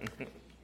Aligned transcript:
Mm-hmm. 0.00 0.57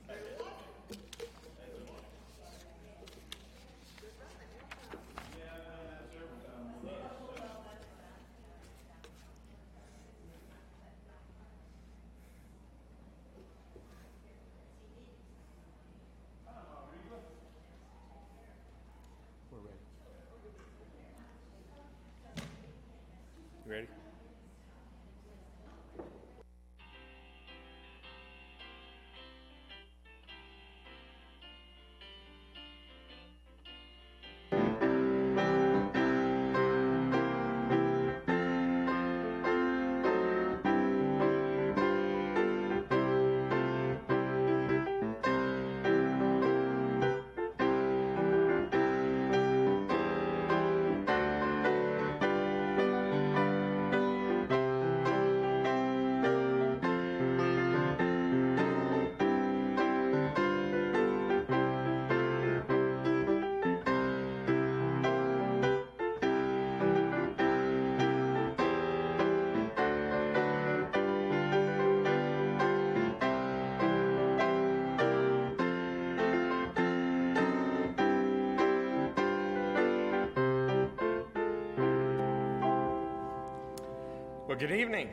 Well, 84.54 84.60
good 84.60 84.78
evening. 84.78 85.08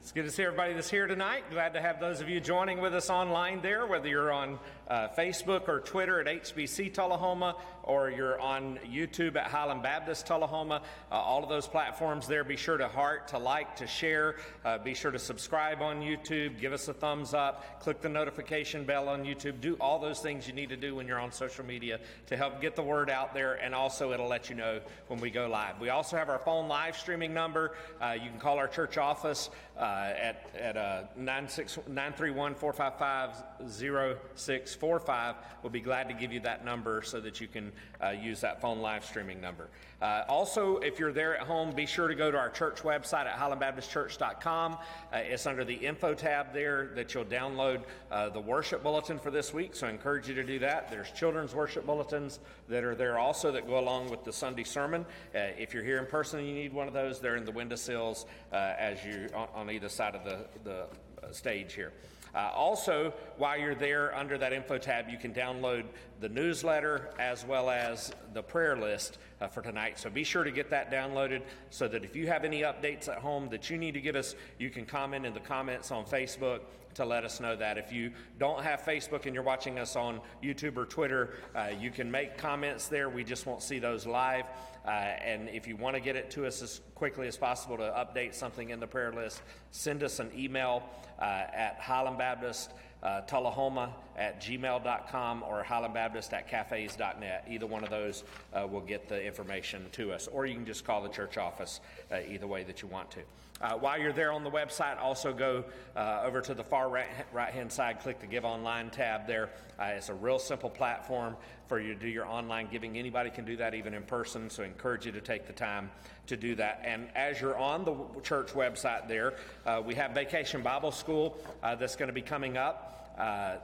It's 0.00 0.10
good 0.10 0.24
to 0.24 0.30
see 0.30 0.42
everybody 0.42 0.72
that's 0.72 0.88
here 0.88 1.06
tonight. 1.06 1.44
Glad 1.50 1.74
to 1.74 1.82
have 1.82 2.00
those 2.00 2.22
of 2.22 2.30
you 2.30 2.40
joining 2.40 2.80
with 2.80 2.94
us 2.94 3.10
online 3.10 3.60
there, 3.60 3.86
whether 3.86 4.08
you're 4.08 4.32
on 4.32 4.58
uh, 4.88 5.08
Facebook 5.08 5.68
or 5.68 5.80
Twitter 5.80 6.18
at 6.18 6.26
HBC 6.44 6.94
Tullahoma 6.94 7.56
or 7.88 8.10
you're 8.10 8.38
on 8.38 8.78
YouTube 8.86 9.34
at 9.36 9.46
Highland 9.46 9.82
Baptist 9.82 10.26
Tullahoma. 10.26 10.82
Uh, 11.10 11.14
all 11.14 11.42
of 11.42 11.48
those 11.48 11.66
platforms 11.66 12.28
there, 12.28 12.44
be 12.44 12.56
sure 12.56 12.76
to 12.76 12.86
heart, 12.86 13.28
to 13.28 13.38
like, 13.38 13.74
to 13.76 13.86
share. 13.86 14.36
Uh, 14.64 14.76
be 14.76 14.92
sure 14.94 15.10
to 15.10 15.18
subscribe 15.18 15.80
on 15.80 16.02
YouTube, 16.02 16.60
give 16.60 16.74
us 16.74 16.86
a 16.88 16.92
thumbs 16.92 17.32
up, 17.32 17.80
click 17.80 18.02
the 18.02 18.08
notification 18.08 18.84
bell 18.84 19.08
on 19.08 19.24
YouTube. 19.24 19.60
Do 19.62 19.76
all 19.80 19.98
those 19.98 20.20
things 20.20 20.46
you 20.46 20.52
need 20.52 20.68
to 20.68 20.76
do 20.76 20.94
when 20.94 21.08
you're 21.08 21.18
on 21.18 21.32
social 21.32 21.64
media 21.64 21.98
to 22.26 22.36
help 22.36 22.60
get 22.60 22.76
the 22.76 22.82
word 22.82 23.08
out 23.08 23.32
there, 23.32 23.54
and 23.54 23.74
also 23.74 24.12
it'll 24.12 24.28
let 24.28 24.50
you 24.50 24.54
know 24.54 24.80
when 25.06 25.18
we 25.18 25.30
go 25.30 25.48
live. 25.48 25.80
We 25.80 25.88
also 25.88 26.16
have 26.18 26.28
our 26.28 26.38
phone 26.38 26.68
live 26.68 26.94
streaming 26.94 27.32
number. 27.32 27.74
Uh, 28.02 28.16
you 28.22 28.28
can 28.28 28.38
call 28.38 28.58
our 28.58 28.68
church 28.68 28.98
office 28.98 29.48
uh, 29.78 30.12
at, 30.20 30.50
at 30.58 30.76
uh, 30.76 31.02
931 31.16 32.54
455 32.54 33.70
0645. 33.70 35.34
We'll 35.62 35.70
be 35.70 35.80
glad 35.80 36.08
to 36.08 36.14
give 36.14 36.32
you 36.32 36.40
that 36.40 36.64
number 36.66 37.00
so 37.02 37.20
that 37.20 37.40
you 37.40 37.48
can 37.48 37.72
uh, 38.02 38.10
use 38.10 38.40
that 38.40 38.60
phone 38.60 38.80
live 38.80 39.04
streaming 39.04 39.40
number. 39.40 39.68
Uh, 40.00 40.22
also, 40.28 40.76
if 40.78 40.98
you're 41.00 41.12
there 41.12 41.36
at 41.36 41.46
home, 41.46 41.74
be 41.74 41.84
sure 41.84 42.06
to 42.06 42.14
go 42.14 42.30
to 42.30 42.38
our 42.38 42.50
church 42.50 42.82
website 42.82 43.26
at 43.26 43.36
highlandbaptistchurch.com. 43.36 44.74
Uh, 44.74 44.76
it's 45.16 45.46
under 45.46 45.64
the 45.64 45.74
info 45.74 46.14
tab 46.14 46.52
there 46.52 46.90
that 46.94 47.12
you'll 47.14 47.24
download 47.24 47.82
uh, 48.12 48.28
the 48.28 48.40
worship 48.40 48.82
bulletin 48.84 49.18
for 49.18 49.32
this 49.32 49.52
week, 49.52 49.74
so 49.74 49.88
I 49.88 49.90
encourage 49.90 50.28
you 50.28 50.34
to 50.34 50.44
do 50.44 50.60
that. 50.60 50.88
There's 50.88 51.10
children's 51.10 51.54
worship 51.54 51.84
bulletins 51.84 52.38
that 52.68 52.84
are 52.84 52.94
there 52.94 53.18
also 53.18 53.50
that 53.50 53.66
go 53.66 53.78
along 53.78 54.10
with 54.10 54.22
the 54.22 54.32
Sunday 54.32 54.64
sermon. 54.64 55.04
Uh, 55.34 55.50
if 55.58 55.74
you're 55.74 55.84
here 55.84 55.98
in 55.98 56.06
person 56.06 56.38
and 56.38 56.48
you 56.48 56.54
need 56.54 56.72
one 56.72 56.86
of 56.86 56.94
those, 56.94 57.20
they're 57.20 57.36
in 57.36 57.44
the 57.44 57.52
windowsills 57.52 58.26
uh, 58.52 58.74
as 58.78 59.04
you 59.04 59.28
on, 59.34 59.68
either 59.68 59.88
side 59.88 60.14
of 60.14 60.24
the, 60.24 60.46
the 60.64 60.86
stage 61.32 61.74
here. 61.74 61.92
Uh, 62.34 62.50
also, 62.54 63.12
while 63.36 63.58
you're 63.58 63.74
there 63.74 64.14
under 64.14 64.38
that 64.38 64.52
info 64.52 64.78
tab, 64.78 65.08
you 65.08 65.18
can 65.18 65.32
download 65.32 65.84
the 66.20 66.28
newsletter 66.28 67.10
as 67.18 67.44
well 67.44 67.70
as 67.70 68.12
the 68.34 68.42
prayer 68.42 68.76
list 68.76 69.18
uh, 69.40 69.46
for 69.46 69.62
tonight. 69.62 69.98
So 69.98 70.10
be 70.10 70.24
sure 70.24 70.44
to 70.44 70.50
get 70.50 70.70
that 70.70 70.90
downloaded 70.90 71.42
so 71.70 71.88
that 71.88 72.04
if 72.04 72.14
you 72.16 72.26
have 72.26 72.44
any 72.44 72.62
updates 72.62 73.08
at 73.08 73.18
home 73.18 73.48
that 73.50 73.70
you 73.70 73.78
need 73.78 73.94
to 73.94 74.00
give 74.00 74.16
us, 74.16 74.34
you 74.58 74.70
can 74.70 74.84
comment 74.84 75.26
in 75.26 75.34
the 75.34 75.40
comments 75.40 75.90
on 75.90 76.04
Facebook 76.04 76.60
to 76.98 77.04
let 77.04 77.24
us 77.24 77.40
know 77.40 77.56
that. 77.56 77.78
If 77.78 77.92
you 77.92 78.12
don't 78.38 78.62
have 78.62 78.82
Facebook 78.82 79.26
and 79.26 79.34
you're 79.34 79.44
watching 79.44 79.78
us 79.78 79.96
on 79.96 80.20
YouTube 80.42 80.76
or 80.76 80.84
Twitter, 80.84 81.34
uh, 81.54 81.70
you 81.80 81.90
can 81.90 82.10
make 82.10 82.36
comments 82.36 82.88
there. 82.88 83.08
We 83.08 83.24
just 83.24 83.46
won't 83.46 83.62
see 83.62 83.78
those 83.78 84.06
live. 84.06 84.44
Uh, 84.84 84.90
and 84.90 85.48
if 85.48 85.66
you 85.66 85.76
want 85.76 85.94
to 85.94 86.00
get 86.00 86.16
it 86.16 86.30
to 86.32 86.46
us 86.46 86.60
as 86.60 86.80
quickly 86.94 87.28
as 87.28 87.36
possible 87.36 87.76
to 87.76 87.84
update 87.84 88.34
something 88.34 88.70
in 88.70 88.80
the 88.80 88.86
prayer 88.86 89.12
list, 89.12 89.42
send 89.70 90.02
us 90.02 90.18
an 90.18 90.30
email 90.36 90.82
uh, 91.20 91.22
at 91.22 91.78
Highland 91.80 92.18
Baptist 92.18 92.72
uh, 93.02 93.20
Tullahoma 93.22 93.94
at 94.16 94.40
gmail.com 94.40 95.44
or 95.44 95.62
Highland 95.62 95.94
Baptist 95.94 96.32
at 96.32 96.48
cafes.net. 96.48 97.46
Either 97.48 97.66
one 97.66 97.84
of 97.84 97.90
those 97.90 98.24
uh, 98.52 98.66
will 98.66 98.80
get 98.80 99.08
the 99.08 99.22
information 99.24 99.86
to 99.92 100.12
us. 100.12 100.26
Or 100.26 100.46
you 100.46 100.54
can 100.54 100.66
just 100.66 100.84
call 100.84 101.02
the 101.02 101.08
church 101.08 101.38
office 101.38 101.80
uh, 102.10 102.16
either 102.28 102.46
way 102.46 102.64
that 102.64 102.82
you 102.82 102.88
want 102.88 103.10
to. 103.12 103.20
Uh, 103.60 103.72
while 103.74 103.98
you're 103.98 104.12
there 104.12 104.30
on 104.30 104.44
the 104.44 104.50
website, 104.50 105.00
also 105.00 105.32
go 105.32 105.64
uh, 105.96 106.22
over 106.24 106.40
to 106.40 106.54
the 106.54 106.62
far 106.62 106.88
right, 106.88 107.08
right 107.32 107.52
hand 107.52 107.72
side, 107.72 108.00
click 108.00 108.20
the 108.20 108.26
Give 108.26 108.44
Online 108.44 108.88
tab 108.88 109.26
there. 109.26 109.50
Uh, 109.78 109.94
it's 109.96 110.08
a 110.08 110.14
real 110.14 110.38
simple 110.38 110.70
platform 110.70 111.36
for 111.66 111.80
you 111.80 111.94
to 111.94 112.00
do 112.00 112.06
your 112.06 112.26
online 112.26 112.68
giving. 112.70 112.96
Anybody 112.96 113.30
can 113.30 113.44
do 113.44 113.56
that, 113.56 113.74
even 113.74 113.94
in 113.94 114.02
person, 114.04 114.48
so 114.48 114.62
I 114.62 114.66
encourage 114.66 115.06
you 115.06 115.12
to 115.12 115.20
take 115.20 115.46
the 115.46 115.52
time 115.52 115.90
to 116.28 116.36
do 116.36 116.54
that. 116.54 116.82
And 116.84 117.08
as 117.16 117.40
you're 117.40 117.58
on 117.58 117.84
the 117.84 117.96
church 118.22 118.54
website 118.54 119.08
there, 119.08 119.34
uh, 119.66 119.82
we 119.84 119.94
have 119.96 120.12
Vacation 120.12 120.62
Bible 120.62 120.92
School 120.92 121.36
uh, 121.62 121.74
that's 121.74 121.96
going 121.96 122.08
to 122.08 122.14
be 122.14 122.22
coming 122.22 122.56
up 122.56 123.14
uh, 123.18 123.56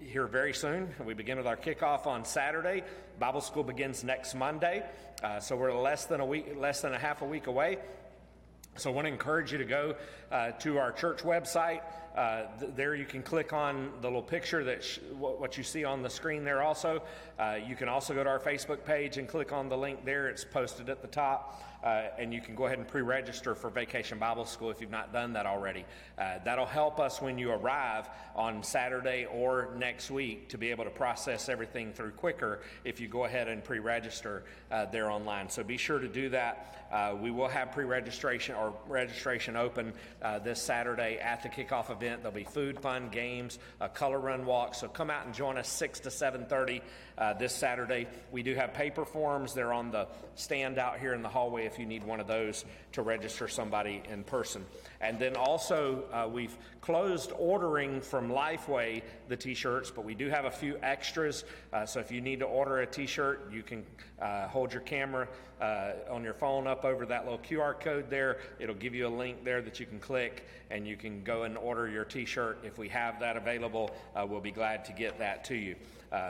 here 0.00 0.26
very 0.26 0.54
soon. 0.54 0.88
We 1.04 1.14
begin 1.14 1.36
with 1.36 1.46
our 1.46 1.56
kickoff 1.56 2.06
on 2.06 2.24
Saturday. 2.24 2.82
Bible 3.18 3.40
school 3.40 3.62
begins 3.62 4.04
next 4.04 4.34
Monday, 4.34 4.84
uh, 5.22 5.38
so 5.38 5.54
we're 5.54 5.72
less 5.72 6.06
than 6.06 6.20
a 6.20 6.26
week, 6.26 6.56
less 6.56 6.80
than 6.80 6.94
a 6.94 6.98
half 6.98 7.22
a 7.22 7.26
week 7.26 7.46
away. 7.46 7.78
So 8.76 8.90
I 8.90 8.92
want 8.92 9.06
to 9.06 9.12
encourage 9.12 9.52
you 9.52 9.58
to 9.58 9.64
go 9.64 9.94
uh, 10.32 10.50
to 10.50 10.78
our 10.78 10.90
church 10.90 11.22
website. 11.22 11.80
Uh, 12.16 12.42
th- 12.58 12.72
there 12.74 12.96
you 12.96 13.04
can 13.04 13.22
click 13.22 13.52
on 13.52 13.92
the 14.00 14.08
little 14.08 14.22
picture 14.22 14.64
that 14.64 14.82
sh- 14.82 14.98
what 15.16 15.56
you 15.56 15.62
see 15.62 15.84
on 15.84 16.02
the 16.02 16.10
screen 16.10 16.44
there 16.44 16.60
also. 16.60 17.02
Uh, 17.38 17.56
you 17.64 17.76
can 17.76 17.88
also 17.88 18.14
go 18.14 18.24
to 18.24 18.30
our 18.30 18.40
Facebook 18.40 18.84
page 18.84 19.16
and 19.16 19.28
click 19.28 19.52
on 19.52 19.68
the 19.68 19.76
link 19.76 20.04
there. 20.04 20.28
It's 20.28 20.44
posted 20.44 20.88
at 20.90 21.02
the 21.02 21.08
top. 21.08 21.62
Uh, 21.84 22.08
and 22.18 22.32
you 22.32 22.40
can 22.40 22.54
go 22.54 22.64
ahead 22.64 22.78
and 22.78 22.88
pre-register 22.88 23.54
for 23.54 23.68
Vacation 23.68 24.18
Bible 24.18 24.46
School 24.46 24.70
if 24.70 24.80
you've 24.80 24.90
not 24.90 25.12
done 25.12 25.34
that 25.34 25.44
already. 25.44 25.84
Uh, 26.18 26.38
that'll 26.42 26.64
help 26.64 26.98
us 26.98 27.20
when 27.20 27.36
you 27.36 27.50
arrive 27.50 28.08
on 28.34 28.62
Saturday 28.62 29.26
or 29.30 29.68
next 29.76 30.10
week 30.10 30.48
to 30.48 30.56
be 30.56 30.70
able 30.70 30.84
to 30.84 30.90
process 30.90 31.50
everything 31.50 31.92
through 31.92 32.12
quicker 32.12 32.60
if 32.84 33.00
you 33.00 33.08
go 33.08 33.24
ahead 33.24 33.48
and 33.48 33.62
pre-register 33.62 34.44
uh, 34.70 34.86
there 34.86 35.10
online. 35.10 35.50
So 35.50 35.62
be 35.62 35.76
sure 35.76 35.98
to 35.98 36.08
do 36.08 36.30
that. 36.30 36.84
Uh, 36.90 37.14
we 37.20 37.30
will 37.30 37.48
have 37.48 37.72
pre-registration 37.72 38.54
or 38.54 38.72
registration 38.86 39.56
open 39.56 39.92
uh, 40.22 40.38
this 40.38 40.62
Saturday 40.62 41.18
at 41.18 41.42
the 41.42 41.48
kickoff 41.48 41.90
event. 41.90 42.22
There'll 42.22 42.34
be 42.34 42.44
food, 42.44 42.78
fun, 42.78 43.08
games, 43.10 43.58
a 43.80 43.88
color 43.88 44.20
run 44.20 44.46
walk. 44.46 44.74
So 44.74 44.88
come 44.88 45.10
out 45.10 45.26
and 45.26 45.34
join 45.34 45.58
us 45.58 45.68
6 45.68 46.00
to 46.00 46.08
7:30 46.08 46.80
uh, 47.18 47.32
this 47.34 47.54
Saturday. 47.54 48.06
We 48.30 48.42
do 48.42 48.54
have 48.54 48.74
paper 48.74 49.04
forms. 49.04 49.54
They're 49.54 49.72
on 49.72 49.90
the 49.90 50.06
stand 50.36 50.78
out 50.78 50.98
here 51.00 51.14
in 51.14 51.22
the 51.22 51.28
hallway 51.28 51.66
if 51.74 51.80
you 51.80 51.86
need 51.86 52.04
one 52.04 52.20
of 52.20 52.28
those 52.28 52.64
to 52.92 53.02
register 53.02 53.48
somebody 53.48 54.00
in 54.08 54.22
person. 54.22 54.64
And 55.00 55.18
then 55.18 55.34
also, 55.34 56.04
uh, 56.12 56.28
we've 56.32 56.56
closed 56.80 57.32
ordering 57.36 58.00
from 58.00 58.30
Lifeway 58.30 59.02
the 59.28 59.36
t 59.36 59.54
shirts, 59.54 59.90
but 59.90 60.04
we 60.04 60.14
do 60.14 60.28
have 60.28 60.44
a 60.44 60.50
few 60.50 60.78
extras. 60.82 61.44
Uh, 61.72 61.84
so 61.84 61.98
if 61.98 62.12
you 62.12 62.20
need 62.20 62.38
to 62.38 62.44
order 62.44 62.78
a 62.78 62.86
t 62.86 63.06
shirt, 63.06 63.50
you 63.52 63.62
can 63.62 63.84
uh, 64.22 64.46
hold 64.46 64.72
your 64.72 64.82
camera 64.82 65.26
uh, 65.60 65.92
on 66.10 66.22
your 66.22 66.34
phone 66.34 66.68
up 66.68 66.84
over 66.84 67.04
that 67.06 67.24
little 67.24 67.40
QR 67.40 67.78
code 67.78 68.08
there. 68.08 68.38
It'll 68.60 68.74
give 68.76 68.94
you 68.94 69.08
a 69.08 69.14
link 69.14 69.44
there 69.44 69.60
that 69.62 69.80
you 69.80 69.86
can 69.86 69.98
click 69.98 70.46
and 70.70 70.86
you 70.86 70.96
can 70.96 71.24
go 71.24 71.42
and 71.42 71.58
order 71.58 71.88
your 71.88 72.04
t 72.04 72.24
shirt. 72.24 72.60
If 72.62 72.78
we 72.78 72.88
have 72.90 73.18
that 73.18 73.36
available, 73.36 73.90
uh, 74.14 74.24
we'll 74.28 74.40
be 74.40 74.52
glad 74.52 74.84
to 74.84 74.92
get 74.92 75.18
that 75.18 75.44
to 75.46 75.56
you. 75.56 75.74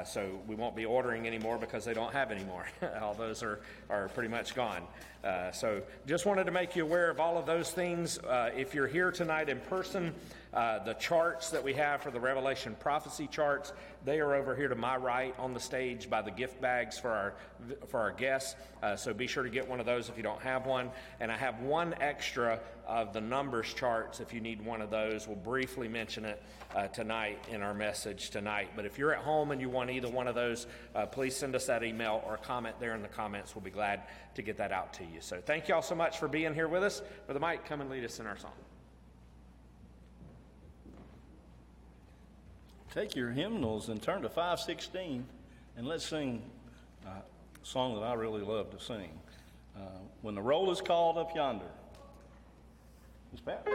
So 0.07 0.41
we 0.47 0.55
won't 0.55 0.75
be 0.75 0.87
ordering 0.87 1.27
anymore 1.27 1.59
because 1.59 1.85
they 1.85 1.93
don't 1.93 2.15
have 2.15 2.31
any 2.31 2.43
more. 2.45 2.67
All 3.03 3.13
those 3.13 3.43
are, 3.43 3.61
are 3.91 4.09
pretty 4.09 4.31
much 4.31 4.55
gone. 4.55 4.83
Uh, 5.25 5.51
so 5.53 5.81
just 6.07 6.27
wanted 6.27 6.45
to 6.45 6.51
make 6.51 6.77
you 6.77 6.83
aware 6.83 7.09
of 7.11 7.19
all 7.19 7.39
of 7.39 7.47
those 7.47 7.71
things. 7.71 8.19
Uh, 8.19 8.51
if 8.55 8.75
you're 8.75 8.87
here 8.87 9.11
tonight 9.11 9.49
in 9.49 9.59
person, 9.59 10.13
uh, 10.55 10.83
the 10.85 10.95
charts 10.95 11.51
that 11.51 11.63
we 11.63 11.75
have 11.75 12.01
for 12.01 12.11
the 12.11 12.21
Revelation 12.21 12.77
prophecy 12.79 13.27
charts, 13.27 13.73
they 14.05 14.21
are 14.21 14.35
over 14.35 14.55
here 14.55 14.69
to 14.69 14.75
my 14.75 14.97
right 14.97 15.35
on 15.39 15.53
the 15.53 15.61
stage 15.61 16.09
by 16.09 16.23
the 16.23 16.31
gift 16.31 16.61
bags 16.61 16.99
for 16.99 17.11
our 17.11 17.35
for 17.89 18.01
our 18.01 18.13
guests. 18.13 18.55
Uh, 18.83 18.95
so 18.95 19.15
be 19.15 19.27
sure 19.27 19.43
to 19.43 19.49
get 19.49 19.69
one 19.69 19.81
of 19.81 19.87
those 19.87 20.09
if 20.09 20.17
you 20.17 20.23
don't 20.23 20.43
have 20.43 20.67
one. 20.67 20.91
And 21.21 21.33
I 21.33 21.37
have 21.37 21.61
one 21.61 21.95
extra 22.01 22.61
of 22.87 23.13
the 23.13 23.21
numbers 23.21 23.73
charts 23.73 24.21
if 24.21 24.33
you 24.33 24.41
need 24.41 24.65
one 24.65 24.81
of 24.81 24.91
those. 24.91 25.27
We'll 25.27 25.37
briefly 25.37 25.89
mention 25.89 26.25
it 26.25 26.43
uh, 26.75 26.89
tonight 26.89 27.43
in 27.51 27.63
our 27.63 27.75
message 27.75 28.31
tonight. 28.31 28.71
But 28.77 28.85
if 28.85 28.99
you're 28.99 29.15
at 29.15 29.23
home 29.23 29.51
and 29.51 29.61
you 29.61 29.71
want 29.71 29.91
either 29.91 30.09
one 30.09 30.29
of 30.29 30.35
those, 30.35 30.67
uh, 30.95 31.07
please 31.07 31.35
send 31.35 31.55
us 31.55 31.67
that 31.67 31.83
email 31.83 32.23
or 32.27 32.37
comment 32.37 32.77
there 32.79 32.95
in 32.95 33.03
the 33.03 33.09
comments. 33.09 33.55
We'll 33.55 33.65
be 33.65 33.71
glad 33.71 34.03
to 34.35 34.43
get 34.43 34.57
that 34.59 34.73
out 34.73 34.93
to 34.95 35.05
you. 35.05 35.21
So 35.21 35.41
thank 35.45 35.69
you 35.69 35.75
all 35.75 35.83
so 35.83 35.95
much 35.95 36.19
for 36.19 36.29
being 36.29 36.55
here 36.55 36.69
with 36.69 36.83
us. 36.83 37.03
Brother 37.27 37.41
Mike, 37.41 37.67
come 37.67 37.81
and 37.81 37.91
lead 37.91 38.05
us 38.05 38.21
in 38.21 38.27
our 38.27 38.37
song. 38.37 38.53
Take 42.95 43.17
your 43.17 43.31
hymnals 43.33 43.89
and 43.89 44.01
turn 44.01 44.23
to 44.23 44.29
516 44.29 45.27
and 45.77 45.87
let's 45.89 46.07
sing 46.07 46.41
a 47.05 47.23
song 47.65 47.97
that 47.97 48.05
I 48.05 48.15
really 48.15 48.43
love 48.43 48.71
to 48.71 48.79
sing. 48.79 49.11
Uh, 49.77 49.81
when 50.23 50.37
the 50.37 50.43
roll 50.43 50.71
is 50.71 50.81
called 50.81 51.19
up 51.19 51.35
yonder. 51.35 51.65
It's 53.33 53.41
Pat. 53.41 53.67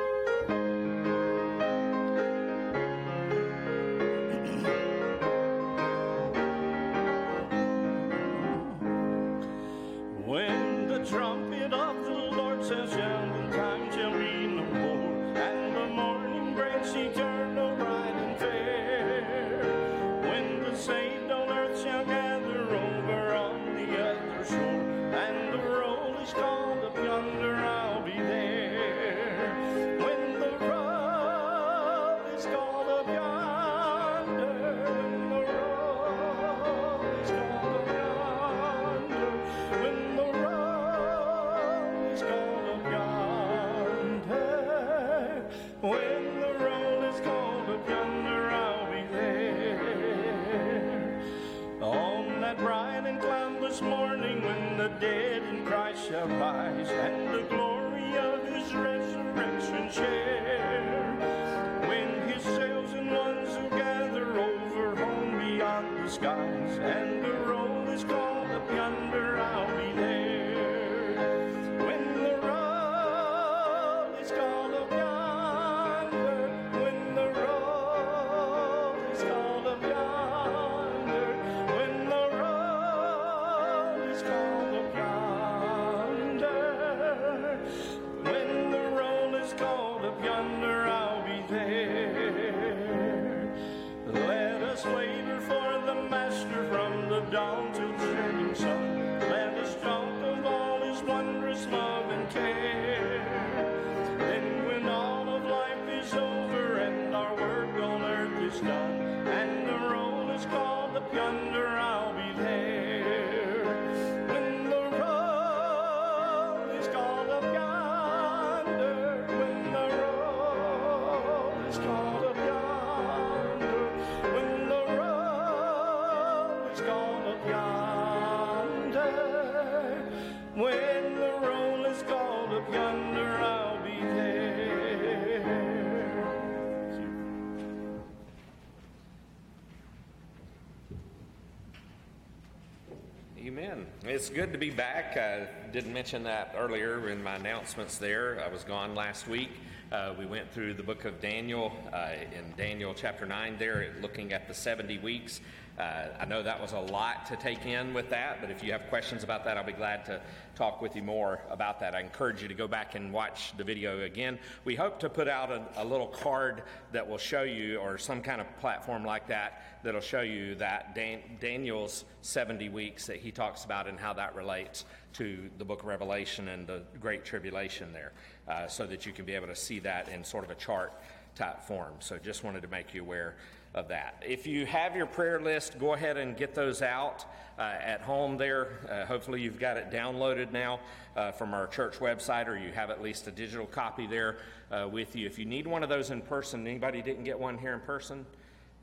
Amen. 143.49 143.87
It's 144.03 144.29
good 144.29 144.51
to 144.51 144.59
be 144.59 144.69
back. 144.69 145.17
I 145.17 145.47
didn't 145.71 145.91
mention 145.91 146.21
that 146.25 146.53
earlier 146.55 147.09
in 147.09 147.23
my 147.23 147.33
announcements 147.37 147.97
there. 147.97 148.39
I 148.45 148.47
was 148.47 148.63
gone 148.63 148.93
last 148.93 149.27
week. 149.27 149.49
Uh, 149.91 150.13
we 150.19 150.27
went 150.27 150.51
through 150.51 150.75
the 150.75 150.83
book 150.83 151.03
of 151.03 151.19
Daniel 151.19 151.73
uh, 151.91 152.11
in 152.31 152.53
Daniel 152.55 152.93
chapter 152.93 153.25
9 153.25 153.55
there, 153.57 153.95
looking 154.03 154.33
at 154.33 154.47
the 154.47 154.53
70 154.53 154.99
weeks. 154.99 155.41
Uh, 155.79 156.09
I 156.19 156.25
know 156.25 156.43
that 156.43 156.59
was 156.59 156.73
a 156.73 156.79
lot 156.79 157.25
to 157.27 157.37
take 157.37 157.65
in 157.65 157.93
with 157.93 158.09
that, 158.09 158.41
but 158.41 158.51
if 158.51 158.61
you 158.61 158.73
have 158.73 158.89
questions 158.89 159.23
about 159.23 159.45
that, 159.45 159.55
I'll 159.55 159.63
be 159.63 159.71
glad 159.71 160.03
to 160.07 160.19
talk 160.53 160.81
with 160.81 160.93
you 160.93 161.01
more 161.01 161.39
about 161.49 161.79
that. 161.79 161.95
I 161.95 162.01
encourage 162.01 162.41
you 162.41 162.49
to 162.49 162.53
go 162.53 162.67
back 162.67 162.95
and 162.95 163.13
watch 163.13 163.53
the 163.55 163.63
video 163.63 164.01
again. 164.01 164.39
We 164.65 164.75
hope 164.75 164.99
to 164.99 165.09
put 165.09 165.29
out 165.29 165.51
a, 165.51 165.63
a 165.77 165.85
little 165.85 166.07
card 166.07 166.63
that 166.91 167.07
will 167.07 167.17
show 167.17 167.43
you, 167.43 167.77
or 167.77 167.97
some 167.97 168.21
kind 168.21 168.41
of 168.41 168.59
platform 168.59 169.05
like 169.05 169.25
that, 169.27 169.63
that'll 169.81 170.01
show 170.01 170.19
you 170.19 170.55
that 170.55 170.95
Dan- 170.95 171.21
Daniel's 171.39 172.03
70 172.23 172.67
weeks 172.67 173.07
that 173.07 173.17
he 173.17 173.31
talks 173.31 173.63
about 173.63 173.87
and 173.87 173.97
how 173.97 174.11
that 174.11 174.35
relates 174.35 174.83
to 175.13 175.49
the 175.59 175.63
book 175.63 175.83
of 175.83 175.87
Revelation 175.87 176.49
and 176.49 176.67
the 176.67 176.81
Great 176.99 177.23
Tribulation 177.23 177.93
there, 177.93 178.11
uh, 178.49 178.67
so 178.67 178.85
that 178.85 179.05
you 179.05 179.13
can 179.13 179.23
be 179.23 179.33
able 179.33 179.47
to 179.47 179.55
see 179.55 179.79
that 179.79 180.09
in 180.09 180.25
sort 180.25 180.43
of 180.43 180.51
a 180.51 180.55
chart 180.55 180.91
type 181.35 181.63
form. 181.63 181.93
So 181.99 182.17
just 182.17 182.43
wanted 182.43 182.63
to 182.63 182.67
make 182.67 182.93
you 182.93 183.01
aware 183.01 183.35
of 183.75 183.87
that. 183.89 184.23
If 184.25 184.47
you 184.47 184.65
have 184.65 184.95
your 184.95 185.05
prayer 185.05 185.39
list, 185.39 185.79
go 185.79 185.93
ahead 185.93 186.17
and 186.17 186.35
get 186.35 186.55
those 186.55 186.81
out 186.81 187.25
uh, 187.57 187.61
at 187.61 188.01
home 188.01 188.37
there. 188.37 188.79
Uh, 188.89 189.05
hopefully, 189.05 189.41
you've 189.41 189.59
got 189.59 189.77
it 189.77 189.91
downloaded 189.91 190.51
now 190.51 190.79
uh, 191.15 191.31
from 191.31 191.53
our 191.53 191.67
church 191.67 191.99
website, 191.99 192.47
or 192.47 192.57
you 192.57 192.71
have 192.71 192.89
at 192.89 193.01
least 193.01 193.27
a 193.27 193.31
digital 193.31 193.67
copy 193.67 194.07
there 194.07 194.37
uh, 194.71 194.87
with 194.91 195.15
you. 195.15 195.27
If 195.27 195.37
you 195.37 195.45
need 195.45 195.67
one 195.67 195.83
of 195.83 195.89
those 195.89 196.09
in 196.09 196.21
person, 196.21 196.65
anybody 196.65 197.01
didn't 197.01 197.25
get 197.25 197.37
one 197.37 197.57
here 197.57 197.73
in 197.73 197.81
person? 197.81 198.25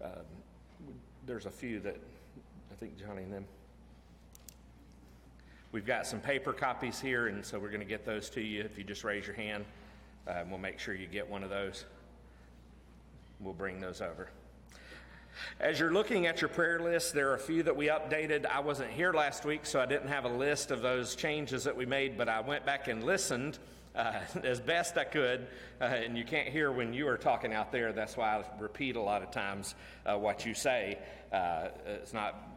Uh, 0.03 0.09
there's 1.27 1.47
a 1.47 1.51
few 1.51 1.81
that 1.81 1.97
I 2.71 2.75
think 2.77 2.99
Johnny 2.99 3.23
and 3.23 3.33
them. 3.33 3.45
We've 5.73 5.87
got 5.87 6.07
some 6.07 6.21
paper 6.21 6.53
copies 6.53 7.01
here, 7.01 7.27
and 7.27 7.45
so 7.45 7.59
we're 7.59 7.69
going 7.69 7.81
to 7.81 7.87
get 7.87 8.07
those 8.07 8.31
to 8.31 8.41
you. 8.41 8.63
If 8.63 8.79
you 8.79 8.85
just 8.85 9.03
raise 9.03 9.27
your 9.27 9.35
hand, 9.35 9.65
uh, 10.29 10.45
we'll 10.49 10.59
make 10.59 10.79
sure 10.79 10.95
you 10.95 11.07
get 11.07 11.29
one 11.29 11.43
of 11.43 11.51
those. 11.51 11.85
We'll 13.41 13.53
bring 13.53 13.81
those 13.81 14.01
over. 14.01 14.29
As 15.61 15.81
you're 15.81 15.93
looking 15.93 16.27
at 16.27 16.41
your 16.41 16.49
prayer 16.49 16.81
list, 16.81 17.15
there 17.15 17.31
are 17.31 17.35
a 17.35 17.39
few 17.39 17.63
that 17.63 17.77
we 17.77 17.89
updated. 17.89 18.47
I 18.47 18.61
wasn't 18.61 18.91
here 18.91 19.13
last 19.13 19.45
week, 19.45 19.67
so 19.67 19.81
I 19.81 19.87
didn't 19.87 20.09
have 20.09 20.25
a 20.25 20.29
list 20.29 20.71
of 20.71 20.83
those 20.83 21.15
changes 21.15 21.65
that 21.65 21.77
we 21.77 21.87
made, 21.87 22.17
but 22.17 22.29
I 22.29 22.41
went 22.41 22.67
back 22.67 22.89
and 22.89 23.05
listened 23.05 23.59
uh, 23.95 24.21
as 24.43 24.61
best 24.61 24.97
I 24.99 25.05
could. 25.05 25.47
Uh, 25.81 25.85
and 25.85 26.17
you 26.17 26.25
can't 26.25 26.49
hear 26.49 26.71
when 26.71 26.93
you 26.93 27.09
are 27.09 27.19
talking 27.19 27.53
out 27.53 27.73
there. 27.73 27.93
That's 27.93 28.17
why 28.17 28.37
I 28.37 28.45
repeat 28.61 28.97
a 28.97 29.03
lot 29.03 29.23
of 29.23 29.31
times 29.31 29.75
uh, 30.05 30.17
what 30.17 30.47
you 30.47 30.55
say. 30.55 30.99
Uh, 31.33 31.69
it's 31.87 32.13
not 32.13 32.53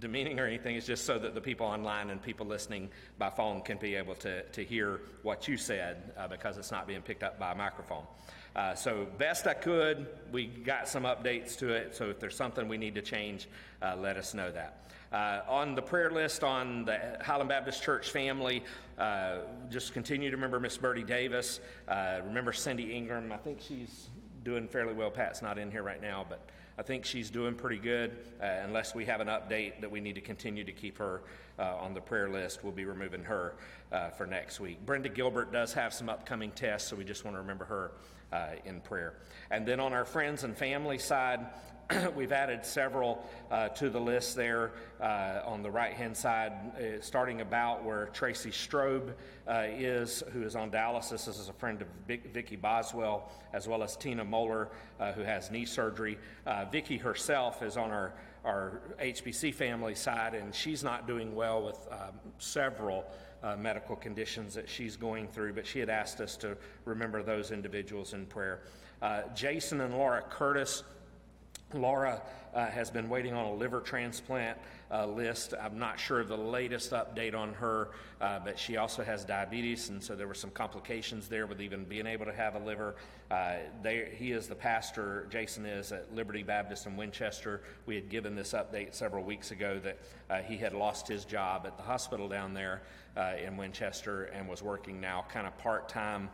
demeaning 0.00 0.40
or 0.40 0.46
anything. 0.46 0.76
It's 0.76 0.86
just 0.86 1.04
so 1.04 1.18
that 1.18 1.34
the 1.34 1.40
people 1.40 1.66
online 1.66 2.10
and 2.10 2.22
people 2.22 2.46
listening 2.46 2.90
by 3.18 3.30
phone 3.30 3.60
can 3.60 3.78
be 3.78 3.94
able 3.94 4.14
to, 4.16 4.42
to 4.42 4.64
hear 4.64 5.00
what 5.22 5.46
you 5.48 5.56
said 5.56 6.12
uh, 6.16 6.28
because 6.28 6.58
it's 6.58 6.70
not 6.70 6.86
being 6.86 7.02
picked 7.02 7.22
up 7.22 7.38
by 7.38 7.52
a 7.52 7.54
microphone. 7.54 8.04
Uh, 8.58 8.74
so, 8.74 9.06
best 9.18 9.46
I 9.46 9.54
could, 9.54 10.08
we 10.32 10.46
got 10.46 10.88
some 10.88 11.04
updates 11.04 11.56
to 11.58 11.68
it. 11.68 11.94
So, 11.94 12.10
if 12.10 12.18
there's 12.18 12.34
something 12.34 12.66
we 12.66 12.76
need 12.76 12.96
to 12.96 13.00
change, 13.00 13.46
uh, 13.80 13.94
let 13.96 14.16
us 14.16 14.34
know 14.34 14.50
that. 14.50 14.90
Uh, 15.12 15.42
on 15.48 15.76
the 15.76 15.80
prayer 15.80 16.10
list 16.10 16.42
on 16.42 16.84
the 16.84 16.98
Highland 17.22 17.50
Baptist 17.50 17.84
Church 17.84 18.10
family, 18.10 18.64
uh, 18.98 19.36
just 19.70 19.92
continue 19.92 20.28
to 20.28 20.34
remember 20.34 20.58
Miss 20.58 20.76
Birdie 20.76 21.04
Davis. 21.04 21.60
Uh, 21.86 22.18
remember 22.24 22.52
Cindy 22.52 22.92
Ingram. 22.92 23.30
I 23.30 23.36
think 23.36 23.60
she's 23.60 24.08
doing 24.44 24.68
fairly 24.68 24.94
well. 24.94 25.10
Pat's 25.10 25.42
not 25.42 25.58
in 25.58 25.70
here 25.70 25.82
right 25.82 26.00
now, 26.00 26.24
but 26.28 26.40
I 26.78 26.82
think 26.82 27.04
she's 27.04 27.30
doing 27.30 27.54
pretty 27.54 27.78
good. 27.78 28.16
Uh, 28.40 28.46
unless 28.64 28.94
we 28.94 29.04
have 29.06 29.20
an 29.20 29.28
update 29.28 29.80
that 29.80 29.90
we 29.90 30.00
need 30.00 30.14
to 30.14 30.20
continue 30.20 30.64
to 30.64 30.72
keep 30.72 30.98
her 30.98 31.22
uh, 31.58 31.76
on 31.76 31.92
the 31.92 32.00
prayer 32.00 32.28
list, 32.28 32.62
we'll 32.62 32.72
be 32.72 32.84
removing 32.84 33.24
her 33.24 33.54
uh, 33.90 34.10
for 34.10 34.26
next 34.26 34.60
week. 34.60 34.84
Brenda 34.86 35.08
Gilbert 35.08 35.52
does 35.52 35.72
have 35.72 35.92
some 35.92 36.08
upcoming 36.08 36.52
tests, 36.52 36.88
so 36.88 36.96
we 36.96 37.04
just 37.04 37.24
want 37.24 37.36
to 37.36 37.40
remember 37.40 37.64
her 37.64 37.92
uh, 38.32 38.50
in 38.64 38.80
prayer. 38.80 39.14
And 39.50 39.66
then 39.66 39.80
on 39.80 39.92
our 39.92 40.04
friends 40.04 40.44
and 40.44 40.56
family 40.56 40.98
side, 40.98 41.46
we've 42.16 42.32
added 42.32 42.66
several 42.66 43.24
uh, 43.50 43.68
to 43.68 43.88
the 43.88 44.00
list 44.00 44.36
there 44.36 44.72
uh, 45.00 45.40
on 45.46 45.62
the 45.62 45.70
right 45.70 45.94
hand 45.94 46.14
side, 46.14 46.52
uh, 46.52 47.00
starting 47.00 47.40
about 47.40 47.82
where 47.82 48.06
Tracy 48.12 48.50
Strobe 48.50 49.14
uh, 49.46 49.64
is, 49.68 50.22
who 50.32 50.42
is 50.42 50.54
on 50.54 50.70
dialysis. 50.70 51.24
This 51.24 51.38
is 51.38 51.48
a 51.48 51.52
friend 51.54 51.80
of 51.80 51.88
Vic- 52.06 52.32
Vicky 52.34 52.56
Boswell, 52.56 53.32
as 53.54 53.66
well 53.66 53.82
as 53.82 53.96
Tina 53.96 54.24
Moeller, 54.24 54.68
uh, 55.00 55.12
who 55.12 55.22
has 55.22 55.50
knee 55.50 55.64
surgery. 55.64 56.18
Uh, 56.46 56.66
Vicky 56.66 56.98
herself 56.98 57.62
is 57.62 57.78
on 57.78 57.90
our, 57.90 58.12
our 58.44 58.82
HBC 59.00 59.54
family 59.54 59.94
side, 59.94 60.34
and 60.34 60.54
she's 60.54 60.84
not 60.84 61.06
doing 61.06 61.34
well 61.34 61.62
with 61.62 61.78
um, 61.90 62.18
several. 62.38 63.04
Uh, 63.40 63.54
medical 63.54 63.94
conditions 63.94 64.52
that 64.52 64.68
she's 64.68 64.96
going 64.96 65.28
through, 65.28 65.52
but 65.52 65.64
she 65.64 65.78
had 65.78 65.88
asked 65.88 66.20
us 66.20 66.36
to 66.36 66.56
remember 66.84 67.22
those 67.22 67.52
individuals 67.52 68.12
in 68.12 68.26
prayer. 68.26 68.62
Uh, 69.00 69.22
Jason 69.32 69.80
and 69.80 69.94
Laura 69.94 70.24
Curtis 70.28 70.82
Laura 71.74 72.22
uh, 72.54 72.66
has 72.66 72.90
been 72.90 73.10
waiting 73.10 73.34
on 73.34 73.44
a 73.44 73.52
liver 73.52 73.80
transplant 73.80 74.56
uh, 74.90 75.06
list. 75.06 75.52
I'm 75.60 75.78
not 75.78 76.00
sure 76.00 76.20
of 76.20 76.28
the 76.28 76.36
latest 76.36 76.92
update 76.92 77.34
on 77.34 77.52
her, 77.54 77.90
uh, 78.22 78.38
but 78.42 78.58
she 78.58 78.78
also 78.78 79.04
has 79.04 79.24
diabetes, 79.24 79.90
and 79.90 80.02
so 80.02 80.16
there 80.16 80.26
were 80.26 80.34
some 80.34 80.50
complications 80.50 81.28
there 81.28 81.46
with 81.46 81.60
even 81.60 81.84
being 81.84 82.06
able 82.06 82.24
to 82.24 82.32
have 82.32 82.54
a 82.54 82.58
liver. 82.58 82.96
Uh, 83.30 83.56
they, 83.82 84.14
he 84.16 84.32
is 84.32 84.48
the 84.48 84.54
pastor, 84.54 85.26
Jason 85.30 85.66
is, 85.66 85.92
at 85.92 86.14
Liberty 86.14 86.42
Baptist 86.42 86.86
in 86.86 86.96
Winchester. 86.96 87.60
We 87.84 87.96
had 87.96 88.08
given 88.08 88.34
this 88.34 88.54
update 88.54 88.94
several 88.94 89.22
weeks 89.22 89.50
ago 89.50 89.78
that 89.84 89.98
uh, 90.30 90.38
he 90.38 90.56
had 90.56 90.72
lost 90.72 91.06
his 91.06 91.26
job 91.26 91.66
at 91.66 91.76
the 91.76 91.82
hospital 91.82 92.28
down 92.28 92.54
there 92.54 92.80
uh, 93.14 93.34
in 93.44 93.58
Winchester 93.58 94.24
and 94.24 94.48
was 94.48 94.62
working 94.62 95.02
now 95.02 95.26
kind 95.30 95.46
of 95.46 95.56
part 95.58 95.88
time 95.88 96.30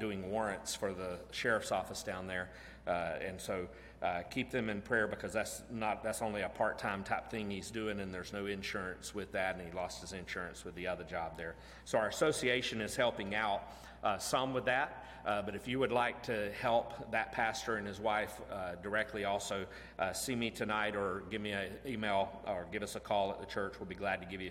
doing 0.00 0.30
warrants 0.30 0.74
for 0.74 0.92
the 0.92 1.18
sheriff's 1.30 1.70
office 1.70 2.02
down 2.02 2.26
there. 2.26 2.50
and 2.86 3.40
so 3.40 3.68
uh, 4.02 4.22
keep 4.30 4.50
them 4.50 4.70
in 4.70 4.80
prayer 4.80 5.06
because 5.06 5.32
that's 5.32 5.62
not 5.70 6.02
that's 6.02 6.22
only 6.22 6.40
a 6.40 6.48
part-time 6.48 7.04
type 7.04 7.30
thing 7.30 7.50
he's 7.50 7.70
doing 7.70 8.00
and 8.00 8.14
there's 8.14 8.32
no 8.32 8.46
insurance 8.46 9.14
with 9.14 9.30
that 9.32 9.56
and 9.56 9.66
he 9.66 9.72
lost 9.76 10.00
his 10.00 10.12
insurance 10.12 10.64
with 10.64 10.74
the 10.74 10.86
other 10.86 11.04
job 11.04 11.36
there. 11.36 11.54
So 11.84 11.98
our 11.98 12.08
association 12.08 12.80
is 12.80 12.96
helping 12.96 13.34
out 13.34 13.62
uh, 14.02 14.16
some 14.16 14.54
with 14.54 14.64
that 14.64 15.04
uh, 15.26 15.42
but 15.42 15.54
if 15.54 15.68
you 15.68 15.78
would 15.78 15.92
like 15.92 16.22
to 16.22 16.50
help 16.58 17.10
that 17.10 17.30
pastor 17.32 17.76
and 17.76 17.86
his 17.86 18.00
wife 18.00 18.40
uh, 18.50 18.76
directly 18.82 19.26
also 19.26 19.66
uh, 19.98 20.14
see 20.14 20.34
me 20.34 20.48
tonight 20.48 20.96
or 20.96 21.24
give 21.30 21.42
me 21.42 21.50
an 21.50 21.68
email 21.86 22.40
or 22.46 22.66
give 22.72 22.82
us 22.82 22.96
a 22.96 23.00
call 23.00 23.30
at 23.30 23.38
the 23.38 23.44
church 23.44 23.74
we'll 23.78 23.88
be 23.88 23.94
glad 23.94 24.18
to 24.22 24.26
give 24.26 24.40
you 24.40 24.50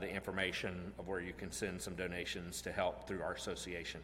the 0.00 0.08
information 0.08 0.94
of 0.98 1.08
where 1.08 1.20
you 1.20 1.34
can 1.34 1.52
send 1.52 1.78
some 1.78 1.94
donations 1.94 2.62
to 2.62 2.72
help 2.72 3.06
through 3.06 3.20
our 3.20 3.34
association. 3.34 4.00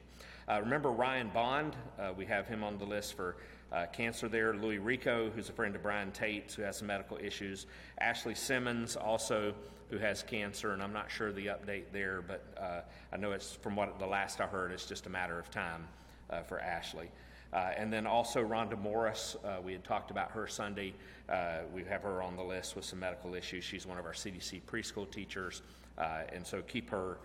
Remember 0.46 0.90
ryan 0.90 1.30
bond 1.32 1.76
we 2.18 2.26
have 2.26 2.48
him 2.48 2.64
on 2.64 2.76
the 2.76 2.84
list 2.84 3.14
for 3.14 3.36
uh, 3.72 3.86
cancer 3.86 4.28
there. 4.28 4.54
Louis 4.54 4.78
Rico, 4.78 5.30
who's 5.30 5.48
a 5.48 5.52
friend 5.52 5.74
of 5.76 5.82
Brian 5.82 6.10
Tate, 6.12 6.52
who 6.52 6.62
has 6.62 6.78
some 6.78 6.88
medical 6.88 7.16
issues. 7.18 7.66
Ashley 7.98 8.34
Simmons, 8.34 8.96
also 8.96 9.54
who 9.90 9.98
has 9.98 10.22
cancer, 10.22 10.72
and 10.72 10.82
I'm 10.82 10.92
not 10.92 11.10
sure 11.10 11.32
the 11.32 11.46
update 11.46 11.84
there, 11.92 12.22
but 12.22 12.44
uh, 12.56 12.80
I 13.12 13.16
know 13.16 13.32
it's 13.32 13.52
from 13.52 13.76
what 13.76 13.98
the 13.98 14.06
last 14.06 14.40
I 14.40 14.46
heard, 14.46 14.70
it's 14.70 14.86
just 14.86 15.06
a 15.06 15.10
matter 15.10 15.38
of 15.38 15.50
time 15.50 15.86
uh, 16.30 16.42
for 16.42 16.60
Ashley. 16.60 17.10
Uh, 17.52 17.70
and 17.76 17.92
then 17.92 18.06
also 18.06 18.44
Rhonda 18.44 18.80
Morris, 18.80 19.36
uh, 19.44 19.56
we 19.64 19.72
had 19.72 19.82
talked 19.82 20.12
about 20.12 20.30
her 20.30 20.46
Sunday. 20.46 20.94
Uh, 21.28 21.58
we 21.74 21.82
have 21.82 22.02
her 22.02 22.22
on 22.22 22.36
the 22.36 22.42
list 22.42 22.76
with 22.76 22.84
some 22.84 23.00
medical 23.00 23.34
issues. 23.34 23.64
She's 23.64 23.86
one 23.86 23.98
of 23.98 24.06
our 24.06 24.12
CDC 24.12 24.62
preschool 24.62 25.10
teachers, 25.10 25.62
and 25.98 26.46
so 26.46 26.62
keep 26.62 26.88
her 26.90 27.18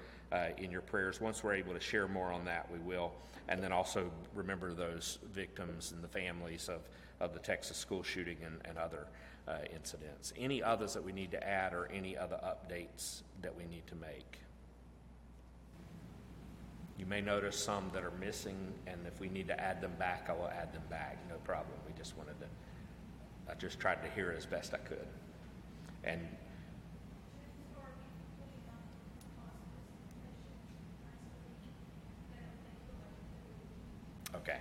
in 0.57 0.71
your 0.71 0.81
prayers. 0.81 1.21
Once 1.21 1.43
we're 1.43 1.55
able 1.55 1.73
to 1.73 1.79
share 1.79 2.07
more 2.07 2.31
on 2.31 2.45
that, 2.45 2.69
we 2.71 2.79
will 2.79 3.11
and 3.47 3.61
then 3.61 3.71
also 3.71 4.09
remember 4.33 4.73
those 4.73 5.19
victims 5.33 5.91
and 5.91 6.03
the 6.03 6.07
families 6.07 6.69
of, 6.69 6.81
of 7.19 7.33
the 7.33 7.39
Texas 7.39 7.77
school 7.77 8.03
shooting 8.03 8.37
and, 8.43 8.59
and 8.65 8.77
other 8.77 9.07
uh, 9.47 9.57
incidents. 9.73 10.33
Any 10.37 10.63
others 10.63 10.93
that 10.93 11.03
we 11.03 11.11
need 11.11 11.31
to 11.31 11.47
add 11.47 11.73
or 11.73 11.89
any 11.93 12.17
other 12.17 12.39
updates 12.43 13.21
that 13.41 13.55
we 13.55 13.65
need 13.65 13.85
to 13.87 13.95
make? 13.95 14.39
You 16.97 17.05
may 17.05 17.21
notice 17.21 17.57
some 17.57 17.91
that 17.93 18.03
are 18.03 18.13
missing, 18.19 18.73
and 18.87 19.05
if 19.05 19.19
we 19.19 19.27
need 19.27 19.47
to 19.49 19.59
add 19.59 19.81
them 19.81 19.91
back, 19.99 20.27
I 20.29 20.33
will 20.33 20.47
add 20.47 20.73
them 20.73 20.83
back. 20.89 21.17
No 21.29 21.35
problem. 21.43 21.77
We 21.85 21.93
just 21.97 22.17
wanted 22.17 22.39
to, 22.39 22.47
I 23.51 23.53
just 23.55 23.79
tried 23.79 24.01
to 24.01 24.09
hear 24.11 24.33
as 24.35 24.45
best 24.45 24.73
I 24.73 24.77
could. 24.77 25.07
And 26.03 26.21
Okay. 34.35 34.57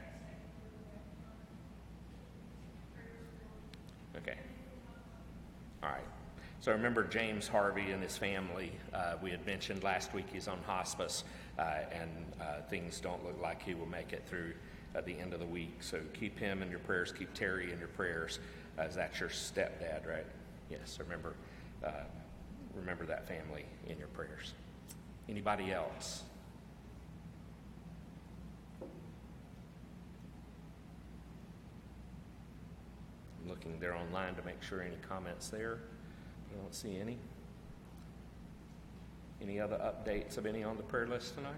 Okay. 4.16 4.38
All 5.83 5.90
right. 5.90 6.00
So 6.61 6.73
remember 6.73 7.04
James 7.04 7.49
Harvey 7.49 7.90
and 7.90 8.02
his 8.02 8.16
family. 8.16 8.73
Uh, 8.93 9.14
we 9.23 9.31
had 9.31 9.45
mentioned 9.45 9.83
last 9.83 10.14
week 10.14 10.26
he's 10.33 10.49
on 10.49 10.59
hospice, 10.66 11.25
uh, 11.59 11.62
and 11.93 12.11
uh, 12.40 12.62
things 12.71 13.00
don't 13.00 13.25
look 13.25 13.40
like 13.43 13.62
he 13.62 13.75
will 13.75 13.87
make 13.87 14.12
it 14.12 14.23
through 14.26 14.54
at 14.95 15.04
the 15.04 15.19
end 15.19 15.35
of 15.35 15.40
the 15.40 15.47
week. 15.47 15.83
So 15.83 16.00
keep 16.19 16.38
him 16.38 16.62
in 16.62 16.71
your 16.71 16.78
prayers. 16.78 17.12
Keep 17.12 17.35
Terry 17.35 17.73
in 17.73 17.78
your 17.78 17.88
prayers, 17.88 18.38
Is 18.78 18.95
that 18.95 19.19
your 19.19 19.28
stepdad, 19.28 20.07
right? 20.09 20.26
Yes. 20.71 20.99
Remember, 21.00 21.35
uh, 21.85 21.90
remember 22.75 23.04
that 23.07 23.26
family 23.26 23.66
in 23.88 23.99
your 23.99 24.09
prayers. 24.09 24.54
Anybody 25.28 25.73
else? 25.73 26.23
Looking 33.49 33.79
there 33.81 33.95
online 33.95 34.35
to 34.35 34.43
make 34.43 34.63
sure 34.63 34.83
any 34.83 34.97
comments 35.09 35.49
there. 35.49 35.79
I 36.51 36.61
don't 36.61 36.75
see 36.75 36.99
any. 36.99 37.19
Any 39.43 39.61
other 39.61 39.77
updates 39.77 40.39
of 40.39 40.47
any 40.47 40.63
on 40.63 40.77
the 40.77 40.83
prayer 40.83 41.07
list 41.07 41.35
tonight? 41.35 41.53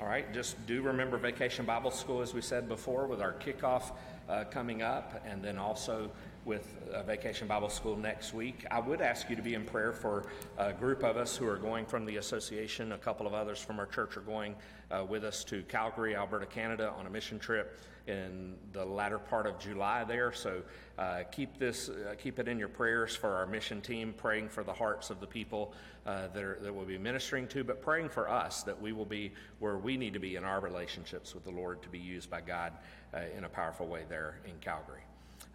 All 0.00 0.06
right, 0.06 0.32
just 0.32 0.64
do 0.66 0.82
remember 0.82 1.18
Vacation 1.18 1.66
Bible 1.66 1.90
School, 1.90 2.22
as 2.22 2.34
we 2.34 2.40
said 2.40 2.68
before, 2.68 3.06
with 3.06 3.20
our 3.20 3.34
kickoff 3.34 3.92
uh, 4.28 4.44
coming 4.50 4.82
up, 4.82 5.22
and 5.26 5.42
then 5.44 5.58
also 5.58 6.10
with 6.44 6.74
uh, 6.92 7.02
Vacation 7.02 7.46
Bible 7.46 7.68
School 7.68 7.96
next 7.96 8.34
week. 8.34 8.64
I 8.70 8.80
would 8.80 9.00
ask 9.00 9.30
you 9.30 9.36
to 9.36 9.42
be 9.42 9.54
in 9.54 9.64
prayer 9.64 9.92
for 9.92 10.26
a 10.58 10.72
group 10.72 11.04
of 11.04 11.16
us 11.16 11.36
who 11.36 11.46
are 11.46 11.56
going 11.56 11.86
from 11.86 12.04
the 12.04 12.16
association. 12.16 12.92
A 12.92 12.98
couple 12.98 13.26
of 13.26 13.34
others 13.34 13.60
from 13.60 13.78
our 13.78 13.86
church 13.86 14.16
are 14.16 14.22
going 14.22 14.56
uh, 14.90 15.04
with 15.08 15.24
us 15.24 15.44
to 15.44 15.62
Calgary, 15.64 16.16
Alberta, 16.16 16.46
Canada 16.46 16.92
on 16.98 17.06
a 17.06 17.10
mission 17.10 17.38
trip 17.38 17.78
in 18.06 18.54
the 18.72 18.84
latter 18.84 19.18
part 19.18 19.46
of 19.46 19.58
July 19.58 20.04
there. 20.04 20.32
So 20.32 20.62
uh, 20.98 21.22
keep 21.30 21.58
this, 21.58 21.88
uh, 21.88 22.14
keep 22.18 22.38
it 22.38 22.48
in 22.48 22.58
your 22.58 22.68
prayers 22.68 23.14
for 23.14 23.30
our 23.30 23.46
mission 23.46 23.80
team, 23.80 24.14
praying 24.16 24.48
for 24.48 24.64
the 24.64 24.72
hearts 24.72 25.10
of 25.10 25.20
the 25.20 25.26
people 25.26 25.72
uh, 26.06 26.28
that, 26.34 26.42
are, 26.42 26.58
that 26.62 26.74
we'll 26.74 26.84
be 26.84 26.98
ministering 26.98 27.46
to, 27.48 27.62
but 27.62 27.80
praying 27.80 28.08
for 28.08 28.28
us 28.28 28.62
that 28.64 28.80
we 28.80 28.92
will 28.92 29.04
be 29.04 29.32
where 29.60 29.78
we 29.78 29.96
need 29.96 30.12
to 30.14 30.20
be 30.20 30.36
in 30.36 30.44
our 30.44 30.60
relationships 30.60 31.34
with 31.34 31.44
the 31.44 31.50
Lord 31.50 31.82
to 31.82 31.88
be 31.88 31.98
used 31.98 32.28
by 32.28 32.40
God 32.40 32.72
uh, 33.14 33.20
in 33.36 33.44
a 33.44 33.48
powerful 33.48 33.86
way 33.86 34.02
there 34.08 34.38
in 34.44 34.52
Calgary. 34.60 35.02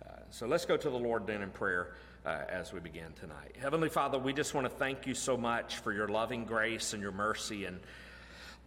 Uh, 0.06 0.12
so 0.32 0.48
let's 0.48 0.66
go 0.66 0.78
to 0.78 0.90
the 0.90 0.98
Lord 0.98 1.28
then 1.28 1.42
in 1.42 1.50
prayer. 1.50 1.94
Uh, 2.26 2.44
as 2.50 2.74
we 2.74 2.82
begin 2.82 3.14
tonight. 3.22 3.56
Heavenly 3.58 3.88
Father, 3.88 4.20
we 4.20 4.34
just 4.34 4.54
want 4.54 4.66
to 4.66 4.70
thank 4.70 5.08
you 5.08 5.14
so 5.14 5.38
much 5.38 5.78
for 5.78 5.94
your 5.94 6.10
loving 6.10 6.44
grace 6.44 6.92
and 6.92 7.02
your 7.02 7.14
mercy. 7.14 7.64
And 7.64 7.80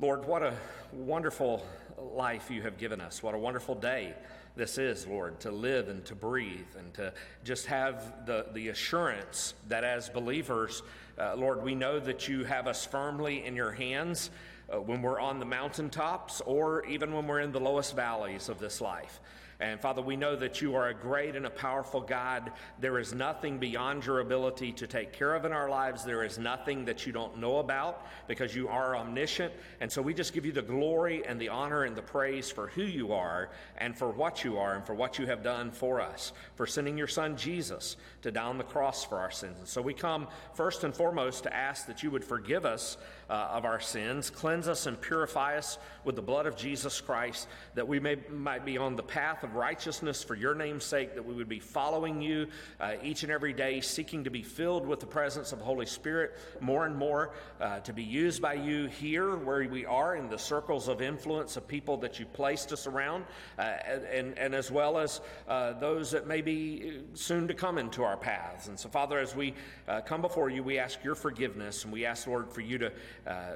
Lord, 0.00 0.24
what 0.24 0.42
a 0.42 0.54
wonderful 0.92 1.66
life 2.00 2.50
you 2.50 2.62
have 2.62 2.78
given 2.78 3.00
us. 3.00 3.22
What 3.22 3.34
a 3.34 3.38
wonderful 3.38 3.74
day 3.74 4.14
this 4.56 4.78
is, 4.78 5.06
Lord, 5.06 5.40
to 5.40 5.50
live 5.50 5.88
and 5.88 6.04
to 6.06 6.14
breathe 6.14 6.66
and 6.78 6.92
to 6.94 7.12
just 7.44 7.66
have 7.66 8.26
the, 8.26 8.46
the 8.52 8.68
assurance 8.68 9.54
that 9.68 9.84
as 9.84 10.08
believers, 10.08 10.82
uh, 11.18 11.36
Lord, 11.36 11.62
we 11.62 11.74
know 11.74 12.00
that 12.00 12.28
you 12.28 12.44
have 12.44 12.66
us 12.66 12.84
firmly 12.84 13.44
in 13.44 13.54
your 13.54 13.70
hands 13.70 14.30
uh, 14.72 14.80
when 14.80 15.02
we're 15.02 15.20
on 15.20 15.38
the 15.38 15.46
mountaintops 15.46 16.40
or 16.42 16.84
even 16.86 17.12
when 17.12 17.26
we're 17.26 17.40
in 17.40 17.52
the 17.52 17.60
lowest 17.60 17.94
valleys 17.94 18.48
of 18.48 18.58
this 18.58 18.80
life. 18.80 19.20
And 19.60 19.78
Father, 19.78 20.00
we 20.00 20.16
know 20.16 20.36
that 20.36 20.62
you 20.62 20.74
are 20.74 20.88
a 20.88 20.94
great 20.94 21.36
and 21.36 21.44
a 21.44 21.50
powerful 21.50 22.00
God. 22.00 22.50
There 22.78 22.98
is 22.98 23.12
nothing 23.12 23.58
beyond 23.58 24.06
your 24.06 24.20
ability 24.20 24.72
to 24.72 24.86
take 24.86 25.12
care 25.12 25.34
of 25.34 25.44
in 25.44 25.52
our 25.52 25.68
lives. 25.68 26.02
There 26.02 26.24
is 26.24 26.38
nothing 26.38 26.86
that 26.86 27.06
you 27.06 27.12
don't 27.12 27.38
know 27.38 27.58
about 27.58 28.06
because 28.26 28.54
you 28.56 28.68
are 28.68 28.96
omniscient. 28.96 29.52
And 29.80 29.92
so 29.92 30.00
we 30.00 30.14
just 30.14 30.32
give 30.32 30.46
you 30.46 30.52
the 30.52 30.62
glory 30.62 31.26
and 31.26 31.38
the 31.38 31.50
honor 31.50 31.84
and 31.84 31.94
the 31.94 32.02
praise 32.02 32.50
for 32.50 32.68
who 32.68 32.82
you 32.82 33.12
are 33.12 33.50
and 33.76 33.96
for 33.96 34.10
what 34.10 34.44
you 34.44 34.56
are 34.56 34.74
and 34.74 34.86
for 34.86 34.94
what 34.94 35.18
you 35.18 35.26
have 35.26 35.42
done 35.42 35.70
for 35.70 36.00
us, 36.00 36.32
for 36.54 36.66
sending 36.66 36.96
your 36.96 37.06
son 37.06 37.36
Jesus 37.36 37.96
to 38.22 38.30
die 38.30 38.42
on 38.42 38.56
the 38.56 38.64
cross 38.64 39.04
for 39.04 39.18
our 39.18 39.30
sins. 39.30 39.58
And 39.58 39.68
so 39.68 39.82
we 39.82 39.92
come 39.92 40.26
first 40.54 40.84
and 40.84 40.94
foremost 40.94 41.42
to 41.42 41.54
ask 41.54 41.86
that 41.86 42.02
you 42.02 42.10
would 42.10 42.24
forgive 42.24 42.64
us 42.64 42.96
uh, 43.30 43.48
of 43.52 43.64
our 43.64 43.80
sins, 43.80 44.28
cleanse 44.28 44.66
us 44.66 44.86
and 44.86 45.00
purify 45.00 45.56
us 45.56 45.78
with 46.04 46.16
the 46.16 46.22
blood 46.22 46.46
of 46.46 46.56
Jesus 46.56 47.00
Christ, 47.00 47.46
that 47.74 47.86
we 47.86 48.00
may, 48.00 48.16
might 48.28 48.64
be 48.64 48.76
on 48.76 48.96
the 48.96 49.02
path 49.02 49.44
of 49.44 49.54
righteousness 49.54 50.24
for 50.24 50.34
your 50.34 50.54
name's 50.54 50.84
sake, 50.84 51.14
that 51.14 51.24
we 51.24 51.34
would 51.34 51.48
be 51.48 51.60
following 51.60 52.20
you 52.20 52.48
uh, 52.80 52.94
each 53.02 53.22
and 53.22 53.30
every 53.30 53.52
day, 53.52 53.80
seeking 53.80 54.24
to 54.24 54.30
be 54.30 54.42
filled 54.42 54.86
with 54.86 54.98
the 54.98 55.06
presence 55.06 55.52
of 55.52 55.60
the 55.60 55.64
Holy 55.64 55.86
Spirit 55.86 56.36
more 56.60 56.86
and 56.86 56.96
more, 56.96 57.30
uh, 57.60 57.78
to 57.80 57.92
be 57.92 58.02
used 58.02 58.42
by 58.42 58.54
you 58.54 58.86
here 58.86 59.36
where 59.36 59.68
we 59.68 59.86
are 59.86 60.16
in 60.16 60.28
the 60.28 60.38
circles 60.38 60.88
of 60.88 61.00
influence 61.00 61.56
of 61.56 61.68
people 61.68 61.96
that 61.98 62.18
you 62.18 62.26
placed 62.26 62.72
us 62.72 62.88
around, 62.88 63.24
uh, 63.58 63.62
and, 63.62 64.36
and 64.38 64.54
as 64.54 64.70
well 64.70 64.98
as 64.98 65.20
uh, 65.48 65.72
those 65.74 66.10
that 66.10 66.26
may 66.26 66.40
be 66.40 67.00
soon 67.14 67.46
to 67.46 67.54
come 67.54 67.78
into 67.78 68.02
our 68.02 68.16
paths. 68.16 68.66
And 68.66 68.78
so, 68.78 68.88
Father, 68.88 69.18
as 69.18 69.36
we 69.36 69.54
uh, 69.86 70.00
come 70.00 70.20
before 70.20 70.50
you, 70.50 70.64
we 70.64 70.78
ask 70.78 71.04
your 71.04 71.14
forgiveness, 71.14 71.84
and 71.84 71.92
we 71.92 72.04
ask, 72.04 72.26
Lord, 72.26 72.50
for 72.52 72.62
you 72.62 72.78
to 72.78 72.92
Uh, 73.26 73.52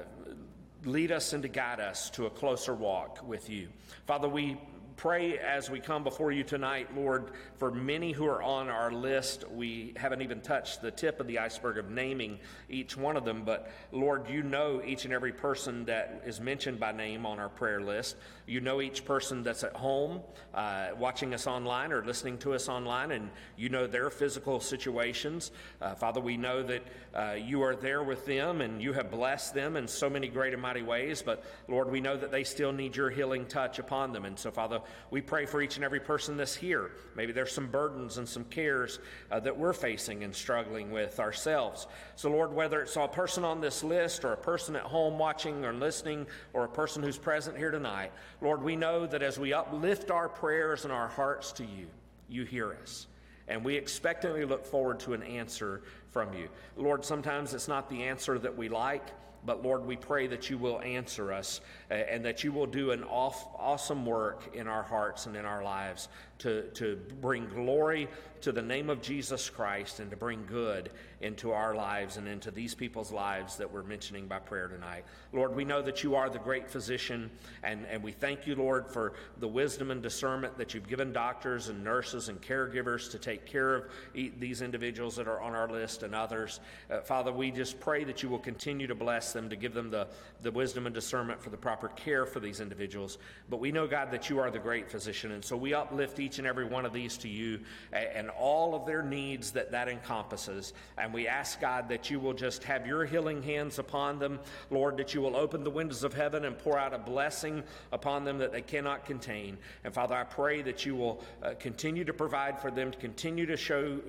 lead 0.85 1.11
us 1.11 1.33
and 1.33 1.43
to 1.43 1.49
guide 1.49 1.79
us 1.79 2.09
to 2.11 2.25
a 2.25 2.29
closer 2.29 2.73
walk 2.73 3.27
with 3.27 3.49
you. 3.49 3.67
Father, 4.05 4.29
we 4.29 4.57
pray 4.97 5.37
as 5.37 5.69
we 5.69 5.79
come 5.79 6.03
before 6.03 6.31
you 6.31 6.43
tonight, 6.43 6.95
Lord, 6.95 7.31
for 7.57 7.71
many 7.71 8.11
who 8.11 8.25
are 8.25 8.41
on 8.41 8.69
our 8.69 8.91
list. 8.91 9.43
We 9.49 9.93
haven't 9.97 10.21
even 10.21 10.41
touched 10.41 10.81
the 10.81 10.91
tip 10.91 11.19
of 11.19 11.27
the 11.27 11.39
iceberg 11.39 11.77
of 11.77 11.89
naming 11.89 12.39
each 12.69 12.95
one 12.95 13.17
of 13.17 13.25
them, 13.25 13.43
but 13.43 13.71
Lord, 13.91 14.29
you 14.29 14.43
know 14.43 14.81
each 14.85 15.05
and 15.05 15.13
every 15.13 15.33
person 15.33 15.85
that 15.85 16.21
is 16.25 16.39
mentioned 16.39 16.79
by 16.79 16.91
name 16.91 17.25
on 17.25 17.39
our 17.39 17.49
prayer 17.49 17.81
list. 17.81 18.15
You 18.47 18.61
know 18.61 18.81
each 18.81 19.05
person 19.05 19.43
that's 19.43 19.63
at 19.63 19.73
home 19.73 20.21
uh, 20.55 20.89
watching 20.97 21.33
us 21.33 21.47
online 21.47 21.91
or 21.91 22.05
listening 22.05 22.37
to 22.39 22.53
us 22.53 22.69
online, 22.69 23.11
and 23.11 23.29
you 23.57 23.69
know 23.69 23.87
their 23.87 24.09
physical 24.09 24.59
situations. 24.59 25.51
Uh, 25.81 25.95
Father, 25.95 26.21
we 26.21 26.37
know 26.37 26.63
that 26.63 26.83
uh, 27.13 27.33
you 27.33 27.61
are 27.61 27.75
there 27.75 28.03
with 28.03 28.25
them 28.25 28.61
and 28.61 28.81
you 28.81 28.93
have 28.93 29.11
blessed 29.11 29.53
them 29.53 29.75
in 29.75 29.87
so 29.87 30.09
many 30.09 30.27
great 30.27 30.53
and 30.53 30.61
mighty 30.61 30.81
ways, 30.81 31.21
but 31.21 31.43
Lord, 31.67 31.91
we 31.91 31.99
know 31.99 32.15
that 32.15 32.31
they 32.31 32.43
still 32.43 32.71
need 32.71 32.95
your 32.95 33.09
healing 33.09 33.45
touch 33.45 33.79
upon 33.79 34.13
them. 34.13 34.25
And 34.25 34.37
so, 34.37 34.51
Father, 34.51 34.81
we 35.11 35.21
pray 35.21 35.45
for 35.45 35.61
each 35.61 35.75
and 35.75 35.83
every 35.83 35.99
person 35.99 36.37
that's 36.37 36.55
here. 36.55 36.91
Maybe 37.15 37.33
there's 37.33 37.51
some 37.51 37.67
burdens 37.67 38.17
and 38.17 38.27
some 38.27 38.45
cares 38.45 38.99
uh, 39.31 39.39
that 39.41 39.57
we're 39.57 39.73
facing 39.73 40.23
and 40.23 40.33
struggling 40.33 40.91
with 40.91 41.19
ourselves. 41.19 41.87
So, 42.15 42.29
Lord, 42.29 42.53
whether 42.53 42.81
it's 42.81 42.95
a 42.95 43.07
person 43.07 43.43
on 43.43 43.59
this 43.59 43.83
list 43.83 44.23
or 44.23 44.33
a 44.33 44.37
person 44.37 44.75
at 44.75 44.83
home 44.83 45.17
watching 45.17 45.65
or 45.65 45.73
listening 45.73 46.27
or 46.53 46.63
a 46.63 46.69
person 46.69 47.03
who's 47.03 47.17
present 47.17 47.57
here 47.57 47.71
tonight, 47.71 48.11
Lord, 48.41 48.63
we 48.63 48.75
know 48.75 49.05
that 49.05 49.21
as 49.21 49.39
we 49.39 49.53
uplift 49.53 50.11
our 50.11 50.29
prayers 50.29 50.83
and 50.83 50.93
our 50.93 51.07
hearts 51.07 51.51
to 51.53 51.63
you, 51.63 51.87
you 52.29 52.43
hear 52.43 52.75
us. 52.81 53.07
And 53.47 53.63
we 53.63 53.75
expectantly 53.75 54.45
look 54.45 54.65
forward 54.65 54.99
to 55.01 55.13
an 55.13 55.23
answer 55.23 55.83
from 56.11 56.33
you. 56.33 56.49
Lord, 56.77 57.05
sometimes 57.05 57.53
it's 57.53 57.67
not 57.67 57.89
the 57.89 58.03
answer 58.03 58.39
that 58.39 58.57
we 58.57 58.69
like, 58.69 59.07
but 59.45 59.63
Lord, 59.63 59.85
we 59.85 59.95
pray 59.95 60.25
that 60.27 60.49
you 60.49 60.57
will 60.57 60.81
answer 60.81 61.31
us 61.31 61.61
uh, 61.91 61.93
and 61.93 62.25
that 62.25 62.43
you 62.43 62.51
will 62.51 62.65
do 62.65 62.91
an 62.91 63.03
awesome 63.03 64.05
work 64.05 64.55
in 64.55 64.67
our 64.67 64.81
hearts 64.81 65.27
and 65.27 65.35
in 65.35 65.45
our 65.45 65.63
lives 65.63 66.09
to, 66.39 66.63
to 66.73 66.97
bring 67.21 67.47
glory 67.47 68.07
to 68.41 68.51
the 68.51 68.61
name 68.61 68.89
of 68.89 69.01
Jesus 69.01 69.49
Christ 69.49 69.99
and 69.99 70.11
to 70.11 70.17
bring 70.17 70.45
good 70.45 70.91
into 71.21 71.51
our 71.51 71.73
lives 71.73 72.17
and 72.17 72.27
into 72.27 72.51
these 72.51 72.75
people's 72.75 73.11
lives 73.11 73.55
that 73.57 73.71
we're 73.71 73.81
mentioning 73.81 74.27
by 74.27 74.37
prayer 74.37 74.67
tonight. 74.67 75.05
Lord, 75.33 75.55
we 75.55 75.65
know 75.65 75.81
that 75.81 76.03
you 76.03 76.13
are 76.15 76.29
the 76.29 76.37
great 76.37 76.69
physician, 76.69 77.31
and, 77.63 77.85
and 77.89 78.03
we 78.03 78.11
thank 78.11 78.45
you, 78.45 78.55
Lord, 78.55 78.87
for 78.87 79.13
the 79.39 79.47
wisdom 79.47 79.89
and 79.89 80.03
discernment 80.03 80.57
that 80.57 80.73
you've 80.73 80.87
given 80.87 81.11
doctors 81.11 81.69
and 81.69 81.83
nurses 81.83 82.29
and 82.29 82.39
caregivers 82.41 83.09
to 83.11 83.17
take 83.17 83.45
care 83.45 83.75
of 83.75 83.85
these 84.13 84.61
individuals 84.61 85.15
that 85.15 85.27
are 85.27 85.41
on 85.41 85.55
our 85.55 85.67
list 85.67 86.03
and 86.03 86.13
others. 86.13 86.59
Uh, 86.91 86.99
Father, 86.99 87.31
we 87.31 87.49
just 87.49 87.79
pray 87.79 88.03
that 88.03 88.21
you 88.21 88.29
will 88.29 88.37
continue 88.37 88.85
to 88.85 88.95
bless 88.95 89.33
them, 89.33 89.49
to 89.49 89.55
give 89.55 89.73
them 89.73 89.89
the, 89.89 90.07
the 90.43 90.51
wisdom 90.51 90.85
and 90.85 90.93
discernment 90.93 91.41
for 91.41 91.49
the 91.49 91.57
proper 91.57 91.87
care 91.87 92.25
for 92.25 92.39
these 92.39 92.59
individuals. 92.59 93.17
But 93.49 93.59
we 93.59 93.71
know, 93.71 93.87
God, 93.87 94.11
that 94.11 94.29
you 94.29 94.37
are 94.39 94.51
the 94.51 94.59
great 94.59 94.91
physician, 94.91 95.31
and 95.31 95.43
so 95.43 95.57
we 95.57 95.73
uplift 95.73 96.19
each 96.25 96.39
and 96.39 96.47
every 96.47 96.65
one 96.65 96.85
of 96.85 96.93
these 96.93 97.17
to 97.17 97.29
you 97.29 97.59
and 97.93 98.29
all 98.29 98.75
of 98.75 98.85
their 98.85 99.03
needs 99.03 99.51
that 99.51 99.71
that 99.71 99.87
encompasses. 99.87 100.73
And 100.97 101.13
we 101.13 101.27
ask, 101.27 101.61
God, 101.61 101.89
that 101.89 102.09
you 102.09 102.19
will 102.19 102.33
just 102.33 102.63
have 102.63 102.87
your 102.87 103.05
healing 103.05 103.43
hands 103.43 103.79
upon 103.79 104.19
them. 104.19 104.39
Lord, 104.71 104.97
that 104.97 105.13
you 105.13 105.21
will 105.21 105.35
open 105.35 105.63
the 105.63 105.69
windows 105.69 106.03
of 106.03 106.13
heaven 106.13 106.45
and 106.45 106.57
pour 106.57 106.77
out 106.77 106.93
a 106.93 106.97
blessing 106.97 107.63
upon 107.91 108.23
them 108.25 108.39
that 108.39 108.51
they 108.51 108.61
cannot 108.61 109.05
contain. 109.05 109.57
And 109.83 109.93
Father, 109.93 110.15
I 110.15 110.23
pray 110.23 110.61
that 110.63 110.85
you 110.85 110.95
will 110.95 111.23
uh, 111.43 111.53
continue 111.59 112.03
to 112.05 112.13
provide 112.13 112.59
for 112.59 112.71
them, 112.71 112.91
to 112.91 112.97
continue 112.97 113.45
to 113.45 113.57
show 113.57 113.99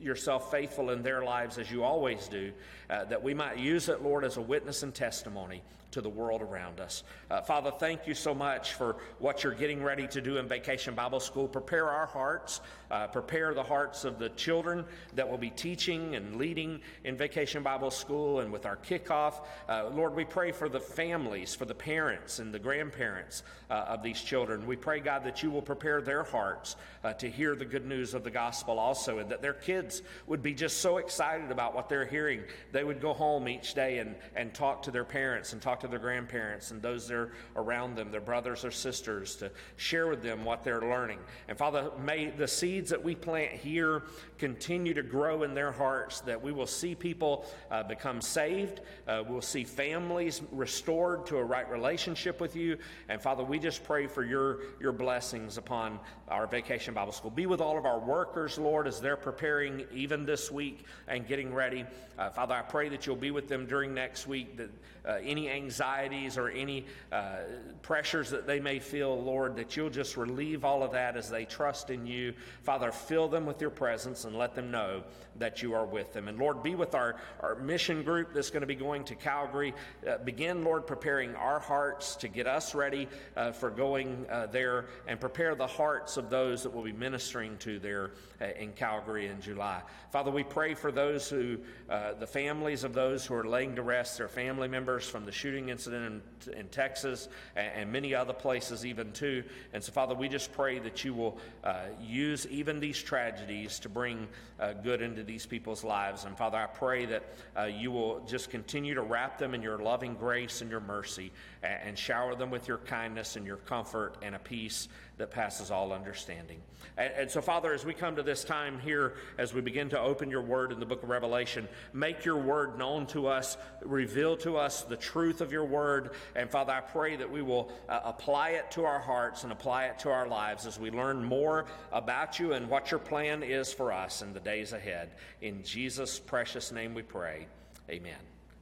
yourself 0.00 0.50
faithful 0.50 0.90
in 0.90 1.02
their 1.02 1.22
lives 1.22 1.58
as 1.58 1.70
you 1.70 1.84
always 1.84 2.28
do, 2.28 2.52
uh, 2.88 3.04
that 3.04 3.22
we 3.22 3.34
might 3.34 3.58
use 3.58 3.88
it, 3.88 4.02
Lord, 4.02 4.24
as 4.24 4.36
a 4.36 4.42
witness 4.42 4.82
and 4.82 4.94
testimony 4.94 5.62
to 5.92 6.00
the 6.00 6.08
world 6.08 6.42
around 6.42 6.80
us. 6.80 7.02
Uh, 7.30 7.40
Father, 7.40 7.70
thank 7.70 8.06
you 8.06 8.14
so 8.14 8.34
much 8.34 8.74
for 8.74 8.96
what 9.18 9.44
you're 9.44 9.54
getting 9.54 9.82
ready 9.82 10.06
to 10.08 10.20
do 10.20 10.38
in 10.38 10.48
Vacation 10.48 10.94
Bible 10.94 11.20
School. 11.20 11.48
Prepare 11.48 11.88
our 11.88 12.06
hearts, 12.06 12.60
uh, 12.90 13.06
prepare 13.06 13.54
the 13.54 13.62
hearts 13.62 14.04
of 14.04 14.18
the 14.18 14.28
children 14.30 14.84
that 15.14 15.28
will 15.28 15.38
be 15.38 15.50
teaching 15.50 16.14
and 16.14 16.36
leading 16.36 16.80
in 17.04 17.16
Vacation 17.16 17.62
Bible 17.62 17.90
School 17.90 18.40
and 18.40 18.52
with 18.52 18.66
our 18.66 18.76
kickoff. 18.76 19.44
Uh, 19.68 19.88
Lord, 19.92 20.14
we 20.14 20.24
pray 20.24 20.52
for 20.52 20.68
the 20.68 20.80
families, 20.80 21.54
for 21.54 21.64
the 21.64 21.74
parents 21.74 22.38
and 22.38 22.52
the 22.52 22.58
grandparents 22.58 23.42
uh, 23.70 23.84
of 23.88 24.02
these 24.02 24.20
children. 24.20 24.66
We 24.66 24.76
pray, 24.76 25.00
God, 25.00 25.24
that 25.24 25.42
you 25.42 25.50
will 25.50 25.62
prepare 25.62 26.02
their 26.02 26.24
hearts 26.24 26.76
uh, 27.04 27.12
to 27.14 27.30
hear 27.30 27.54
the 27.54 27.64
good 27.64 27.86
news 27.86 28.14
of 28.14 28.24
the 28.24 28.30
gospel 28.30 28.78
also, 28.78 29.18
and 29.18 29.30
that 29.30 29.42
their 29.42 29.54
kids 29.54 30.02
would 30.26 30.42
be 30.42 30.54
just 30.54 30.78
so 30.78 30.98
excited 30.98 31.50
about 31.50 31.74
what 31.74 31.88
they're 31.88 32.06
hearing. 32.06 32.42
They 32.72 32.84
would 32.84 33.00
go 33.00 33.12
home 33.12 33.48
each 33.48 33.74
day 33.74 33.98
and, 33.98 34.14
and 34.34 34.52
talk 34.52 34.82
to 34.82 34.90
their 34.90 35.04
parents 35.04 35.52
and 35.52 35.62
talk 35.62 35.80
to 35.80 35.88
their 35.88 35.98
grandparents 35.98 36.70
and 36.70 36.82
those 36.82 37.08
that 37.08 37.14
are 37.14 37.32
around 37.56 37.94
them, 37.94 38.10
their 38.10 38.20
brothers 38.20 38.64
or 38.64 38.70
sisters, 38.70 39.36
to 39.36 39.50
share 39.76 40.08
with 40.08 40.22
them 40.22 40.44
what 40.44 40.64
they're 40.64 40.80
learning. 40.80 41.18
And 41.48 41.56
Father, 41.56 41.90
may 42.04 42.30
the 42.30 42.48
seeds 42.80 42.90
that 42.90 43.04
we 43.04 43.14
plant 43.14 43.52
here 43.52 44.02
continue 44.38 44.94
to 44.94 45.02
grow 45.02 45.42
in 45.42 45.52
their 45.52 45.70
hearts, 45.70 46.20
that 46.22 46.42
we 46.42 46.50
will 46.50 46.66
see 46.66 46.94
people 46.94 47.44
uh, 47.70 47.82
become 47.82 48.22
saved, 48.22 48.80
uh, 49.06 49.22
we'll 49.28 49.42
see 49.42 49.64
families 49.64 50.40
restored 50.50 51.26
to 51.26 51.36
a 51.36 51.44
right 51.44 51.70
relationship 51.70 52.40
with 52.40 52.56
you. 52.56 52.78
And 53.10 53.20
Father, 53.20 53.44
we 53.44 53.58
just 53.58 53.84
pray 53.84 54.06
for 54.06 54.24
your, 54.24 54.60
your 54.80 54.92
blessings 54.92 55.58
upon 55.58 55.98
our 56.28 56.46
Vacation 56.46 56.94
Bible 56.94 57.12
School. 57.12 57.30
Be 57.30 57.44
with 57.44 57.60
all 57.60 57.76
of 57.76 57.84
our 57.84 57.98
workers, 57.98 58.58
Lord, 58.58 58.86
as 58.86 58.98
they're 58.98 59.16
preparing 59.16 59.84
even 59.92 60.24
this 60.24 60.50
week 60.50 60.84
and 61.06 61.26
getting 61.26 61.52
ready. 61.52 61.84
Uh, 62.18 62.30
Father, 62.30 62.54
I 62.54 62.62
pray 62.62 62.88
that 62.88 63.06
you'll 63.06 63.16
be 63.16 63.30
with 63.30 63.46
them 63.46 63.66
during 63.66 63.92
next 63.92 64.26
week, 64.26 64.56
that 64.56 64.70
uh, 65.06 65.18
any 65.22 65.48
anxieties 65.48 66.36
or 66.36 66.48
any 66.48 66.84
uh, 67.12 67.38
pressures 67.82 68.30
that 68.30 68.46
they 68.46 68.60
may 68.60 68.78
feel, 68.78 69.20
Lord, 69.20 69.56
that 69.56 69.76
you'll 69.76 69.90
just 69.90 70.16
relieve 70.16 70.64
all 70.64 70.82
of 70.82 70.92
that 70.92 71.16
as 71.16 71.30
they 71.30 71.44
trust 71.44 71.90
in 71.90 72.06
you. 72.06 72.34
Father, 72.62 72.92
fill 72.92 73.28
them 73.28 73.46
with 73.46 73.60
your 73.60 73.70
presence 73.70 74.24
and 74.24 74.36
let 74.36 74.54
them 74.54 74.70
know 74.70 75.02
that 75.36 75.62
you 75.62 75.74
are 75.74 75.86
with 75.86 76.12
them. 76.12 76.28
And 76.28 76.38
Lord, 76.38 76.62
be 76.62 76.74
with 76.74 76.94
our, 76.94 77.16
our 77.40 77.54
mission 77.56 78.02
group 78.02 78.34
that's 78.34 78.50
going 78.50 78.60
to 78.60 78.66
be 78.66 78.74
going 78.74 79.04
to 79.04 79.14
Calgary. 79.14 79.74
Uh, 80.06 80.18
begin, 80.18 80.64
Lord, 80.64 80.86
preparing 80.86 81.34
our 81.34 81.60
hearts 81.60 82.16
to 82.16 82.28
get 82.28 82.46
us 82.46 82.74
ready 82.74 83.08
uh, 83.36 83.52
for 83.52 83.70
going 83.70 84.26
uh, 84.30 84.46
there 84.46 84.86
and 85.06 85.18
prepare 85.18 85.54
the 85.54 85.66
hearts 85.66 86.16
of 86.16 86.30
those 86.30 86.62
that 86.62 86.74
will 86.74 86.82
be 86.82 86.92
ministering 86.92 87.56
to 87.58 87.78
there 87.78 88.10
in 88.58 88.72
Calgary 88.72 89.26
in 89.26 89.40
July. 89.40 89.82
Father, 90.10 90.30
we 90.30 90.42
pray 90.42 90.74
for 90.74 90.90
those 90.90 91.28
who, 91.28 91.58
the 91.88 92.26
families 92.26 92.84
of 92.84 92.94
those 92.94 93.26
who 93.26 93.34
are 93.34 93.44
laying 93.44 93.76
to 93.76 93.82
rest 93.82 94.16
their 94.16 94.28
family 94.28 94.66
members 94.66 94.89
members 94.90 95.08
from 95.08 95.24
the 95.24 95.30
shooting 95.30 95.68
incident 95.68 96.22
in, 96.46 96.52
in 96.52 96.68
Texas 96.68 97.28
and, 97.54 97.72
and, 97.76 97.92
many 97.92 98.12
other 98.12 98.32
places, 98.32 98.84
even 98.84 99.12
too. 99.12 99.44
And 99.72 99.82
so, 99.82 99.92
Father, 99.92 100.16
we 100.16 100.28
just 100.28 100.52
pray 100.52 100.80
that 100.80 101.04
you 101.04 101.14
will 101.14 101.38
uh, 101.62 101.82
use 102.00 102.44
even 102.48 102.80
these 102.80 103.00
tragedies 103.00 103.78
to 103.80 103.88
bring 103.88 104.26
uh, 104.58 104.72
good 104.72 105.00
into 105.00 105.22
these 105.22 105.46
people's 105.46 105.84
lives. 105.84 106.24
And 106.24 106.36
Father, 106.36 106.58
I 106.58 106.66
pray 106.66 107.06
that 107.06 107.22
uh, 107.56 107.64
you 107.64 107.92
will 107.92 108.20
just 108.26 108.50
continue 108.50 108.94
to 108.94 109.02
wrap 109.02 109.38
them 109.38 109.54
in 109.54 109.62
your 109.62 109.78
loving 109.78 110.14
grace 110.14 110.60
and 110.60 110.70
your 110.70 110.80
mercy 110.80 111.30
and, 111.62 111.78
and 111.84 111.98
shower 111.98 112.34
them 112.34 112.50
with 112.50 112.66
your 112.66 112.78
kindness 112.78 113.36
and 113.36 113.46
your 113.46 113.58
comfort 113.58 114.16
and 114.22 114.34
a 114.34 114.40
peace 114.40 114.88
that 115.20 115.30
passes 115.30 115.70
all 115.70 115.92
understanding. 115.92 116.60
And, 116.96 117.12
and, 117.14 117.30
so, 117.30 117.40
Father, 117.40 117.72
as 117.72 117.84
we 117.84 117.94
come 117.94 118.16
to 118.16 118.22
this 118.22 118.42
time 118.42 118.78
here, 118.78 119.14
as 119.38 119.54
we 119.54 119.60
begin 119.60 119.90
to 119.90 120.00
open 120.00 120.30
your 120.30 120.42
word 120.42 120.72
in 120.72 120.80
the 120.80 120.86
book 120.86 121.02
of 121.02 121.10
Revelation, 121.10 121.68
make 121.92 122.24
your 122.24 122.38
word 122.38 122.78
known 122.78 123.06
to 123.08 123.26
us, 123.26 123.56
reveal 123.82 124.36
to 124.38 124.56
us 124.56 124.82
the 124.82 124.96
truth 124.96 125.40
of 125.40 125.52
your 125.52 125.64
word. 125.64 126.12
And, 126.34 126.50
Father, 126.50 126.72
I 126.72 126.80
pray 126.80 127.16
that 127.16 127.30
we 127.30 127.42
will 127.42 127.70
uh, 127.88 128.00
apply 128.04 128.50
it 128.50 128.70
to 128.72 128.84
our 128.84 128.98
hearts 128.98 129.44
and 129.44 129.52
apply 129.52 129.86
it 129.86 129.98
to 130.00 130.10
our 130.10 130.26
lives 130.26 130.66
as 130.66 130.80
we 130.80 130.90
learn 130.90 131.22
more 131.22 131.66
about 131.92 132.38
you 132.40 132.54
and 132.54 132.68
what 132.68 132.90
your 132.90 133.00
plan 133.00 133.42
is 133.42 133.72
for 133.72 133.92
us 133.92 134.22
in 134.22 134.32
the 134.32 134.40
days 134.40 134.72
ahead. 134.72 135.10
In 135.42 135.62
Jesus' 135.62 136.18
precious 136.18 136.72
name 136.72 136.94
we 136.94 137.02
pray. 137.02 137.46
Amen. 137.90 138.18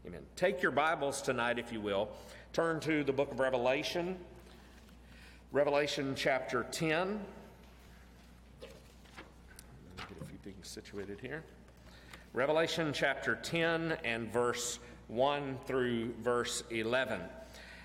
Amen. 0.07 0.23
Take 0.37 0.61
your 0.63 0.73
Bibles 0.73 1.23
tonight, 1.23 1.59
if 1.59 1.73
you 1.73 1.81
will. 1.81 2.09
Turn 2.53 2.81
to 2.81 3.05
the 3.05 3.13
book 3.13 3.31
of 3.31 3.41
Revelation, 3.41 4.17
Revelation 5.51 6.13
chapter 6.15 6.67
10. 6.71 7.19
Get 8.61 8.71
a 10.21 10.25
few 10.27 10.37
things 10.45 10.69
situated 10.69 11.21
here. 11.23 11.43
Revelation 12.35 12.93
chapter 12.93 13.35
10 13.35 13.97
and 14.05 14.31
verse 14.31 14.79
1 15.07 15.57
through 15.65 16.13
verse 16.23 16.65
11. 16.69 17.23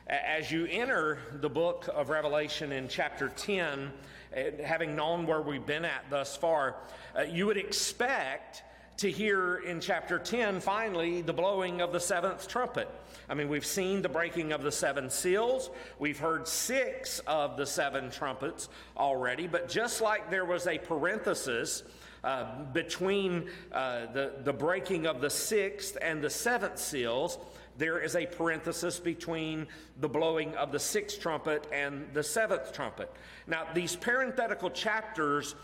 As 0.08 0.52
you 0.52 0.66
enter 0.66 1.20
the 1.40 1.50
book 1.50 1.88
of 1.94 2.10
Revelation 2.10 2.74
in 2.74 2.90
chapter 2.90 3.30
10, 3.30 3.94
eh, 4.34 4.52
having 4.62 4.94
known 4.94 5.26
where 5.26 5.42
we've 5.42 5.66
been 5.66 5.86
at 5.86 6.04
thus 6.10 6.36
far, 6.36 6.76
uh, 7.18 7.22
you 7.22 7.46
would 7.46 7.56
expect 7.56 8.64
to 8.98 9.10
hear 9.10 9.58
in 9.58 9.80
chapter 9.80 10.20
10, 10.20 10.60
finally, 10.60 11.22
the 11.22 11.34
blowing 11.34 11.82
of 11.82 11.92
the 11.92 12.00
seventh 12.00 12.48
trumpet. 12.48 12.90
I 13.30 13.34
mean, 13.34 13.50
we've 13.50 13.66
seen 13.66 14.02
the 14.02 14.10
breaking 14.10 14.52
of 14.52 14.62
the 14.62 14.72
seven 14.72 15.10
seals. 15.10 15.70
We've 15.98 16.20
heard 16.20 16.48
six 16.48 17.20
of 17.20 17.58
the 17.58 17.66
seven 17.66 18.12
trumpets 18.12 18.70
already. 18.98 19.48
But 19.48 19.70
just 19.70 20.02
like 20.02 20.30
there 20.30 20.46
was 20.46 20.68
a 20.68 20.78
parenthesis 20.78 21.84
uh, 22.24 22.64
between 22.72 23.50
uh, 23.72 24.06
the, 24.14 24.34
the 24.44 24.54
breaking 24.54 25.08
of 25.08 25.22
the 25.22 25.30
sixth 25.30 25.98
and 26.02 26.22
the 26.22 26.30
seventh 26.30 26.78
seals, 26.78 27.38
there 27.78 28.00
is 28.00 28.16
a 28.16 28.26
parenthesis 28.26 29.00
between 29.00 29.68
the 30.00 30.08
blowing 30.08 30.56
of 30.56 30.72
the 30.72 30.80
sixth 30.80 31.20
trumpet 31.20 31.68
and 31.74 32.08
the 32.14 32.24
seventh 32.24 32.72
trumpet. 32.74 33.12
Now, 33.48 33.66
these 33.74 33.96
parenthetical 33.96 34.70
chapters 34.70 35.56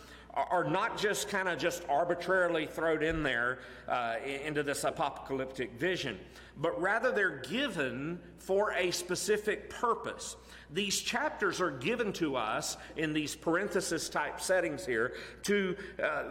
are 0.49 0.63
not 0.63 0.97
just 0.97 1.29
kind 1.29 1.47
of 1.47 1.57
just 1.57 1.83
arbitrarily 1.89 2.65
thrown 2.65 3.03
in 3.03 3.23
there 3.23 3.59
uh, 3.87 4.15
into 4.45 4.63
this 4.63 4.83
apocalyptic 4.83 5.73
vision, 5.73 6.17
but 6.57 6.79
rather 6.81 7.11
they're 7.11 7.41
given 7.49 8.19
for 8.37 8.71
a 8.73 8.91
specific 8.91 9.69
purpose. 9.69 10.35
These 10.71 11.01
chapters 11.01 11.61
are 11.61 11.71
given 11.71 12.13
to 12.13 12.35
us 12.35 12.77
in 12.95 13.13
these 13.13 13.35
parenthesis 13.35 14.09
type 14.09 14.39
settings 14.39 14.85
here 14.85 15.13
to, 15.43 15.75
uh, 16.01 16.23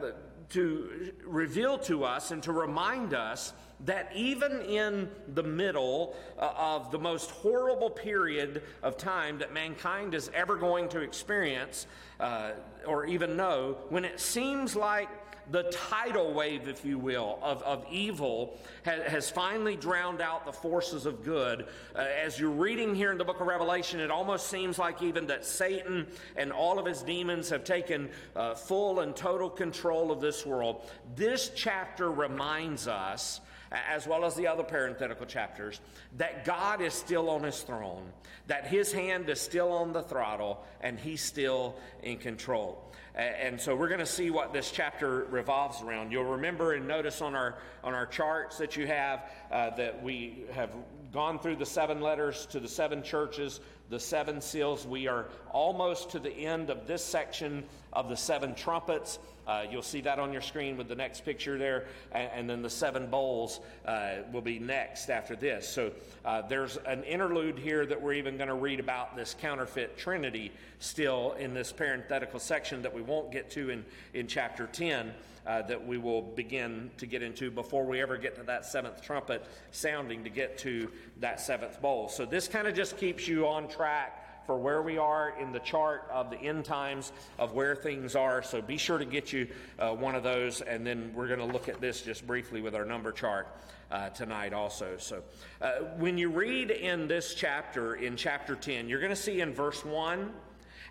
to 0.50 1.12
reveal 1.24 1.78
to 1.78 2.04
us 2.04 2.30
and 2.30 2.42
to 2.44 2.52
remind 2.52 3.14
us 3.14 3.52
that 3.84 4.10
even 4.14 4.60
in 4.62 5.08
the 5.34 5.42
middle 5.42 6.16
uh, 6.38 6.52
of 6.56 6.90
the 6.90 6.98
most 6.98 7.30
horrible 7.30 7.90
period 7.90 8.62
of 8.82 8.96
time 8.96 9.38
that 9.38 9.52
mankind 9.52 10.14
is 10.14 10.30
ever 10.34 10.56
going 10.56 10.88
to 10.88 11.00
experience 11.00 11.86
uh, 12.20 12.52
or 12.86 13.06
even 13.06 13.36
know, 13.36 13.76
when 13.88 14.04
it 14.04 14.18
seems 14.18 14.74
like 14.74 15.08
the 15.50 15.62
tidal 15.90 16.34
wave, 16.34 16.68
if 16.68 16.84
you 16.84 16.98
will, 16.98 17.38
of, 17.42 17.62
of 17.62 17.86
evil 17.90 18.58
has, 18.82 19.02
has 19.10 19.30
finally 19.30 19.76
drowned 19.76 20.20
out 20.20 20.44
the 20.44 20.52
forces 20.52 21.06
of 21.06 21.24
good. 21.24 21.66
Uh, 21.94 22.00
as 22.00 22.38
you're 22.38 22.50
reading 22.50 22.94
here 22.94 23.12
in 23.12 23.18
the 23.18 23.24
book 23.24 23.40
of 23.40 23.46
Revelation, 23.46 24.00
it 24.00 24.10
almost 24.10 24.48
seems 24.48 24.78
like 24.78 25.02
even 25.02 25.26
that 25.28 25.44
Satan 25.44 26.06
and 26.36 26.52
all 26.52 26.78
of 26.78 26.86
his 26.86 27.02
demons 27.02 27.48
have 27.48 27.64
taken 27.64 28.10
uh, 28.36 28.54
full 28.54 29.00
and 29.00 29.16
total 29.16 29.48
control 29.48 30.10
of 30.10 30.20
this 30.20 30.44
world. 30.44 30.90
This 31.16 31.50
chapter 31.54 32.10
reminds 32.10 32.86
us 32.86 33.40
as 33.70 34.06
well 34.06 34.24
as 34.24 34.34
the 34.34 34.46
other 34.46 34.62
parenthetical 34.62 35.26
chapters, 35.26 35.80
that 36.16 36.44
God 36.44 36.80
is 36.80 36.94
still 36.94 37.30
on 37.30 37.42
his 37.42 37.60
throne, 37.62 38.12
that 38.46 38.66
his 38.66 38.92
hand 38.92 39.28
is 39.28 39.40
still 39.40 39.72
on 39.72 39.92
the 39.92 40.02
throttle, 40.02 40.64
and 40.80 40.98
he's 40.98 41.22
still 41.22 41.76
in 42.02 42.18
control. 42.18 42.84
And 43.14 43.60
so 43.60 43.74
we're 43.74 43.88
going 43.88 43.98
to 43.98 44.06
see 44.06 44.30
what 44.30 44.52
this 44.52 44.70
chapter 44.70 45.24
revolves 45.24 45.82
around. 45.82 46.12
You'll 46.12 46.24
remember 46.24 46.74
and 46.74 46.86
notice 46.86 47.20
on 47.20 47.34
our 47.34 47.58
on 47.82 47.92
our 47.92 48.06
charts 48.06 48.58
that 48.58 48.76
you 48.76 48.86
have 48.86 49.28
uh, 49.50 49.70
that 49.70 50.02
we 50.02 50.44
have 50.52 50.70
gone 51.12 51.40
through 51.40 51.56
the 51.56 51.66
seven 51.66 52.00
letters 52.00 52.46
to 52.46 52.60
the 52.60 52.68
seven 52.68 53.02
churches, 53.02 53.60
the 53.90 54.00
seven 54.00 54.40
seals. 54.40 54.86
We 54.86 55.08
are 55.08 55.26
almost 55.50 56.10
to 56.10 56.18
the 56.18 56.32
end 56.32 56.70
of 56.70 56.86
this 56.86 57.04
section 57.04 57.64
of 57.92 58.08
the 58.08 58.16
seven 58.16 58.54
trumpets. 58.54 59.18
Uh, 59.46 59.64
you'll 59.70 59.80
see 59.80 60.02
that 60.02 60.18
on 60.18 60.30
your 60.30 60.42
screen 60.42 60.76
with 60.76 60.88
the 60.88 60.94
next 60.94 61.24
picture 61.24 61.56
there, 61.56 61.86
and, 62.12 62.30
and 62.34 62.50
then 62.50 62.60
the 62.60 62.68
seven 62.68 63.06
bowls 63.06 63.60
uh, 63.86 64.16
will 64.30 64.42
be 64.42 64.58
next 64.58 65.08
after 65.08 65.34
this. 65.34 65.66
So 65.66 65.92
uh, 66.22 66.42
there's 66.42 66.76
an 66.76 67.02
interlude 67.04 67.58
here 67.58 67.86
that 67.86 68.02
we're 68.02 68.12
even 68.12 68.36
going 68.36 68.48
to 68.48 68.54
read 68.54 68.78
about 68.78 69.16
this 69.16 69.34
counterfeit 69.40 69.96
trinity 69.96 70.52
still 70.80 71.32
in 71.38 71.54
this 71.54 71.72
parenthetical 71.72 72.38
section 72.38 72.82
that 72.82 72.94
we 72.94 73.00
won't 73.00 73.32
get 73.32 73.50
to 73.52 73.70
in, 73.70 73.86
in 74.12 74.26
chapter 74.26 74.66
10. 74.66 75.14
Uh, 75.48 75.62
that 75.62 75.86
we 75.86 75.96
will 75.96 76.20
begin 76.20 76.90
to 76.98 77.06
get 77.06 77.22
into 77.22 77.50
before 77.50 77.86
we 77.86 78.02
ever 78.02 78.18
get 78.18 78.36
to 78.36 78.42
that 78.42 78.66
seventh 78.66 79.00
trumpet 79.00 79.42
sounding 79.70 80.22
to 80.22 80.28
get 80.28 80.58
to 80.58 80.90
that 81.20 81.40
seventh 81.40 81.80
bowl. 81.80 82.06
So, 82.06 82.26
this 82.26 82.46
kind 82.46 82.68
of 82.68 82.74
just 82.74 82.98
keeps 82.98 83.26
you 83.26 83.48
on 83.48 83.66
track 83.66 84.44
for 84.48 84.56
where 84.56 84.80
we 84.80 84.96
are 84.96 85.34
in 85.38 85.52
the 85.52 85.58
chart 85.58 86.08
of 86.10 86.30
the 86.30 86.38
end 86.38 86.64
times 86.64 87.12
of 87.38 87.52
where 87.52 87.76
things 87.76 88.16
are. 88.16 88.42
So 88.42 88.62
be 88.62 88.78
sure 88.78 88.96
to 88.96 89.04
get 89.04 89.30
you 89.30 89.46
uh, 89.78 89.90
one 89.90 90.14
of 90.14 90.22
those, 90.22 90.62
and 90.62 90.86
then 90.86 91.12
we're 91.14 91.28
going 91.28 91.38
to 91.38 91.44
look 91.44 91.68
at 91.68 91.82
this 91.82 92.00
just 92.00 92.26
briefly 92.26 92.62
with 92.62 92.74
our 92.74 92.86
number 92.86 93.12
chart 93.12 93.46
uh, 93.90 94.08
tonight 94.08 94.54
also. 94.54 94.96
So 94.96 95.22
uh, 95.60 95.80
when 95.98 96.16
you 96.16 96.30
read 96.30 96.70
in 96.70 97.08
this 97.08 97.34
chapter, 97.34 97.96
in 97.96 98.16
chapter 98.16 98.56
10, 98.56 98.88
you're 98.88 99.00
going 99.00 99.10
to 99.10 99.16
see 99.16 99.42
in 99.42 99.52
verse 99.52 99.84
1 99.84 100.32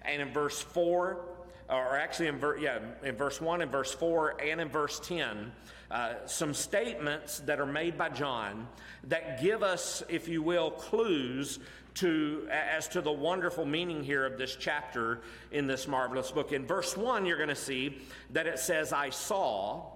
and 0.04 0.22
in 0.22 0.32
verse 0.32 0.62
4 0.62 1.26
or 1.70 1.98
actually 1.98 2.28
in, 2.28 2.38
ver- 2.38 2.58
yeah, 2.58 2.80
in 3.04 3.16
verse 3.16 3.42
1 3.42 3.62
and 3.62 3.72
verse 3.72 3.94
4 3.94 4.42
and 4.42 4.62
in 4.62 4.70
verse 4.70 5.00
10, 5.02 5.52
uh, 5.92 6.14
some 6.26 6.54
statements 6.54 7.40
that 7.40 7.60
are 7.60 7.66
made 7.66 7.98
by 7.98 8.10
John 8.10 8.68
that 9.06 9.42
give 9.42 9.64
us, 9.64 10.04
if 10.10 10.28
you 10.28 10.42
will, 10.42 10.72
clues 10.72 11.60
to, 11.96 12.48
as 12.52 12.88
to 12.90 13.02
the 13.02 13.12
wonderful 13.12 13.66
meaning 13.66 14.04
here 14.04 14.26
of 14.26 14.38
this 14.38 14.56
chapter 14.56 15.22
in 15.52 15.68
this 15.68 15.88
marvelous 15.88 16.32
book. 16.32 16.52
In 16.52 16.66
verse 16.66 16.96
1, 16.96 17.26
you're 17.26 17.38
going 17.38 17.50
to 17.50 17.56
see 17.56 17.98
that 18.32 18.48
it 18.48 18.60
says, 18.60 18.94
I 18.94 19.10
saw. 19.10 19.92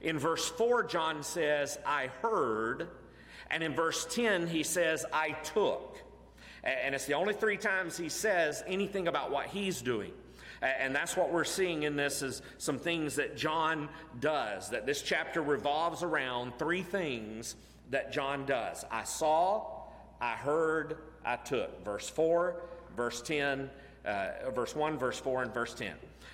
In 0.00 0.18
verse 0.18 0.48
4, 0.48 0.84
John 0.84 1.22
says, 1.22 1.78
I 1.86 2.08
heard. 2.22 2.88
And 3.50 3.62
in 3.62 3.74
verse 3.74 4.06
10, 4.10 4.46
he 4.46 4.62
says, 4.62 5.04
I 5.12 5.32
took. 5.32 5.98
And 6.64 6.94
it's 6.94 7.04
the 7.04 7.14
only 7.14 7.34
three 7.34 7.58
times 7.58 7.96
he 7.96 8.08
says 8.08 8.64
anything 8.66 9.06
about 9.06 9.30
what 9.30 9.46
he's 9.46 9.82
doing. 9.82 10.12
And 10.64 10.94
that's 10.94 11.16
what 11.16 11.30
we're 11.30 11.44
seeing 11.44 11.82
in 11.82 11.94
this 11.94 12.22
is 12.22 12.40
some 12.56 12.78
things 12.78 13.16
that 13.16 13.36
John 13.36 13.88
does. 14.20 14.70
That 14.70 14.86
this 14.86 15.02
chapter 15.02 15.42
revolves 15.42 16.02
around 16.02 16.58
three 16.58 16.82
things 16.82 17.56
that 17.90 18.12
John 18.12 18.46
does. 18.46 18.84
I 18.90 19.04
saw, 19.04 19.82
I 20.20 20.32
heard, 20.32 20.96
I 21.24 21.36
took. 21.36 21.84
Verse 21.84 22.08
4, 22.08 22.56
verse 22.96 23.20
10, 23.22 23.70
uh, 24.06 24.28
verse 24.54 24.74
1, 24.74 24.98
verse 24.98 25.18
4, 25.18 25.42
and 25.42 25.54
verse 25.54 25.74
10. 25.74 25.92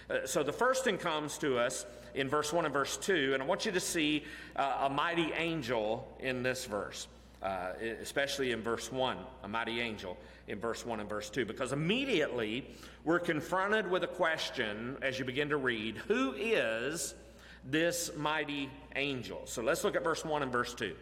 Uh, 0.09 0.27
so 0.27 0.43
the 0.43 0.53
first 0.53 0.85
thing 0.85 0.97
comes 0.97 1.37
to 1.39 1.59
us 1.59 1.85
in 2.15 2.29
verse 2.29 2.53
1 2.53 2.65
and 2.65 2.75
verse 2.75 2.97
2, 2.97 3.35
and 3.35 3.43
I 3.43 3.47
want 3.47 3.67
you 3.67 3.73
to 3.73 3.81
see 3.81 4.25
uh, 4.57 4.89
a 4.89 4.91
mighty 4.91 5.33
angel 5.33 6.09
in 6.21 6.43
this 6.43 6.65
verse, 6.65 7.09
uh, 7.43 7.73
especially 8.01 8.53
in 8.53 8.63
verse 8.63 8.91
1, 8.91 9.17
a 9.45 9.49
mighty 9.49 9.81
angel 9.81 10.17
in 10.51 10.59
verse 10.59 10.85
1 10.85 11.01
and 11.01 11.09
verse 11.09 11.31
2, 11.31 11.47
because 11.47 11.73
immediately 11.73 12.67
we're 13.05 13.21
confronted 13.21 13.89
with 13.89 14.03
a 14.05 14.09
question 14.09 14.97
as 15.01 15.19
you 15.19 15.25
begin 15.25 15.49
to 15.49 15.57
read 15.57 15.97
who 16.09 16.33
is 16.33 17.15
this 17.65 18.11
mighty 18.17 18.69
angel? 18.97 19.43
So 19.45 19.63
let's 19.63 19.85
look 19.85 19.97
at 19.97 20.03
verse 20.03 20.25
1 20.25 20.43
and 20.43 20.53
verse 20.53 20.75
2. 20.75 20.95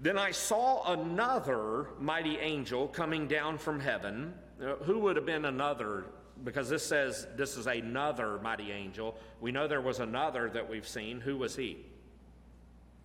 Then 0.00 0.18
I 0.18 0.32
saw 0.32 0.92
another 0.92 1.88
mighty 1.98 2.38
angel 2.38 2.88
coming 2.88 3.28
down 3.28 3.56
from 3.56 3.80
heaven. 3.80 4.34
Who 4.82 4.98
would 5.00 5.16
have 5.16 5.26
been 5.26 5.46
another? 5.46 6.04
Because 6.44 6.68
this 6.68 6.84
says 6.84 7.26
this 7.36 7.56
is 7.56 7.66
another 7.66 8.38
mighty 8.42 8.72
angel. 8.72 9.16
We 9.40 9.52
know 9.52 9.68
there 9.68 9.80
was 9.80 10.00
another 10.00 10.50
that 10.50 10.68
we've 10.68 10.86
seen. 10.86 11.20
Who 11.20 11.38
was 11.38 11.56
he? 11.56 11.78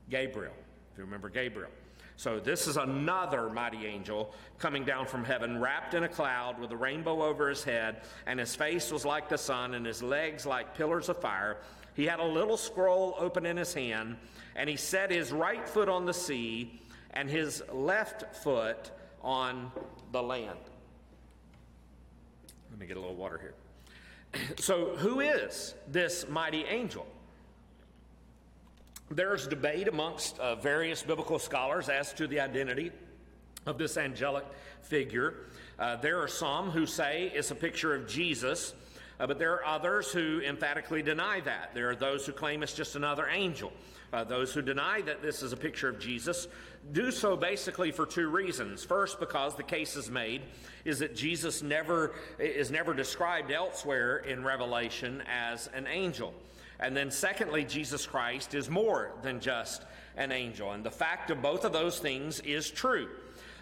Gabriel. 0.10 0.54
If 0.91 0.97
you 0.97 1.06
remember 1.06 1.30
Gabriel. 1.30 1.71
So, 2.22 2.40
this 2.40 2.68
is 2.68 2.78
another 2.78 3.50
mighty 3.50 3.88
angel 3.88 4.32
coming 4.60 4.86
down 4.86 5.08
from 5.08 5.24
heaven, 5.24 5.60
wrapped 5.60 5.96
in 5.96 6.04
a 6.04 6.08
cloud 6.08 6.60
with 6.60 6.70
a 6.70 6.78
rainbow 6.78 7.24
over 7.24 7.50
his 7.50 7.64
head, 7.64 8.04
and 8.28 8.40
his 8.40 8.56
face 8.56 8.92
was 8.92 9.04
like 9.04 9.28
the 9.28 9.40
sun, 9.40 9.74
and 9.74 9.84
his 9.84 10.04
legs 10.04 10.46
like 10.46 10.78
pillars 10.78 11.10
of 11.10 11.20
fire. 11.20 11.58
He 11.96 12.06
had 12.06 12.20
a 12.20 12.24
little 12.24 12.58
scroll 12.58 13.16
open 13.18 13.48
in 13.48 13.58
his 13.58 13.74
hand, 13.74 14.18
and 14.56 14.70
he 14.70 14.76
set 14.76 15.10
his 15.10 15.32
right 15.32 15.68
foot 15.68 15.90
on 15.90 16.06
the 16.06 16.14
sea 16.14 16.80
and 17.10 17.28
his 17.28 17.64
left 17.74 18.36
foot 18.36 18.92
on 19.24 19.72
the 20.12 20.22
land. 20.22 20.60
Let 22.70 22.80
me 22.80 22.86
get 22.86 22.98
a 22.98 23.00
little 23.00 23.16
water 23.16 23.40
here. 23.40 23.56
So, 24.60 24.96
who 24.98 25.22
is 25.22 25.74
this 25.88 26.30
mighty 26.30 26.66
angel? 26.66 27.08
There's 29.12 29.45
debate 29.45 29.89
amongst 29.89 30.39
uh, 30.39 30.56
various 30.56 31.04
biblical 31.04 31.38
scholars 31.38 31.89
as 31.89 32.13
to 32.13 32.28
the 32.28 32.39
identity 32.39 32.93
of 33.65 33.78
this 33.78 33.97
angelic 33.97 34.45
figure. 34.84 35.47
Uh, 35.78 35.97
there 35.97 36.21
are 36.21 36.30
some 36.30 36.71
who 36.71 36.86
say 36.86 37.30
it's 37.36 37.52
a 37.52 37.56
picture 37.56 37.93
of 37.93 38.08
Jesus, 38.08 38.74
uh, 39.19 39.28
but 39.28 39.38
there 39.38 39.52
are 39.56 39.65
others 39.65 40.13
who 40.13 40.39
emphatically 40.39 41.02
deny 41.04 41.41
that. 41.41 41.71
There 41.74 41.89
are 41.89 41.95
those 41.95 42.26
who 42.26 42.32
claim 42.32 42.63
it's 42.63 42.74
just 42.74 42.95
another 42.95 43.28
angel. 43.28 43.74
Uh, 44.13 44.24
those 44.24 44.54
who 44.54 44.62
deny 44.62 45.02
that 45.02 45.21
this 45.21 45.43
is 45.43 45.52
a 45.52 45.58
picture 45.58 45.89
of 45.89 46.00
Jesus 46.00 46.47
do 46.93 47.12
so 47.12 47.36
basically 47.36 47.91
for 47.91 48.06
two 48.06 48.30
reasons. 48.30 48.86
First, 48.86 49.19
because 49.19 49.56
the 49.56 49.63
case 49.63 49.97
is 49.97 50.10
made 50.10 50.41
is 50.86 51.00
that 51.00 51.17
Jesus 51.17 51.62
never 51.62 52.13
is 52.39 52.71
never 52.71 52.93
described 52.93 53.52
elsewhere 53.52 54.17
in 54.17 54.43
Revelation 54.43 55.21
as 55.30 55.67
an 55.74 55.86
angel. 55.88 56.34
And 56.82 56.98
then 56.98 57.12
secondly, 57.12 57.63
Jesus 57.63 58.06
Christ 58.06 58.54
is 58.56 58.70
more 58.70 59.12
than 59.22 59.39
just 59.39 59.84
an 60.17 60.32
angel. 60.32 60.72
And 60.72 60.84
the 60.84 60.91
fact 60.91 61.30
of 61.30 61.41
both 61.41 61.63
of 61.63 61.74
those 61.74 62.00
things 62.00 62.39
is 62.41 62.70
true. 62.70 63.10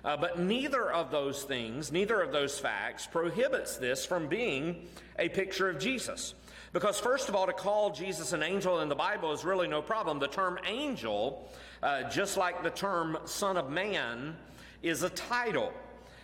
Uh, 0.03 0.15
but 0.15 0.39
neither 0.39 0.89
of 0.89 1.12
those 1.12 1.43
things, 1.43 1.91
neither 1.91 2.21
of 2.21 2.32
those 2.32 2.58
facts 2.58 3.05
prohibits 3.05 3.77
this 3.77 4.05
from 4.05 4.27
being 4.27 4.88
a 5.17 5.27
picture 5.29 5.69
of 5.69 5.79
Jesus. 5.79 6.34
Because, 6.71 6.99
first 6.99 7.29
of 7.29 7.36
all, 7.36 7.47
to 7.47 7.53
call 7.53 7.89
Jesus 7.89 8.32
an 8.32 8.43
angel 8.43 8.79
in 8.79 8.89
the 8.89 8.95
Bible 8.95 9.34
is 9.34 9.43
really 9.43 9.67
no 9.67 9.82
problem. 9.82 10.19
The 10.19 10.27
term 10.27 10.60
angel, 10.65 11.51
uh, 11.82 12.03
just 12.10 12.38
like 12.38 12.63
the 12.63 12.69
term 12.69 13.17
Son 13.25 13.58
of 13.58 13.69
Man, 13.69 14.38
is 14.82 15.03
a 15.03 15.10
title. 15.10 15.73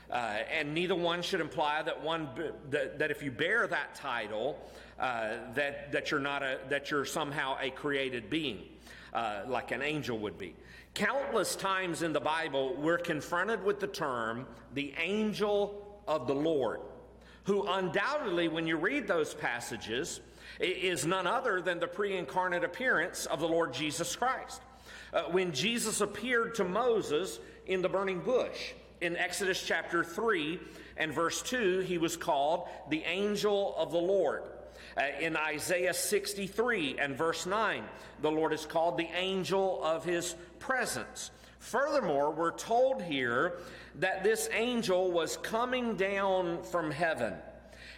Uh, 0.09 0.37
and 0.51 0.73
neither 0.73 0.95
one 0.95 1.21
should 1.21 1.41
imply 1.41 1.81
that 1.81 2.03
one 2.03 2.29
that, 2.69 2.99
that 2.99 3.11
if 3.11 3.23
you 3.23 3.31
bear 3.31 3.65
that 3.65 3.95
title, 3.95 4.59
uh, 4.99 5.29
that 5.53 5.91
that 5.91 6.11
you're 6.11 6.19
not 6.19 6.43
a 6.43 6.59
that 6.69 6.91
you're 6.91 7.05
somehow 7.05 7.57
a 7.59 7.71
created 7.71 8.29
being, 8.29 8.63
uh, 9.13 9.41
like 9.47 9.71
an 9.71 9.81
angel 9.81 10.17
would 10.19 10.37
be. 10.37 10.55
Countless 10.93 11.55
times 11.55 12.03
in 12.03 12.13
the 12.13 12.19
Bible, 12.19 12.75
we're 12.75 12.97
confronted 12.97 13.63
with 13.63 13.79
the 13.79 13.87
term 13.87 14.45
the 14.73 14.93
angel 14.97 15.99
of 16.07 16.27
the 16.27 16.35
Lord, 16.35 16.81
who 17.45 17.67
undoubtedly, 17.67 18.47
when 18.47 18.67
you 18.67 18.77
read 18.77 19.07
those 19.07 19.33
passages, 19.33 20.21
is 20.59 21.05
none 21.05 21.27
other 21.27 21.61
than 21.61 21.79
the 21.79 21.87
pre 21.87 22.15
incarnate 22.15 22.63
appearance 22.63 23.25
of 23.25 23.39
the 23.39 23.47
Lord 23.47 23.73
Jesus 23.73 24.15
Christ. 24.15 24.61
Uh, 25.11 25.23
when 25.23 25.51
Jesus 25.51 26.01
appeared 26.01 26.55
to 26.55 26.63
Moses 26.63 27.39
in 27.65 27.81
the 27.81 27.89
burning 27.89 28.19
bush 28.19 28.73
in 29.01 29.17
Exodus 29.17 29.61
chapter 29.65 30.03
3 30.03 30.59
and 30.97 31.13
verse 31.13 31.41
2, 31.41 31.79
he 31.79 31.97
was 31.97 32.17
called 32.17 32.67
the 32.89 33.03
angel 33.03 33.75
of 33.77 33.91
the 33.91 33.97
Lord. 33.97 34.43
Uh, 34.97 35.03
in 35.19 35.35
Isaiah 35.35 35.93
63 35.93 36.97
and 36.99 37.17
verse 37.17 37.45
9, 37.45 37.83
the 38.21 38.31
Lord 38.31 38.53
is 38.53 38.65
called 38.65 38.97
the 38.97 39.09
angel 39.15 39.83
of 39.83 40.05
his 40.05 40.35
presence. 40.59 41.31
Furthermore, 41.59 42.31
we're 42.31 42.55
told 42.55 43.01
here 43.01 43.57
that 43.95 44.23
this 44.23 44.47
angel 44.53 45.11
was 45.11 45.37
coming 45.37 45.95
down 45.95 46.63
from 46.63 46.91
heaven. 46.91 47.33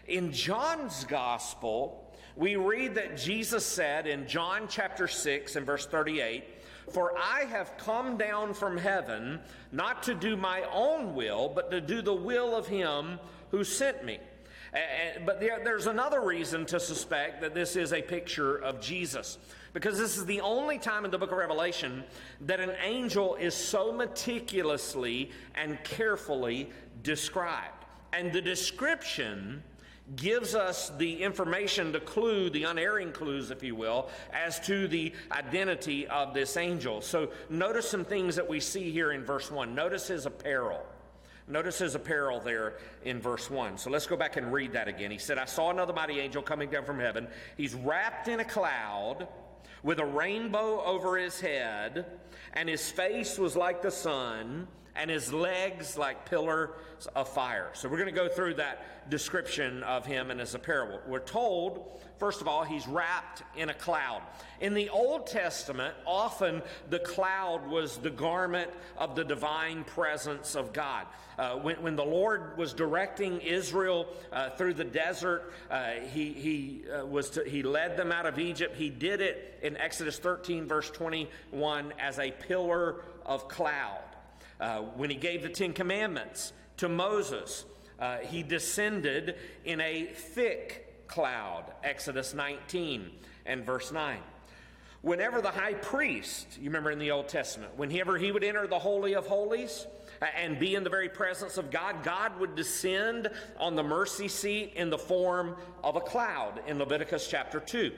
In 0.07 0.31
John's 0.31 1.03
gospel, 1.03 2.07
we 2.35 2.55
read 2.55 2.95
that 2.95 3.17
Jesus 3.17 3.65
said 3.65 4.07
in 4.07 4.27
John 4.27 4.67
chapter 4.69 5.07
6 5.07 5.55
and 5.55 5.65
verse 5.65 5.85
38, 5.85 6.43
For 6.91 7.17
I 7.17 7.45
have 7.45 7.77
come 7.77 8.17
down 8.17 8.53
from 8.53 8.77
heaven 8.77 9.39
not 9.71 10.03
to 10.03 10.13
do 10.13 10.37
my 10.37 10.63
own 10.71 11.15
will, 11.15 11.49
but 11.49 11.69
to 11.71 11.81
do 11.81 12.01
the 12.01 12.13
will 12.13 12.55
of 12.55 12.67
him 12.67 13.19
who 13.51 13.63
sent 13.63 14.05
me. 14.05 14.19
But 15.25 15.39
there's 15.39 15.87
another 15.87 16.21
reason 16.21 16.65
to 16.67 16.79
suspect 16.79 17.41
that 17.41 17.53
this 17.53 17.75
is 17.75 17.93
a 17.93 18.01
picture 18.01 18.57
of 18.57 18.79
Jesus. 18.79 19.37
Because 19.73 19.97
this 19.97 20.17
is 20.17 20.25
the 20.25 20.41
only 20.41 20.79
time 20.79 21.05
in 21.05 21.11
the 21.11 21.17
book 21.17 21.31
of 21.31 21.37
Revelation 21.37 22.03
that 22.41 22.59
an 22.59 22.71
angel 22.81 23.35
is 23.35 23.53
so 23.53 23.91
meticulously 23.91 25.31
and 25.55 25.83
carefully 25.83 26.69
described. 27.03 27.85
And 28.13 28.31
the 28.31 28.41
description 28.41 29.61
gives 30.15 30.55
us 30.55 30.91
the 30.97 31.21
information, 31.21 31.91
the 31.91 31.99
clue, 31.99 32.49
the 32.49 32.63
unerring 32.63 33.11
clues, 33.11 33.51
if 33.51 33.63
you 33.63 33.75
will, 33.75 34.09
as 34.31 34.59
to 34.61 34.87
the 34.87 35.13
identity 35.31 36.07
of 36.07 36.33
this 36.33 36.55
angel. 36.55 37.01
So 37.01 37.29
notice 37.49 37.89
some 37.89 38.05
things 38.05 38.35
that 38.37 38.47
we 38.47 38.59
see 38.59 38.91
here 38.91 39.11
in 39.11 39.25
verse 39.25 39.51
1. 39.51 39.75
Notice 39.75 40.07
his 40.07 40.25
apparel. 40.25 40.85
Notice 41.49 41.79
his 41.79 41.95
apparel 41.95 42.39
there 42.39 42.75
in 43.03 43.21
verse 43.21 43.49
1. 43.49 43.77
So 43.77 43.89
let's 43.89 44.05
go 44.05 44.17
back 44.17 44.35
and 44.37 44.51
read 44.51 44.73
that 44.73 44.87
again. 44.87 45.11
He 45.11 45.17
said, 45.17 45.37
I 45.37 45.45
saw 45.45 45.71
another 45.71 45.93
mighty 45.93 46.19
angel 46.19 46.41
coming 46.41 46.69
down 46.69 46.85
from 46.85 46.99
heaven. 46.99 47.27
He's 47.55 47.73
wrapped 47.73 48.27
in 48.27 48.39
a 48.39 48.45
cloud 48.45 49.27
with 49.83 49.99
a 49.99 50.05
rainbow 50.05 50.83
over 50.83 51.17
his 51.17 51.39
head, 51.39 52.05
and 52.53 52.67
his 52.67 52.89
face 52.91 53.37
was 53.37 53.55
like 53.55 53.81
the 53.81 53.91
sun, 53.91 54.67
and 54.97 55.09
his 55.09 55.31
legs 55.31 55.97
like 55.97 56.25
pillars 56.25 56.71
of 57.15 57.29
fire. 57.29 57.69
So 57.73 57.87
we're 57.87 57.97
going 57.97 58.13
to 58.13 58.15
go 58.15 58.27
through 58.27 58.55
that 58.55 59.09
description 59.09 59.83
of 59.83 60.05
him 60.05 60.31
and 60.31 60.39
his 60.39 60.55
apparel. 60.55 60.99
We're 61.07 61.19
told, 61.19 62.01
first 62.17 62.41
of 62.41 62.47
all, 62.47 62.63
he's 62.63 62.87
wrapped 62.87 63.43
in 63.55 63.69
a 63.69 63.73
cloud. 63.73 64.21
In 64.59 64.73
the 64.73 64.89
Old 64.89 65.27
Testament, 65.27 65.93
often 66.05 66.61
the 66.89 66.99
cloud 66.99 67.67
was 67.67 67.97
the 67.97 68.09
garment 68.09 68.71
of 68.97 69.15
the 69.15 69.23
divine 69.23 69.83
presence 69.83 70.55
of 70.55 70.73
God. 70.73 71.05
Uh, 71.37 71.55
when, 71.57 71.75
when, 71.83 71.95
the 71.95 72.03
Lord 72.03 72.57
was 72.57 72.73
directing 72.73 73.39
Israel 73.41 74.07
uh, 74.33 74.49
through 74.51 74.73
the 74.73 74.83
desert, 74.83 75.53
uh, 75.69 75.91
he, 76.11 76.33
he, 76.33 76.81
uh, 76.89 77.05
was 77.05 77.29
to, 77.31 77.43
he 77.43 77.61
led 77.61 77.95
them 77.95 78.11
out 78.11 78.25
of 78.25 78.39
Egypt. 78.39 78.75
He 78.75 78.89
did 78.89 79.21
it 79.21 79.59
in 79.61 79.77
Exodus 79.77 80.17
13, 80.17 80.65
verse 80.65 80.89
21, 80.89 81.93
as 81.99 82.17
a 82.17 82.31
pillar 82.31 83.03
of 83.23 83.47
cloud. 83.47 84.06
Uh, 84.59 84.79
when 84.95 85.09
he 85.09 85.15
gave 85.15 85.43
the 85.43 85.49
Ten 85.49 85.73
Commandments 85.73 86.53
to 86.77 86.89
Moses, 86.89 87.65
uh, 87.99 88.17
he 88.17 88.43
descended 88.43 89.35
in 89.65 89.81
a 89.81 90.05
thick 90.05 91.07
cloud, 91.07 91.65
Exodus 91.83 92.33
19 92.33 93.11
and 93.45 93.65
verse 93.65 93.91
9. 93.91 94.19
Whenever 95.01 95.41
the 95.41 95.51
high 95.51 95.75
priest, 95.75 96.57
you 96.59 96.65
remember 96.65 96.91
in 96.91 96.99
the 96.99 97.11
Old 97.11 97.27
Testament, 97.27 97.77
whenever 97.77 98.17
he 98.17 98.31
would 98.31 98.43
enter 98.43 98.67
the 98.67 98.79
Holy 98.79 99.13
of 99.13 99.27
Holies, 99.27 99.85
uh, 100.21 100.25
and 100.35 100.59
be 100.59 100.75
in 100.75 100.83
the 100.83 100.89
very 100.89 101.09
presence 101.09 101.57
of 101.57 101.69
God, 101.69 102.03
God 102.03 102.39
would 102.39 102.55
descend 102.55 103.29
on 103.59 103.75
the 103.75 103.83
mercy 103.83 104.27
seat 104.27 104.73
in 104.75 104.89
the 104.89 104.97
form 104.97 105.55
of 105.83 105.95
a 105.95 106.01
cloud 106.01 106.61
in 106.65 106.79
Leviticus 106.79 107.27
chapter 107.27 107.59
2. 107.59 107.91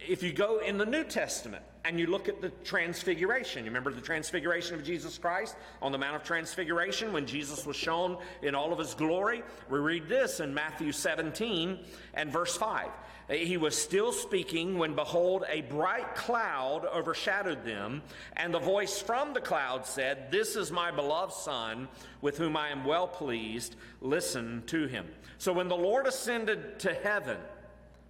If 0.00 0.22
you 0.22 0.32
go 0.32 0.58
in 0.58 0.78
the 0.78 0.86
New 0.86 1.04
Testament, 1.04 1.62
and 1.84 1.98
you 1.98 2.06
look 2.06 2.28
at 2.28 2.40
the 2.40 2.50
transfiguration. 2.64 3.64
You 3.64 3.70
remember 3.70 3.92
the 3.92 4.00
transfiguration 4.00 4.74
of 4.74 4.84
Jesus 4.84 5.18
Christ 5.18 5.56
on 5.80 5.92
the 5.92 5.98
Mount 5.98 6.16
of 6.16 6.22
Transfiguration 6.22 7.12
when 7.12 7.26
Jesus 7.26 7.66
was 7.66 7.76
shown 7.76 8.18
in 8.42 8.54
all 8.54 8.72
of 8.72 8.78
his 8.78 8.94
glory? 8.94 9.42
We 9.68 9.78
read 9.78 10.08
this 10.08 10.40
in 10.40 10.54
Matthew 10.54 10.92
17 10.92 11.78
and 12.14 12.30
verse 12.30 12.56
5. 12.56 12.88
He 13.30 13.56
was 13.56 13.76
still 13.76 14.12
speaking 14.12 14.78
when, 14.78 14.94
behold, 14.94 15.44
a 15.48 15.62
bright 15.62 16.14
cloud 16.14 16.84
overshadowed 16.84 17.64
them, 17.64 18.02
and 18.36 18.52
the 18.52 18.58
voice 18.58 19.00
from 19.00 19.32
the 19.32 19.40
cloud 19.40 19.86
said, 19.86 20.30
This 20.30 20.54
is 20.54 20.70
my 20.70 20.90
beloved 20.90 21.32
Son, 21.32 21.88
with 22.20 22.36
whom 22.36 22.56
I 22.56 22.68
am 22.68 22.84
well 22.84 23.06
pleased. 23.06 23.76
Listen 24.00 24.62
to 24.66 24.86
him. 24.86 25.06
So 25.38 25.52
when 25.52 25.68
the 25.68 25.76
Lord 25.76 26.06
ascended 26.06 26.78
to 26.80 26.92
heaven, 26.92 27.38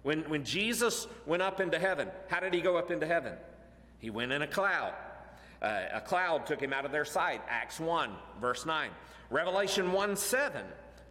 when, 0.01 0.21
when 0.29 0.43
Jesus 0.43 1.07
went 1.25 1.41
up 1.41 1.61
into 1.61 1.79
heaven, 1.79 2.09
how 2.27 2.39
did 2.39 2.53
he 2.53 2.61
go 2.61 2.75
up 2.75 2.91
into 2.91 3.07
heaven? 3.07 3.33
He 4.03 4.09
went 4.09 4.33
in 4.33 4.41
a 4.41 4.47
cloud. 4.47 4.93
Uh, 5.61 5.83
a 5.93 6.01
cloud 6.01 6.45
took 6.45 6.59
him 6.59 6.73
out 6.73 6.83
of 6.83 6.91
their 6.91 7.05
sight. 7.05 7.41
Acts 7.47 7.79
1, 7.79 8.09
verse 8.41 8.65
9. 8.65 8.89
Revelation 9.29 9.93
1 9.93 10.17
7 10.17 10.61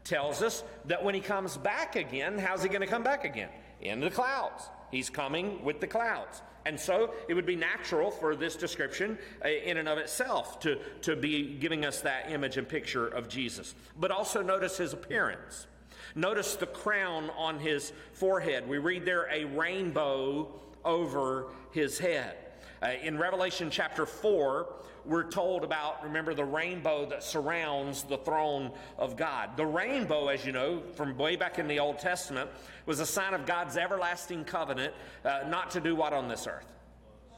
tells 0.05 0.43
us 0.43 0.63
that 0.85 1.03
when 1.03 1.15
he 1.15 1.23
comes 1.23 1.57
back 1.57 1.97
again, 1.97 2.37
how's 2.37 2.63
he 2.63 2.69
going 2.69 2.83
to 2.83 2.87
come 2.87 3.03
back 3.03 3.25
again? 3.25 3.49
In 3.81 4.01
the 4.01 4.11
clouds. 4.11 4.69
He's 4.91 5.09
coming 5.09 5.65
with 5.65 5.81
the 5.81 5.87
clouds. 5.87 6.43
And 6.67 6.79
so 6.79 7.15
it 7.29 7.35
would 7.35 7.47
be 7.47 7.57
natural 7.57 8.11
for 8.11 8.37
this 8.37 8.57
description 8.57 9.17
uh, 9.43 9.49
in 9.49 9.79
and 9.79 9.89
of 9.89 9.97
itself 9.97 10.61
to, 10.61 10.79
to 11.01 11.17
be 11.17 11.55
giving 11.55 11.87
us 11.87 12.03
that 12.03 12.31
image 12.31 12.59
and 12.59 12.69
picture 12.69 13.09
of 13.09 13.27
Jesus. 13.27 13.75
But 13.99 14.11
also 14.11 14.43
notice 14.43 14.77
his 14.77 14.93
appearance. 14.93 15.67
Notice 16.15 16.57
the 16.57 16.67
crown 16.67 17.31
on 17.39 17.59
his 17.59 17.91
forehead. 18.13 18.69
We 18.69 18.77
read 18.77 19.07
there 19.07 19.31
a 19.33 19.47
rainbow 19.47 20.61
over 20.85 21.47
his 21.71 21.99
head. 21.99 22.37
Uh, 22.83 22.95
in 23.03 23.17
Revelation 23.17 23.71
chapter 23.71 24.05
4, 24.05 24.67
we're 25.05 25.31
told 25.31 25.63
about, 25.63 26.03
remember, 26.03 26.35
the 26.35 26.45
rainbow 26.45 27.07
that 27.07 27.23
surrounds 27.23 28.03
the 28.03 28.19
throne 28.19 28.73
of 28.99 29.17
God. 29.17 29.57
The 29.57 29.67
rainbow, 29.67 30.27
as 30.27 30.45
you 30.45 30.51
know, 30.51 30.83
from 30.95 31.17
way 31.17 31.37
back 31.37 31.61
in 31.61 31.69
the 31.69 31.79
Old 31.79 32.01
Testament, 32.01 32.51
was 32.87 32.99
a 32.99 33.07
sign 33.07 33.35
of 33.35 33.47
God's 33.47 33.77
everlasting 33.77 34.45
covenant 34.45 34.95
uh, 35.25 35.43
not 35.49 35.71
to 35.73 35.81
do 35.81 35.95
what 35.95 36.13
on 36.13 36.27
this 36.27 36.49
earth? 36.49 36.67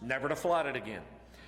Never 0.00 0.28
to 0.28 0.36
flood 0.36 0.64
it 0.66 0.76
again. 0.76 1.02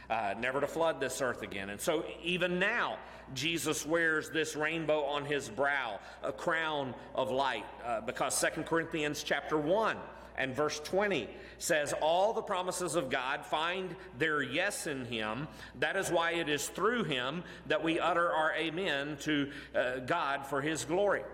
uh, 0.08 0.34
never 0.38 0.60
to 0.60 0.66
flood 0.66 1.00
this 1.00 1.20
earth 1.20 1.42
again. 1.42 1.70
And 1.70 1.80
so, 1.80 2.04
even 2.22 2.58
now, 2.58 2.98
Jesus 3.34 3.84
wears 3.84 4.30
this 4.30 4.54
rainbow 4.54 5.02
on 5.04 5.24
his 5.24 5.48
brow, 5.48 5.98
a 6.22 6.32
crown 6.32 6.94
of 7.14 7.30
light, 7.30 7.64
uh, 7.84 8.00
because 8.02 8.40
2 8.40 8.62
Corinthians 8.62 9.22
chapter 9.22 9.56
1 9.56 9.96
and 10.36 10.54
verse 10.54 10.80
20 10.80 11.28
says, 11.58 11.94
All 12.00 12.32
the 12.32 12.42
promises 12.42 12.94
of 12.94 13.10
God 13.10 13.44
find 13.44 13.96
their 14.18 14.42
yes 14.42 14.86
in 14.86 15.04
him. 15.04 15.48
That 15.80 15.96
is 15.96 16.10
why 16.10 16.32
it 16.32 16.48
is 16.48 16.68
through 16.68 17.04
him 17.04 17.42
that 17.66 17.82
we 17.82 17.98
utter 17.98 18.30
our 18.30 18.54
amen 18.54 19.16
to 19.22 19.50
uh, 19.74 19.98
God 20.00 20.46
for 20.46 20.60
his 20.60 20.84
glory. 20.84 21.22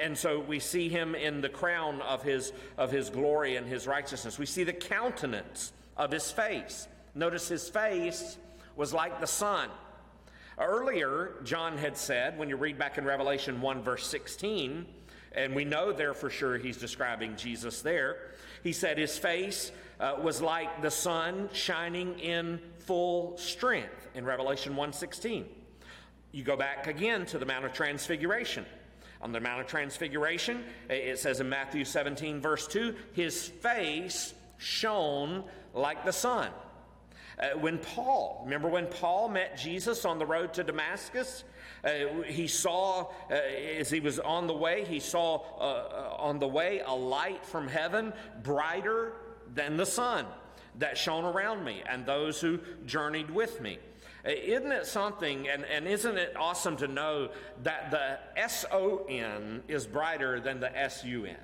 And 0.00 0.16
so 0.16 0.40
we 0.40 0.58
see 0.58 0.88
him 0.88 1.14
in 1.14 1.40
the 1.40 1.48
crown 1.48 2.00
of 2.02 2.22
his, 2.22 2.52
of 2.78 2.90
his 2.90 3.10
glory 3.10 3.56
and 3.56 3.66
his 3.66 3.86
righteousness. 3.86 4.38
We 4.38 4.46
see 4.46 4.64
the 4.64 4.72
countenance 4.72 5.72
of 5.96 6.10
his 6.10 6.30
face. 6.30 6.88
Notice 7.14 7.48
his 7.48 7.68
face 7.68 8.38
was 8.76 8.92
like 8.94 9.20
the 9.20 9.26
sun. 9.26 9.68
Earlier, 10.58 11.32
John 11.42 11.78
had 11.78 11.96
said, 11.96 12.38
when 12.38 12.48
you 12.48 12.56
read 12.56 12.78
back 12.78 12.98
in 12.98 13.04
Revelation 13.04 13.60
1, 13.60 13.82
verse 13.82 14.06
16, 14.06 14.86
and 15.32 15.54
we 15.54 15.64
know 15.64 15.92
there 15.92 16.14
for 16.14 16.30
sure 16.30 16.58
he's 16.58 16.76
describing 16.76 17.36
Jesus 17.36 17.82
there. 17.82 18.16
He 18.62 18.72
said 18.72 18.98
his 18.98 19.16
face 19.16 19.72
uh, 19.98 20.16
was 20.20 20.40
like 20.40 20.82
the 20.82 20.90
sun 20.90 21.48
shining 21.52 22.18
in 22.18 22.60
full 22.78 23.36
strength 23.36 24.08
in 24.14 24.24
Revelation 24.24 24.74
1:16. 24.74 25.44
You 26.32 26.44
go 26.44 26.56
back 26.56 26.86
again 26.86 27.26
to 27.26 27.38
the 27.38 27.46
Mount 27.46 27.64
of 27.64 27.72
Transfiguration. 27.72 28.64
On 29.22 29.32
the 29.32 29.40
Mount 29.40 29.60
of 29.60 29.66
Transfiguration, 29.66 30.64
it 30.88 31.18
says 31.18 31.40
in 31.40 31.48
Matthew 31.50 31.84
17, 31.84 32.40
verse 32.40 32.66
2, 32.68 32.94
his 33.12 33.48
face 33.48 34.32
shone 34.56 35.44
like 35.74 36.06
the 36.06 36.12
sun. 36.12 36.50
Uh, 37.38 37.58
when 37.58 37.78
Paul, 37.78 38.42
remember 38.44 38.68
when 38.68 38.86
Paul 38.86 39.28
met 39.28 39.58
Jesus 39.58 40.04
on 40.04 40.18
the 40.18 40.24
road 40.24 40.54
to 40.54 40.64
Damascus? 40.64 41.44
Uh, 41.84 42.22
he 42.26 42.46
saw, 42.46 43.10
uh, 43.30 43.34
as 43.34 43.90
he 43.90 44.00
was 44.00 44.18
on 44.18 44.46
the 44.46 44.54
way, 44.54 44.84
he 44.84 45.00
saw 45.00 45.42
uh, 45.58 45.62
uh, 45.62 46.16
on 46.18 46.38
the 46.38 46.48
way 46.48 46.82
a 46.84 46.94
light 46.94 47.44
from 47.44 47.66
heaven 47.66 48.12
brighter 48.42 49.12
than 49.54 49.76
the 49.76 49.86
sun 49.86 50.26
that 50.78 50.96
shone 50.96 51.24
around 51.24 51.64
me 51.64 51.82
and 51.88 52.04
those 52.04 52.40
who 52.40 52.58
journeyed 52.86 53.30
with 53.30 53.60
me. 53.60 53.78
Uh, 54.24 54.30
isn't 54.30 54.72
it 54.72 54.86
something, 54.86 55.48
and, 55.48 55.64
and 55.64 55.88
isn't 55.88 56.18
it 56.18 56.36
awesome 56.36 56.76
to 56.76 56.86
know 56.86 57.30
that 57.62 57.90
the 57.90 58.18
S 58.36 58.66
O 58.70 59.06
N 59.08 59.62
is 59.66 59.86
brighter 59.86 60.38
than 60.38 60.60
the 60.60 60.78
S 60.78 61.02
U 61.04 61.24
N? 61.24 61.36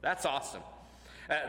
That's 0.00 0.26
awesome. 0.26 0.62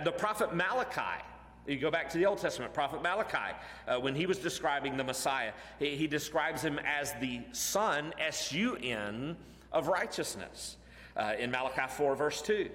the 0.03 0.11
prophet 0.11 0.55
Malachi 0.55 1.21
you 1.67 1.77
go 1.77 1.91
back 1.91 2.09
to 2.11 2.17
the 2.17 2.25
Old 2.25 2.37
Testament, 2.37 2.73
prophet 2.73 3.01
Malachi, 3.01 3.55
uh, 3.87 3.99
when 3.99 4.15
he 4.15 4.25
was 4.25 4.37
describing 4.37 4.97
the 4.97 5.03
Messiah, 5.03 5.51
he, 5.79 5.95
he 5.95 6.07
describes 6.07 6.61
him 6.61 6.79
as 6.79 7.13
the 7.21 7.41
Sun, 7.51 8.13
S 8.19 8.51
U 8.51 8.75
N, 8.75 9.35
of 9.71 9.87
righteousness 9.87 10.77
uh, 11.17 11.33
in 11.37 11.51
Malachi 11.51 11.87
4, 11.89 12.15
verse 12.15 12.41
2. 12.41 12.69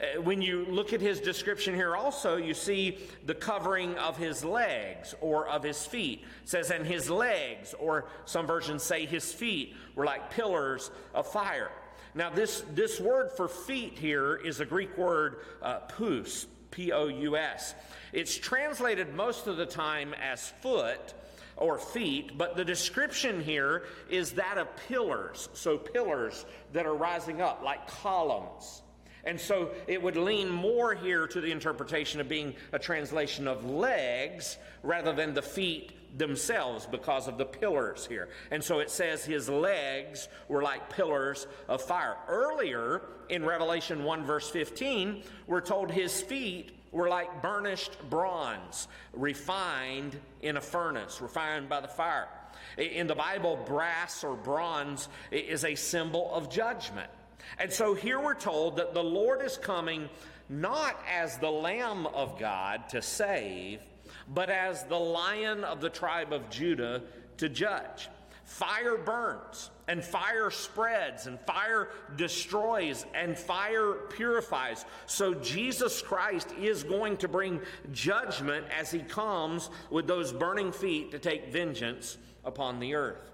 Uh, 0.00 0.20
when 0.22 0.40
you 0.40 0.64
look 0.66 0.92
at 0.92 1.00
his 1.00 1.20
description 1.20 1.74
here 1.74 1.94
also, 1.94 2.36
you 2.36 2.54
see 2.54 2.98
the 3.26 3.34
covering 3.34 3.94
of 3.98 4.16
his 4.16 4.44
legs 4.44 5.14
or 5.20 5.46
of 5.48 5.62
his 5.62 5.84
feet. 5.84 6.24
It 6.42 6.48
says, 6.48 6.70
and 6.70 6.86
his 6.86 7.10
legs, 7.10 7.74
or 7.78 8.06
some 8.24 8.46
versions 8.46 8.82
say 8.82 9.04
his 9.04 9.32
feet, 9.32 9.74
were 9.94 10.06
like 10.06 10.30
pillars 10.30 10.90
of 11.14 11.26
fire. 11.30 11.70
Now, 12.14 12.30
this, 12.30 12.64
this 12.74 12.98
word 12.98 13.30
for 13.36 13.46
feet 13.46 13.98
here 13.98 14.36
is 14.36 14.60
a 14.60 14.64
Greek 14.64 14.96
word, 14.96 15.36
uh, 15.62 15.80
pous, 15.80 16.46
P 16.70 16.92
O 16.92 17.06
U 17.08 17.36
S. 17.36 17.74
It's 18.12 18.36
translated 18.36 19.14
most 19.14 19.46
of 19.46 19.56
the 19.56 19.66
time 19.66 20.14
as 20.14 20.48
foot 20.60 21.14
or 21.56 21.78
feet, 21.78 22.36
but 22.38 22.56
the 22.56 22.64
description 22.64 23.40
here 23.40 23.84
is 24.08 24.32
that 24.32 24.58
of 24.58 24.68
pillars. 24.88 25.48
So, 25.52 25.76
pillars 25.76 26.44
that 26.72 26.86
are 26.86 26.94
rising 26.94 27.40
up 27.42 27.62
like 27.62 27.86
columns. 27.86 28.82
And 29.24 29.40
so 29.40 29.70
it 29.86 30.02
would 30.02 30.16
lean 30.16 30.48
more 30.48 30.94
here 30.94 31.26
to 31.26 31.40
the 31.40 31.50
interpretation 31.50 32.20
of 32.20 32.28
being 32.28 32.54
a 32.72 32.78
translation 32.78 33.46
of 33.46 33.64
legs 33.64 34.58
rather 34.82 35.12
than 35.12 35.34
the 35.34 35.42
feet 35.42 35.92
themselves 36.16 36.86
because 36.86 37.28
of 37.28 37.38
the 37.38 37.44
pillars 37.44 38.06
here. 38.06 38.28
And 38.50 38.62
so 38.62 38.80
it 38.80 38.90
says 38.90 39.24
his 39.24 39.48
legs 39.48 40.28
were 40.48 40.62
like 40.62 40.90
pillars 40.90 41.46
of 41.68 41.82
fire. 41.82 42.16
Earlier 42.28 43.02
in 43.28 43.44
Revelation 43.44 44.04
1, 44.04 44.24
verse 44.24 44.50
15, 44.50 45.22
we're 45.46 45.60
told 45.60 45.90
his 45.90 46.20
feet 46.20 46.72
were 46.92 47.08
like 47.08 47.42
burnished 47.42 47.96
bronze, 48.10 48.88
refined 49.12 50.18
in 50.42 50.56
a 50.56 50.60
furnace, 50.60 51.20
refined 51.20 51.68
by 51.68 51.80
the 51.80 51.88
fire. 51.88 52.28
In 52.76 53.06
the 53.06 53.14
Bible, 53.14 53.58
brass 53.66 54.24
or 54.24 54.34
bronze 54.34 55.08
is 55.30 55.64
a 55.64 55.74
symbol 55.74 56.32
of 56.34 56.50
judgment. 56.50 57.10
And 57.58 57.72
so 57.72 57.94
here 57.94 58.20
we're 58.20 58.34
told 58.34 58.76
that 58.76 58.94
the 58.94 59.02
Lord 59.02 59.42
is 59.42 59.56
coming 59.56 60.08
not 60.48 61.00
as 61.08 61.38
the 61.38 61.50
Lamb 61.50 62.06
of 62.06 62.38
God 62.38 62.88
to 62.90 63.00
save, 63.00 63.80
but 64.28 64.50
as 64.50 64.84
the 64.84 64.98
Lion 64.98 65.64
of 65.64 65.80
the 65.80 65.90
tribe 65.90 66.32
of 66.32 66.50
Judah 66.50 67.02
to 67.36 67.48
judge. 67.48 68.08
Fire 68.44 68.96
burns, 68.96 69.70
and 69.86 70.04
fire 70.04 70.50
spreads, 70.50 71.28
and 71.28 71.38
fire 71.42 71.90
destroys, 72.16 73.06
and 73.14 73.38
fire 73.38 73.92
purifies. 74.10 74.84
So 75.06 75.34
Jesus 75.34 76.02
Christ 76.02 76.52
is 76.60 76.82
going 76.82 77.16
to 77.18 77.28
bring 77.28 77.60
judgment 77.92 78.66
as 78.76 78.90
he 78.90 78.98
comes 78.98 79.70
with 79.88 80.08
those 80.08 80.32
burning 80.32 80.72
feet 80.72 81.12
to 81.12 81.20
take 81.20 81.52
vengeance 81.52 82.18
upon 82.44 82.80
the 82.80 82.94
earth. 82.94 83.30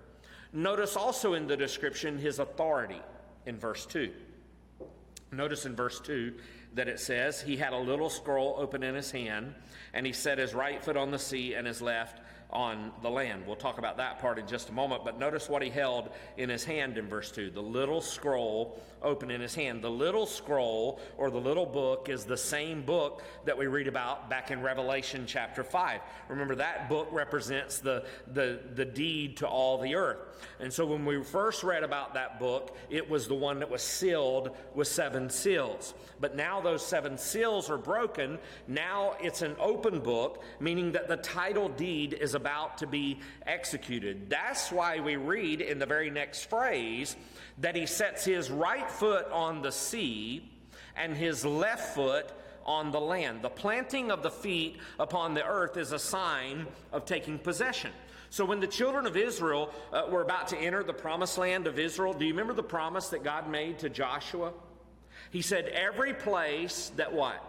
Notice 0.53 0.97
also 0.97 1.33
in 1.33 1.47
the 1.47 1.57
description 1.57 2.19
his 2.19 2.39
authority 2.39 3.01
in 3.47 3.59
verse 3.59 3.87
2. 3.87 4.13
Notice 5.33 5.67
in 5.67 5.75
verse 5.75 6.01
2 6.01 6.35
that 6.75 6.89
it 6.89 7.01
says, 7.01 7.41
He 7.41 7.57
had 7.57 7.73
a 7.73 7.79
little 7.79 8.11
scroll 8.11 8.57
open 8.59 8.83
in 8.83 8.95
his 8.95 9.11
hand, 9.11 9.55
and 9.95 10.07
he 10.07 10.13
set 10.13 10.39
his 10.39 10.55
right 10.55 10.83
foot 10.83 10.97
on 10.97 11.11
the 11.11 11.19
sea 11.19 11.55
and 11.55 11.67
his 11.67 11.81
left 11.81 12.21
on 12.51 12.93
the 13.03 13.11
land. 13.11 13.45
We'll 13.47 13.57
talk 13.57 13.79
about 13.79 13.97
that 13.97 14.21
part 14.21 14.39
in 14.39 14.47
just 14.47 14.69
a 14.69 14.73
moment, 14.73 15.05
but 15.05 15.19
notice 15.19 15.49
what 15.49 15.63
he 15.63 15.71
held 15.71 16.11
in 16.37 16.49
his 16.49 16.65
hand 16.65 16.97
in 16.97 17.09
verse 17.09 17.33
2 17.33 17.51
the 17.51 17.61
little 17.61 18.01
scroll 18.01 18.81
open 19.03 19.31
in 19.31 19.41
his 19.41 19.55
hand. 19.55 19.83
The 19.83 19.91
little 19.91 20.27
scroll 20.27 21.01
or 21.19 21.31
the 21.31 21.41
little 21.41 21.67
book 21.67 22.09
is 22.09 22.25
the 22.25 22.37
same 22.37 22.83
book 22.83 23.23
that 23.45 23.57
we 23.57 23.67
read 23.67 23.89
about 23.89 24.31
back 24.31 24.51
in 24.51 24.63
Revelation 24.63 25.25
chapter 25.27 25.65
5. 25.65 26.01
Remember, 26.29 26.55
that 26.57 26.89
book 26.89 27.09
represents 27.11 27.79
the, 27.79 28.05
the, 28.33 28.61
the 28.75 28.85
deed 28.85 29.39
to 29.39 29.47
all 29.47 29.79
the 29.79 29.95
earth. 29.95 30.19
And 30.61 30.73
so 30.73 30.87
when 30.87 31.05
we 31.05 31.23
first 31.23 31.63
read 31.63 31.83
about 31.83 32.15
that 32.15 32.39
book, 32.39 32.77
it 32.91 33.09
was 33.09 33.29
the 33.29 33.35
one 33.35 33.59
that 33.61 33.71
was 33.71 33.83
sealed 33.83 34.57
with 34.75 34.89
seven 34.89 35.31
seals. 35.31 35.95
But 36.21 36.37
now 36.37 36.61
those 36.61 36.85
seven 36.87 37.19
seals 37.19 37.71
are 37.71 37.79
broken. 37.79 38.39
Now 38.67 39.17
it's 39.21 39.43
an 39.43 39.57
open 39.59 40.01
book, 40.01 40.43
meaning 40.61 40.93
that 40.93 41.09
the 41.09 41.17
title 41.17 41.69
deed 41.69 42.15
is 42.15 42.35
about 42.35 42.79
to 42.79 42.87
be 42.87 43.21
executed. 43.47 44.31
That's 44.31 44.71
why 44.73 45.01
we 45.01 45.17
read 45.17 45.61
in 45.61 45.79
the 45.79 45.87
very 45.87 46.11
next 46.11 46.49
phrase 46.51 47.17
that 47.59 47.77
he 47.77 47.87
sets 47.87 48.25
his 48.25 48.51
right 48.51 48.91
foot 48.91 49.31
on 49.31 49.63
the 49.63 49.73
sea 49.73 50.51
and 50.97 51.17
his 51.17 51.45
left 51.45 51.95
foot 51.95 52.31
on 52.65 52.91
the 52.91 53.01
land. 53.01 53.43
The 53.43 53.49
planting 53.49 54.11
of 54.11 54.23
the 54.23 54.31
feet 54.31 54.79
upon 54.99 55.35
the 55.35 55.47
earth 55.47 55.77
is 55.77 55.93
a 55.93 55.99
sign 55.99 56.67
of 56.93 57.05
taking 57.05 57.39
possession. 57.39 57.93
So 58.31 58.45
when 58.45 58.61
the 58.61 58.67
children 58.67 59.07
of 59.07 59.17
Israel 59.17 59.71
uh, 59.93 60.05
were 60.11 60.23
about 60.23 60.49
to 60.49 60.57
enter 60.57 60.83
the 60.83 60.93
promised 60.93 61.39
land 61.39 61.67
of 61.67 61.79
Israel, 61.79 62.13
do 62.13 62.25
you 62.25 62.33
remember 62.33 62.53
the 62.53 62.63
promise 62.63 63.09
that 63.09 63.25
God 63.25 63.49
made 63.49 63.79
to 63.81 63.89
Joshua? 63.89 64.53
He 65.31 65.43
said, 65.43 65.67
Every 65.67 66.15
place 66.15 66.93
that 66.97 67.13
what? 67.13 67.43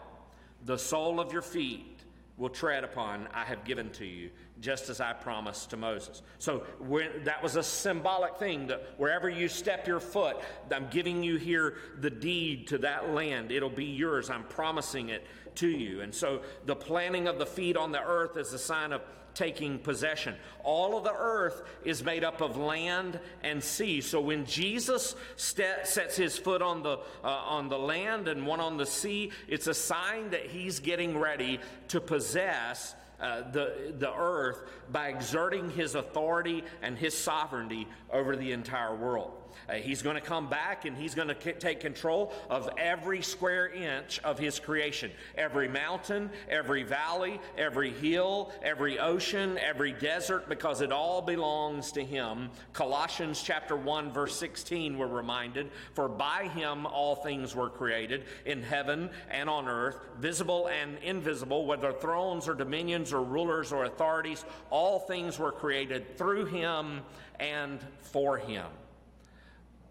The 0.66 0.78
sole 0.78 1.20
of 1.20 1.34
your 1.34 1.42
feet 1.42 1.98
will 2.38 2.50
tread 2.50 2.84
upon, 2.84 3.28
I 3.34 3.44
have 3.46 3.64
given 3.64 3.90
to 3.92 4.06
you 4.06 4.30
just 4.60 4.90
as 4.90 5.02
I 5.02 5.14
promised 5.14 5.72
to 5.72 5.78
Moses. 5.78 6.22
So 6.40 6.64
when, 6.80 7.24
that 7.26 7.42
was 7.42 7.56
a 7.56 7.64
symbolic 7.64 8.38
thing 8.38 8.68
that 8.68 8.94
wherever 8.98 9.30
you 9.30 9.48
step 9.48 9.88
your 9.88 10.00
foot, 10.00 10.38
I'm 10.72 10.88
giving 10.90 11.24
you 11.24 11.38
here 11.38 11.76
the 12.00 12.10
deed 12.10 12.68
to 12.68 12.80
that 12.80 13.12
land. 13.12 13.52
It'll 13.52 13.70
be 13.70 13.86
yours. 13.86 14.30
I'm 14.30 14.44
promising 14.44 15.10
it 15.10 15.26
to 15.56 15.68
you. 15.68 16.02
And 16.02 16.14
so 16.14 16.42
the 16.66 16.76
planting 16.76 17.28
of 17.28 17.40
the 17.40 17.46
feet 17.46 17.78
on 17.78 17.92
the 17.92 18.02
earth 18.02 18.38
is 18.38 18.54
a 18.54 18.60
sign 18.60 18.94
of 18.94 19.02
taking 19.38 19.78
possession. 19.78 20.36
All 20.64 20.98
of 20.98 21.04
the 21.04 21.14
earth 21.14 21.62
is 21.86 22.04
made 22.04 22.24
up 22.24 22.42
of 22.42 22.58
land 22.58 23.20
and 23.44 23.64
sea. 23.64 24.02
So 24.02 24.20
when 24.20 24.46
Jesus 24.46 25.16
sets 25.36 26.18
his 26.18 26.38
foot 26.38 26.62
on 26.64 26.82
the, 26.82 26.98
uh, 27.24 27.28
on 27.28 27.70
the 27.70 27.78
land 27.78 28.28
and 28.28 28.48
one 28.48 28.60
on 28.60 28.78
the 28.78 28.86
sea, 28.86 29.32
it's 29.48 29.68
a 29.68 29.74
sign 29.74 30.32
that 30.32 30.48
he's 30.48 30.80
getting 30.80 31.18
ready 31.18 31.60
to 31.90 32.02
possess 32.02 32.96
uh, 33.20 33.50
the, 33.52 33.94
the 33.98 34.14
earth 34.14 34.60
by 34.92 35.08
exerting 35.08 35.70
his 35.72 35.96
authority 35.96 36.64
and 36.82 36.98
his 36.98 37.16
sovereignty 37.16 37.88
over 38.12 38.36
the 38.36 38.52
entire 38.52 38.96
world. 38.96 39.34
Uh, 39.70 39.74
he's 39.74 40.02
going 40.02 40.16
to 40.16 40.22
come 40.22 40.50
back 40.50 40.86
and 40.86 40.96
he's 40.98 41.16
going 41.16 41.28
to 41.28 41.54
take 41.54 41.80
control 41.80 42.34
of 42.50 42.70
every 42.78 43.22
square 43.22 43.68
inch 43.68 44.20
of 44.24 44.40
his 44.40 44.60
creation 44.60 45.12
every 45.36 45.68
mountain, 45.68 46.30
every 46.50 46.84
valley, 46.84 47.40
every 47.58 47.92
hill, 47.92 48.52
every 48.62 49.00
ocean, 49.00 49.58
every 49.60 49.94
desert, 49.94 50.50
because 50.50 50.82
it 50.82 50.92
all 50.92 51.22
belongs 51.22 51.92
to 51.92 52.04
him. 52.04 52.50
Colossians 52.74 53.42
chapter 53.42 53.76
1, 53.76 54.12
verse 54.12 54.36
16, 54.38 54.98
we're 54.98 55.08
reminded 55.08 55.70
For 55.94 56.08
by 56.08 56.48
him 56.48 56.86
all 56.86 57.16
things 57.16 57.56
were 57.56 57.70
created 57.70 58.26
in 58.46 58.64
heaven 58.64 59.10
and 59.30 59.50
on 59.50 59.68
earth, 59.68 59.98
visible 60.20 60.68
and 60.68 60.98
invisible, 61.04 61.66
whether 61.66 61.92
thrones 61.94 62.48
or 62.48 62.56
dominions 62.56 63.14
or 63.14 63.24
rulers 63.24 63.72
or 63.72 63.86
authorities, 63.86 64.46
all 64.70 65.00
things 65.00 65.40
were 65.40 65.52
created 65.52 66.18
through 66.18 66.46
him 66.46 67.02
and 67.40 67.80
for 68.02 68.38
him. 68.38 68.66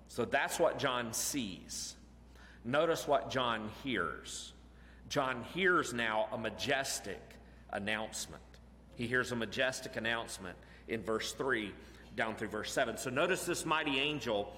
So 0.09 0.25
that's 0.25 0.59
what 0.59 0.79
John 0.79 1.13
sees. 1.13 1.95
Notice 2.65 3.07
what 3.07 3.31
John 3.31 3.71
hears. 3.85 4.53
John 5.09 5.45
hears 5.55 5.93
now 5.93 6.29
a 6.33 6.39
majestic 6.39 7.21
announcement. 7.71 8.43
He 8.97 9.07
hears 9.07 9.31
a 9.33 9.37
majestic 9.37 9.97
announcement 9.97 10.57
in 10.89 11.03
verse 11.03 11.33
3 11.33 11.73
down 12.17 12.35
through 12.35 12.49
verse 12.49 12.73
7. 12.73 12.97
So 12.97 13.11
notice 13.11 13.45
this 13.45 13.67
mighty 13.67 14.01
angel 14.01 14.53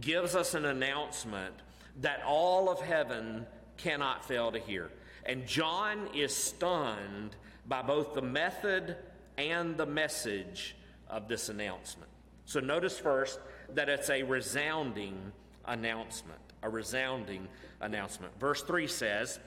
gives 0.00 0.34
us 0.34 0.54
an 0.54 0.64
announcement 0.64 1.54
that 2.00 2.22
all 2.26 2.70
of 2.70 2.80
heaven 2.80 3.46
cannot 3.76 4.24
fail 4.24 4.52
to 4.52 4.58
hear. 4.58 4.90
And 5.26 5.46
John 5.46 6.08
is 6.14 6.34
stunned 6.34 7.36
by 7.66 7.82
both 7.82 8.14
the 8.14 8.22
method 8.22 8.96
and 9.36 9.76
the 9.76 9.86
message 9.86 10.76
of 11.08 11.28
this 11.28 11.48
announcement. 11.48 12.10
So 12.44 12.60
notice 12.60 12.98
first 12.98 13.38
that 13.74 13.88
it's 13.88 14.10
a 14.10 14.22
resounding 14.22 15.32
announcement, 15.66 16.40
a 16.62 16.68
resounding 16.68 17.48
announcement. 17.80 18.38
Verse 18.38 18.62
3 18.62 18.86
says 18.86 19.38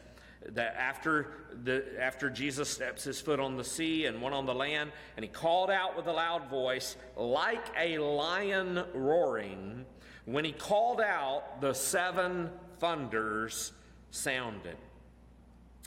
that 0.50 0.76
after, 0.78 1.28
the, 1.64 1.86
after 2.00 2.30
Jesus 2.30 2.70
steps 2.70 3.04
his 3.04 3.22
foot 3.22 3.40
on 3.40 3.56
the 3.56 3.64
sea 3.64 4.06
and 4.06 4.22
one 4.22 4.34
on 4.34 4.46
the 4.46 4.54
land, 4.54 4.92
and 5.16 5.24
he 5.24 5.30
called 5.30 5.70
out 5.70 5.96
with 5.96 6.08
a 6.08 6.12
loud 6.12 6.50
voice, 6.50 6.98
like 7.16 7.66
a 7.80 7.98
lion 7.98 8.84
roaring, 8.94 9.86
when 10.26 10.46
he 10.46 10.52
called 10.52 11.02
out, 11.02 11.62
the 11.62 11.74
seven 11.74 12.50
thunders 12.80 13.74
sounded. 14.12 14.78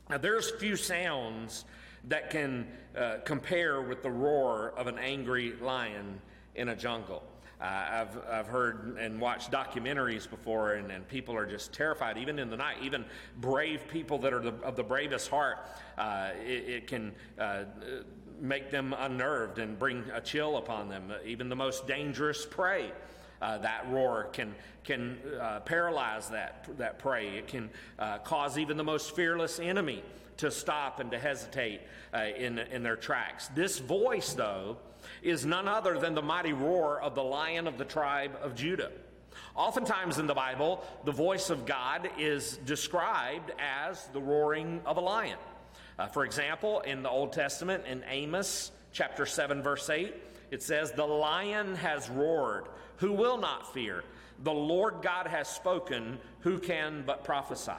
Now, 0.08 0.18
there's 0.18 0.50
few 0.50 0.76
sounds 0.76 1.64
that 2.04 2.30
can 2.30 2.68
uh, 2.96 3.16
compare 3.24 3.82
with 3.82 4.02
the 4.02 4.10
roar 4.10 4.72
of 4.76 4.86
an 4.86 4.98
angry 4.98 5.54
lion 5.60 6.20
in 6.54 6.68
a 6.68 6.76
jungle. 6.76 7.22
Uh, 7.60 7.64
I've, 7.64 8.18
I've 8.30 8.46
heard 8.48 8.96
and 9.00 9.18
watched 9.18 9.50
documentaries 9.50 10.28
before, 10.28 10.74
and, 10.74 10.90
and 10.90 11.08
people 11.08 11.34
are 11.34 11.46
just 11.46 11.72
terrified, 11.72 12.18
even 12.18 12.38
in 12.38 12.50
the 12.50 12.56
night. 12.56 12.76
Even 12.82 13.04
brave 13.38 13.88
people 13.88 14.18
that 14.18 14.34
are 14.34 14.40
the, 14.42 14.52
of 14.62 14.76
the 14.76 14.82
bravest 14.82 15.30
heart, 15.30 15.58
uh, 15.96 16.30
it, 16.44 16.68
it, 16.68 16.86
can 16.86 17.14
uh, 17.38 17.64
make 18.40 18.70
them 18.70 18.94
unnerved 18.98 19.58
and 19.58 19.78
bring 19.78 20.04
a 20.12 20.20
chill 20.20 20.58
upon 20.58 20.90
them. 20.90 21.10
Even 21.24 21.48
the 21.48 21.56
most 21.56 21.86
dangerous 21.86 22.44
prey. 22.44 22.92
Uh, 23.40 23.58
that 23.58 23.86
roar 23.90 24.28
can 24.32 24.54
can 24.82 25.18
uh, 25.38 25.60
paralyze 25.60 26.30
that 26.30 26.66
that 26.78 26.98
prey. 26.98 27.36
It 27.36 27.48
can 27.48 27.68
uh, 27.98 28.18
cause 28.18 28.56
even 28.56 28.78
the 28.78 28.84
most 28.84 29.14
fearless 29.14 29.58
enemy 29.58 30.02
to 30.38 30.50
stop 30.50 31.00
and 31.00 31.10
to 31.10 31.18
hesitate 31.18 31.82
uh, 32.14 32.28
in 32.36 32.58
in 32.58 32.82
their 32.82 32.96
tracks. 32.96 33.48
This 33.48 33.78
voice, 33.78 34.32
though, 34.32 34.78
is 35.26 35.44
none 35.44 35.66
other 35.66 35.98
than 35.98 36.14
the 36.14 36.22
mighty 36.22 36.52
roar 36.52 37.00
of 37.00 37.14
the 37.14 37.22
lion 37.22 37.66
of 37.66 37.78
the 37.78 37.84
tribe 37.84 38.36
of 38.42 38.54
Judah. 38.54 38.92
Oftentimes 39.54 40.18
in 40.18 40.26
the 40.26 40.34
Bible, 40.34 40.84
the 41.04 41.12
voice 41.12 41.50
of 41.50 41.66
God 41.66 42.08
is 42.18 42.58
described 42.58 43.52
as 43.58 44.06
the 44.08 44.20
roaring 44.20 44.80
of 44.86 44.96
a 44.96 45.00
lion. 45.00 45.38
Uh, 45.98 46.06
for 46.06 46.24
example, 46.24 46.80
in 46.80 47.02
the 47.02 47.10
Old 47.10 47.32
Testament, 47.32 47.84
in 47.86 48.04
Amos 48.08 48.70
chapter 48.92 49.26
7, 49.26 49.62
verse 49.62 49.90
8, 49.90 50.14
it 50.50 50.62
says, 50.62 50.92
The 50.92 51.06
lion 51.06 51.74
has 51.76 52.08
roared, 52.08 52.68
who 52.98 53.12
will 53.12 53.38
not 53.38 53.72
fear? 53.74 54.04
The 54.42 54.52
Lord 54.52 54.96
God 55.02 55.26
has 55.26 55.48
spoken, 55.48 56.18
who 56.40 56.58
can 56.58 57.02
but 57.06 57.24
prophesy? 57.24 57.72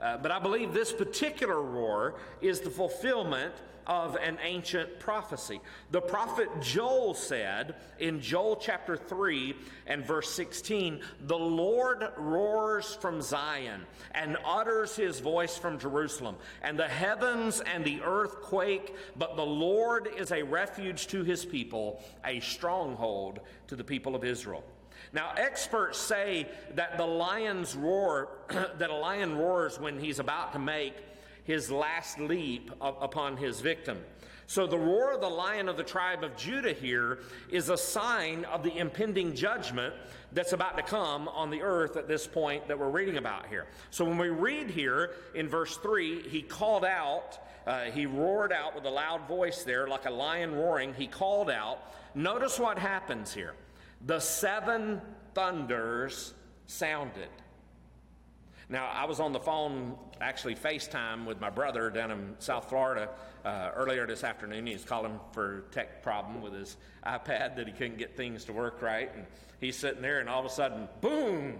Uh, 0.00 0.16
but 0.16 0.30
I 0.30 0.38
believe 0.38 0.72
this 0.72 0.92
particular 0.92 1.60
roar 1.60 2.14
is 2.40 2.60
the 2.60 2.70
fulfillment 2.70 3.54
of 3.88 4.16
an 4.16 4.38
ancient 4.42 5.00
prophecy. 5.00 5.60
The 5.90 6.00
prophet 6.00 6.48
Joel 6.60 7.14
said 7.14 7.74
in 7.98 8.20
Joel 8.20 8.56
chapter 8.56 8.96
3 8.96 9.56
and 9.86 10.04
verse 10.04 10.30
16, 10.30 11.00
The 11.26 11.38
Lord 11.38 12.06
roars 12.18 12.94
from 13.00 13.22
Zion 13.22 13.86
and 14.12 14.36
utters 14.44 14.94
his 14.94 15.20
voice 15.20 15.56
from 15.56 15.78
Jerusalem, 15.78 16.36
and 16.62 16.78
the 16.78 16.86
heavens 16.86 17.60
and 17.60 17.82
the 17.82 18.00
earth 18.04 18.42
quake, 18.42 18.94
but 19.16 19.36
the 19.36 19.46
Lord 19.46 20.08
is 20.18 20.32
a 20.32 20.42
refuge 20.42 21.06
to 21.08 21.24
his 21.24 21.46
people, 21.46 22.02
a 22.26 22.40
stronghold 22.40 23.40
to 23.68 23.74
the 23.74 23.84
people 23.84 24.14
of 24.14 24.22
Israel. 24.22 24.62
Now, 25.12 25.32
experts 25.36 25.98
say 25.98 26.48
that 26.74 26.98
the 26.98 27.06
lion's 27.06 27.74
roar, 27.74 28.28
that 28.48 28.90
a 28.90 28.94
lion 28.94 29.36
roars 29.36 29.78
when 29.78 29.98
he's 29.98 30.18
about 30.18 30.52
to 30.52 30.58
make 30.58 30.94
his 31.44 31.70
last 31.70 32.20
leap 32.20 32.70
upon 32.80 33.36
his 33.36 33.60
victim. 33.60 33.98
So, 34.46 34.66
the 34.66 34.78
roar 34.78 35.12
of 35.12 35.20
the 35.20 35.28
lion 35.28 35.68
of 35.68 35.76
the 35.76 35.82
tribe 35.82 36.24
of 36.24 36.34
Judah 36.36 36.72
here 36.72 37.18
is 37.50 37.68
a 37.68 37.76
sign 37.76 38.46
of 38.46 38.62
the 38.62 38.74
impending 38.76 39.34
judgment 39.34 39.94
that's 40.32 40.54
about 40.54 40.76
to 40.78 40.82
come 40.82 41.28
on 41.28 41.50
the 41.50 41.60
earth 41.60 41.96
at 41.98 42.08
this 42.08 42.26
point 42.26 42.66
that 42.68 42.78
we're 42.78 42.88
reading 42.88 43.18
about 43.18 43.46
here. 43.46 43.66
So, 43.90 44.06
when 44.06 44.16
we 44.16 44.28
read 44.28 44.70
here 44.70 45.12
in 45.34 45.48
verse 45.48 45.76
3, 45.76 46.22
he 46.28 46.40
called 46.40 46.84
out, 46.84 47.38
uh, 47.66 47.84
he 47.84 48.06
roared 48.06 48.52
out 48.52 48.74
with 48.74 48.86
a 48.86 48.90
loud 48.90 49.28
voice 49.28 49.64
there, 49.64 49.86
like 49.86 50.06
a 50.06 50.10
lion 50.10 50.54
roaring. 50.54 50.94
He 50.94 51.06
called 51.06 51.50
out. 51.50 51.94
Notice 52.14 52.58
what 52.58 52.78
happens 52.78 53.34
here 53.34 53.54
the 54.06 54.20
seven 54.20 55.00
thunders 55.34 56.34
sounded. 56.66 57.28
Now, 58.70 58.86
I 58.86 59.06
was 59.06 59.18
on 59.18 59.32
the 59.32 59.40
phone, 59.40 59.96
actually 60.20 60.54
FaceTime 60.54 61.24
with 61.24 61.40
my 61.40 61.48
brother 61.48 61.88
down 61.88 62.10
in 62.10 62.34
South 62.38 62.68
Florida 62.68 63.08
uh, 63.44 63.70
earlier 63.74 64.06
this 64.06 64.24
afternoon. 64.24 64.66
He 64.66 64.74
was 64.74 64.84
calling 64.84 65.18
for 65.32 65.64
tech 65.70 66.02
problem 66.02 66.42
with 66.42 66.52
his 66.52 66.76
iPad 67.06 67.56
that 67.56 67.66
he 67.66 67.72
couldn't 67.72 67.96
get 67.96 68.14
things 68.14 68.44
to 68.44 68.52
work 68.52 68.82
right. 68.82 69.10
And 69.14 69.24
he's 69.58 69.76
sitting 69.76 70.02
there, 70.02 70.20
and 70.20 70.28
all 70.28 70.40
of 70.40 70.46
a 70.46 70.50
sudden, 70.50 70.86
boom! 71.00 71.58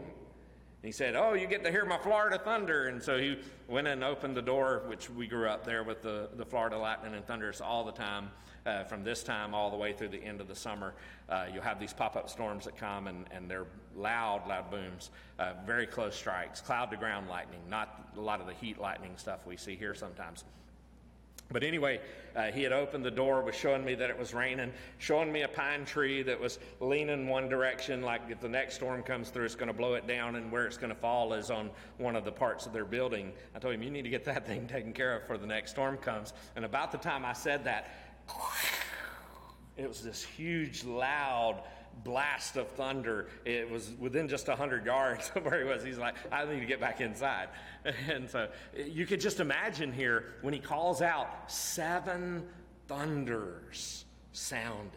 He 0.82 0.92
said, 0.92 1.16
Oh, 1.16 1.34
you 1.34 1.46
get 1.48 1.64
to 1.64 1.70
hear 1.70 1.84
my 1.84 1.98
Florida 1.98 2.38
thunder. 2.38 2.86
And 2.86 3.02
so 3.02 3.18
he 3.18 3.38
went 3.66 3.88
and 3.88 4.04
opened 4.04 4.36
the 4.36 4.42
door, 4.42 4.82
which 4.86 5.10
we 5.10 5.26
grew 5.26 5.48
up 5.48 5.64
there 5.64 5.82
with 5.82 6.02
the, 6.02 6.28
the 6.36 6.44
Florida 6.44 6.78
lightning 6.78 7.14
and 7.14 7.26
thunders 7.26 7.60
all 7.60 7.84
the 7.84 7.92
time 7.92 8.30
uh, 8.64 8.84
from 8.84 9.02
this 9.02 9.24
time 9.24 9.54
all 9.54 9.70
the 9.70 9.76
way 9.76 9.92
through 9.92 10.08
the 10.08 10.22
end 10.22 10.40
of 10.40 10.46
the 10.46 10.54
summer. 10.54 10.94
Uh, 11.28 11.46
you'll 11.52 11.62
have 11.62 11.80
these 11.80 11.92
pop 11.92 12.14
up 12.14 12.30
storms 12.30 12.64
that 12.64 12.76
come, 12.76 13.08
and, 13.08 13.26
and 13.32 13.50
they're 13.50 13.66
loud, 13.96 14.46
loud 14.46 14.70
booms, 14.70 15.10
uh, 15.38 15.54
very 15.66 15.86
close 15.86 16.14
strikes, 16.14 16.60
cloud 16.60 16.90
to 16.90 16.96
ground 16.96 17.28
lightning, 17.28 17.60
not 17.68 18.10
a 18.16 18.20
lot 18.20 18.40
of 18.40 18.46
the 18.46 18.54
heat 18.54 18.78
lightning 18.78 19.12
stuff 19.16 19.46
we 19.46 19.56
see 19.56 19.74
here 19.74 19.94
sometimes. 19.94 20.44
But 21.50 21.62
anyway, 21.62 22.00
uh, 22.36 22.52
he 22.52 22.62
had 22.62 22.72
opened 22.72 23.04
the 23.04 23.10
door, 23.10 23.42
was 23.42 23.54
showing 23.54 23.82
me 23.82 23.94
that 23.94 24.10
it 24.10 24.18
was 24.18 24.34
raining, 24.34 24.70
showing 24.98 25.32
me 25.32 25.42
a 25.42 25.48
pine 25.48 25.86
tree 25.86 26.22
that 26.22 26.38
was 26.38 26.58
leaning 26.80 27.26
one 27.26 27.48
direction, 27.48 28.02
like 28.02 28.20
if 28.28 28.38
the 28.40 28.48
next 28.48 28.74
storm 28.74 29.02
comes 29.02 29.30
through, 29.30 29.46
it's 29.46 29.54
going 29.54 29.68
to 29.68 29.72
blow 29.72 29.94
it 29.94 30.06
down, 30.06 30.36
and 30.36 30.52
where 30.52 30.66
it's 30.66 30.76
going 30.76 30.92
to 30.92 31.00
fall 31.00 31.32
is 31.32 31.50
on 31.50 31.70
one 31.96 32.16
of 32.16 32.24
the 32.24 32.32
parts 32.32 32.66
of 32.66 32.74
their 32.74 32.84
building. 32.84 33.32
I 33.54 33.58
told 33.60 33.74
him, 33.74 33.82
You 33.82 33.90
need 33.90 34.02
to 34.02 34.10
get 34.10 34.24
that 34.26 34.46
thing 34.46 34.66
taken 34.66 34.92
care 34.92 35.16
of 35.16 35.22
before 35.22 35.38
the 35.38 35.46
next 35.46 35.70
storm 35.70 35.96
comes. 35.96 36.34
And 36.54 36.66
about 36.66 36.92
the 36.92 36.98
time 36.98 37.24
I 37.24 37.32
said 37.32 37.64
that, 37.64 37.90
it 39.78 39.88
was 39.88 40.02
this 40.02 40.22
huge, 40.22 40.84
loud 40.84 41.62
blast 42.04 42.56
of 42.56 42.68
thunder. 42.68 43.28
It 43.44 43.70
was 43.70 43.92
within 43.98 44.28
just 44.28 44.48
100 44.48 44.84
yards 44.84 45.30
of 45.34 45.44
where 45.44 45.62
he 45.62 45.64
was. 45.64 45.82
He's 45.82 45.98
like, 45.98 46.14
I 46.30 46.44
need 46.44 46.60
to 46.60 46.66
get 46.66 46.80
back 46.80 47.00
inside. 47.00 47.48
And 48.08 48.28
so 48.28 48.48
you 48.76 49.06
could 49.06 49.20
just 49.20 49.40
imagine 49.40 49.92
here 49.92 50.34
when 50.42 50.52
he 50.52 50.60
calls 50.60 51.00
out, 51.00 51.50
seven 51.50 52.46
thunders 52.86 54.04
sounded. 54.32 54.92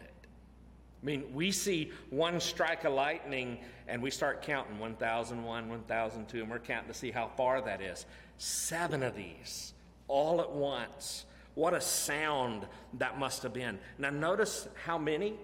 I 1.02 1.06
mean, 1.06 1.32
we 1.32 1.52
see 1.52 1.90
one 2.10 2.38
strike 2.38 2.84
of 2.84 2.92
lightning 2.92 3.58
and 3.88 4.02
we 4.02 4.10
start 4.10 4.42
counting 4.42 4.78
1001, 4.78 5.68
1002, 5.68 6.40
and 6.40 6.50
we're 6.50 6.58
counting 6.58 6.88
to 6.88 6.98
see 6.98 7.10
how 7.10 7.28
far 7.28 7.60
that 7.62 7.80
is. 7.80 8.06
Seven 8.38 9.02
of 9.02 9.16
these 9.16 9.74
all 10.08 10.40
at 10.40 10.50
once 10.50 11.24
what 11.54 11.74
a 11.74 11.80
sound 11.80 12.66
that 12.94 13.18
must 13.18 13.42
have 13.42 13.52
been. 13.52 13.78
Now, 13.98 14.10
notice 14.10 14.68
how 14.84 14.98
many? 14.98 15.34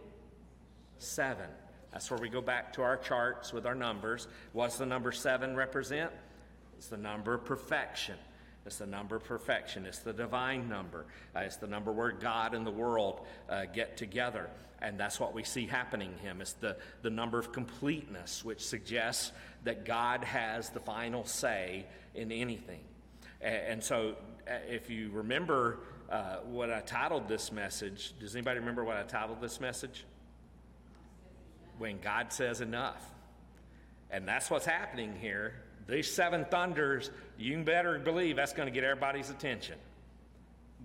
Seven. 0.99 1.49
That's 1.93 2.11
where 2.11 2.21
we 2.21 2.29
go 2.29 2.41
back 2.41 2.73
to 2.75 2.83
our 2.83 2.97
charts 2.97 3.53
with 3.53 3.67
our 3.67 3.75
numbers. 3.75 4.29
What's 4.53 4.77
the 4.77 4.87
number 4.87 5.11
seven 5.13 5.57
represent? 5.57 6.11
It's 6.77 6.89
the 6.89 6.97
number 6.97 7.35
of 7.35 7.45
perfection. 7.45 8.17
It's 8.67 8.77
the 8.77 8.87
number 8.87 9.17
of 9.17 9.25
perfection. 9.25 9.87
It's 9.87 10.01
the 10.01 10.13
divine 10.13 10.69
number. 10.69 11.07
Uh, 11.35 11.41
it's 11.41 11.57
the 11.57 11.67
number 11.67 11.91
where 11.91 12.13
God 12.13 12.55
and 12.55 12.67
the 12.67 12.71
world 12.71 13.27
uh, 13.49 13.65
get 13.65 13.97
together. 13.97 14.51
And 14.81 15.01
that's 15.01 15.19
what 15.19 15.35
we 15.35 15.43
see 15.43 15.67
happening 15.67 16.13
in 16.13 16.19
him. 16.19 16.41
It's 16.41 16.53
the, 16.53 16.77
the 17.03 17.11
number 17.11 17.39
of 17.39 17.51
completeness, 17.51 18.45
which 18.45 18.61
suggests 18.65 19.33
that 19.65 19.85
God 19.85 20.23
has 20.23 20.69
the 20.69 20.81
final 20.81 21.25
say 21.25 21.87
in 22.15 22.31
anything. 22.31 22.81
And, 23.41 23.55
and 23.55 23.83
so, 23.83 24.17
uh, 24.47 24.53
if 24.69 24.91
you 24.91 25.11
remember 25.13 25.79
uh, 26.11 26.37
what 26.45 26.71
I 26.71 26.81
titled 26.81 27.27
this 27.27 27.51
message, 27.51 28.13
does 28.21 28.37
anybody 28.37 28.61
remember 28.61 28.85
what 28.85 28.97
I 28.97 29.03
titled 29.03 29.41
this 29.41 29.61
message? 29.61 30.05
When 31.79 32.01
God 32.01 32.33
says 32.33 32.61
enough. 32.61 33.05
And 34.11 34.27
that's 34.27 34.51
what's 34.51 34.67
happening 34.67 35.15
here 35.21 35.55
these 35.89 36.11
seven 36.13 36.45
thunders, 36.45 37.11
you 37.39 37.59
better 37.63 37.99
believe 37.99 38.37
that's 38.37 38.53
going 38.53 38.69
to 38.69 38.73
get 38.73 38.85
everybody's 38.85 39.31
attention 39.31 39.77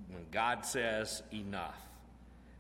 when 0.10 0.24
God 0.32 0.66
says 0.66 1.22
enough. 1.34 1.78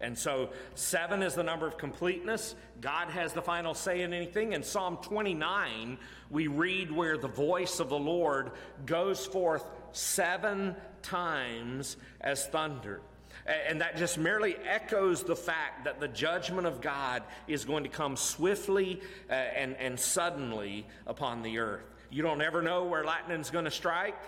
And 0.01 0.17
so, 0.17 0.49
seven 0.75 1.23
is 1.23 1.35
the 1.35 1.43
number 1.43 1.65
of 1.65 1.77
completeness. 1.77 2.55
God 2.81 3.09
has 3.09 3.31
the 3.31 3.41
final 3.41 3.73
say 3.73 4.01
in 4.01 4.13
anything. 4.13 4.51
In 4.51 4.61
Psalm 4.61 4.97
29, 5.01 5.97
we 6.29 6.47
read 6.47 6.91
where 6.91 7.17
the 7.17 7.29
voice 7.29 7.79
of 7.79 7.87
the 7.87 7.97
Lord 7.97 8.51
goes 8.85 9.25
forth 9.25 9.63
seven 9.93 10.75
times 11.01 11.95
as 12.19 12.45
thunder. 12.47 12.99
And 13.45 13.81
that 13.81 13.97
just 13.97 14.17
merely 14.17 14.55
echoes 14.55 15.23
the 15.23 15.35
fact 15.35 15.83
that 15.85 15.99
the 15.99 16.07
judgment 16.07 16.65
of 16.65 16.79
God 16.79 17.23
is 17.47 17.65
going 17.65 17.83
to 17.83 17.89
come 17.89 18.15
swiftly 18.15 19.01
uh, 19.29 19.33
and, 19.33 19.75
and 19.77 19.99
suddenly 19.99 20.85
upon 21.05 21.43
the 21.43 21.59
earth. 21.59 21.83
You 22.09 22.23
don't 22.23 22.41
ever 22.41 22.61
know 22.61 22.85
where 22.85 23.03
lightning's 23.03 23.49
going 23.49 23.65
to 23.65 23.71
strike, 23.71 24.19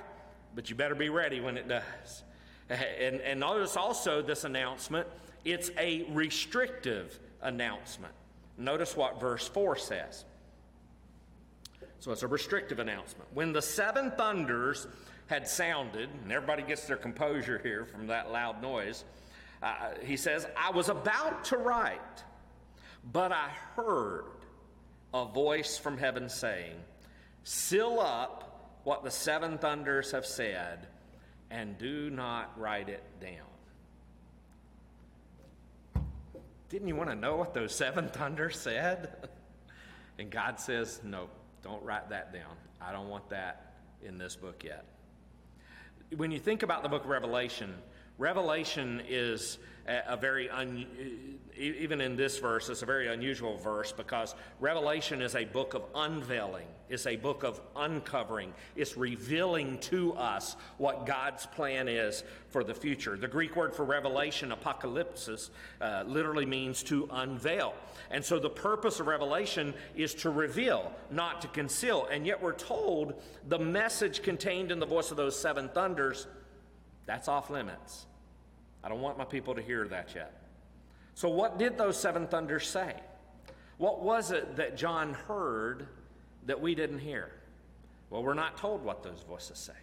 but 0.54 0.70
you 0.70 0.76
better 0.76 0.96
be 0.96 1.10
ready 1.10 1.40
when 1.40 1.58
it 1.58 1.68
does. 1.68 2.24
And, 2.70 3.22
and 3.22 3.40
notice 3.40 3.78
also 3.78 4.22
this 4.22 4.44
announcement, 4.44 5.08
it's 5.46 5.72
a 5.78 6.04
restrictive 6.10 7.18
announcement. 7.42 8.14
Notice 8.58 8.98
what 8.98 9.20
verse 9.20 9.48
4 9.48 9.76
says. 9.78 10.26
So 12.00 12.12
it's 12.12 12.24
a 12.24 12.28
restrictive 12.28 12.80
announcement. 12.80 13.30
When 13.34 13.54
the 13.54 13.62
seven 13.62 14.12
thunders 14.12 14.88
had 15.28 15.48
sounded, 15.48 16.10
and 16.24 16.32
everybody 16.32 16.64
gets 16.64 16.86
their 16.86 16.98
composure 16.98 17.60
here 17.60 17.86
from 17.86 18.08
that 18.08 18.32
loud 18.32 18.62
noise, 18.62 19.04
uh, 19.64 19.92
he 20.04 20.18
says, 20.18 20.48
I 20.58 20.72
was 20.72 20.90
about 20.90 21.46
to 21.46 21.58
write, 21.58 22.24
but 23.12 23.32
I 23.32 23.50
heard 23.76 24.26
a 25.14 25.26
voice 25.26 25.78
from 25.78 25.98
heaven 25.98 26.30
saying, 26.30 26.76
Seal 27.44 28.00
up 28.00 28.80
what 28.84 29.04
the 29.04 29.12
seven 29.12 29.58
thunders 29.58 30.12
have 30.12 30.26
said, 30.26 30.88
and 31.50 31.78
do 31.78 32.10
not 32.10 32.60
write 32.60 32.90
it 32.90 33.04
down. 33.20 33.46
Didn't 36.70 36.88
you 36.88 36.96
want 36.96 37.10
to 37.10 37.16
know 37.16 37.36
what 37.36 37.54
those 37.54 37.74
seven 37.74 38.10
thunders 38.10 38.60
said? 38.60 39.30
and 40.20 40.30
God 40.30 40.60
says, 40.60 41.02
No, 41.04 41.30
don't 41.64 41.84
write 41.84 42.10
that 42.10 42.34
down. 42.34 42.56
I 42.82 42.92
don't 42.92 43.10
want 43.10 43.30
that 43.30 43.74
in 44.04 44.18
this 44.18 44.36
book 44.36 44.64
yet. 44.64 44.86
When 46.14 46.30
you 46.30 46.40
think 46.40 46.62
about 46.62 46.84
the 46.84 46.90
book 46.90 47.04
of 47.04 47.10
Revelation, 47.10 47.74
Revelation 48.20 49.02
is 49.10 49.58
a, 49.88 50.18
very, 50.18 50.50
un, 50.50 50.86
even 51.56 52.02
in 52.02 52.16
this 52.16 52.40
verse, 52.40 52.70
it's 52.70 52.82
a 52.82 52.86
very 52.86 53.08
unusual 53.08 53.58
verse 53.58 53.92
because 53.92 54.34
Revelation 54.60 55.22
is 55.22 55.36
a 55.36 55.46
book 55.46 55.74
of 55.74 55.84
unveiling, 55.94 56.66
it's 56.90 57.06
a 57.06 57.16
book 57.16 57.44
of 57.44 57.62
uncovering, 57.76 58.54
it's 58.76 58.98
revealing 58.98 59.78
to 59.80 60.14
us 60.14 60.56
what 60.78 61.06
God's 61.06 61.46
plan 61.46 61.88
is 61.88 62.24
for 62.50 62.64
the 62.64 62.74
future. 62.74 63.16
The 63.16 63.28
Greek 63.28 63.56
word 63.56 63.76
for 63.76 63.86
revelation, 63.86 64.52
apocalypsis, 64.52 65.50
uh, 65.82 66.04
literally 66.08 66.46
means 66.46 66.82
to 66.84 67.08
unveil. 67.12 67.76
And 68.10 68.26
so 68.26 68.40
the 68.40 68.50
purpose 68.50 69.00
of 69.00 69.08
revelation 69.08 69.74
is 69.96 70.14
to 70.16 70.30
reveal, 70.32 70.92
not 71.12 71.42
to 71.42 71.48
conceal. 71.50 72.08
And 72.12 72.26
yet 72.26 72.42
we're 72.42 72.54
told 72.54 73.22
the 73.48 73.60
message 73.60 74.24
contained 74.24 74.72
in 74.72 74.80
the 74.80 74.86
voice 74.86 75.12
of 75.12 75.18
those 75.18 75.40
seven 75.40 75.70
thunders, 75.70 76.28
that's 77.06 77.28
off 77.28 77.52
limits. 77.52 78.08
I 78.86 78.90
don't 78.90 79.02
want 79.02 79.18
my 79.18 79.26
people 79.26 79.56
to 79.56 79.64
hear 79.64 79.88
that 79.88 80.14
yet. 80.14 80.32
So, 81.16 81.28
what 81.28 81.58
did 81.58 81.76
those 81.76 81.98
seven 81.98 82.28
thunders 82.28 82.68
say? 82.68 82.94
What 83.78 84.04
was 84.04 84.32
it 84.32 84.58
that 84.58 84.78
John 84.78 85.14
heard 85.14 85.88
that 86.46 86.62
we 86.62 86.76
didn't 86.76 87.00
hear? 87.00 87.32
Well, 88.12 88.24
we're 88.24 88.36
not 88.36 88.58
told 88.58 88.84
what 88.84 89.02
those 89.02 89.24
voices 89.28 89.58
say. 89.58 89.74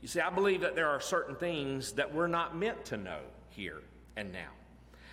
You 0.00 0.08
see, 0.08 0.20
I 0.20 0.30
believe 0.30 0.62
that 0.62 0.74
there 0.74 0.88
are 0.88 1.00
certain 1.00 1.36
things 1.36 1.92
that 1.92 2.14
we're 2.14 2.26
not 2.26 2.56
meant 2.56 2.86
to 2.86 2.96
know 2.96 3.20
here 3.50 3.82
and 4.16 4.32
now. 4.32 4.50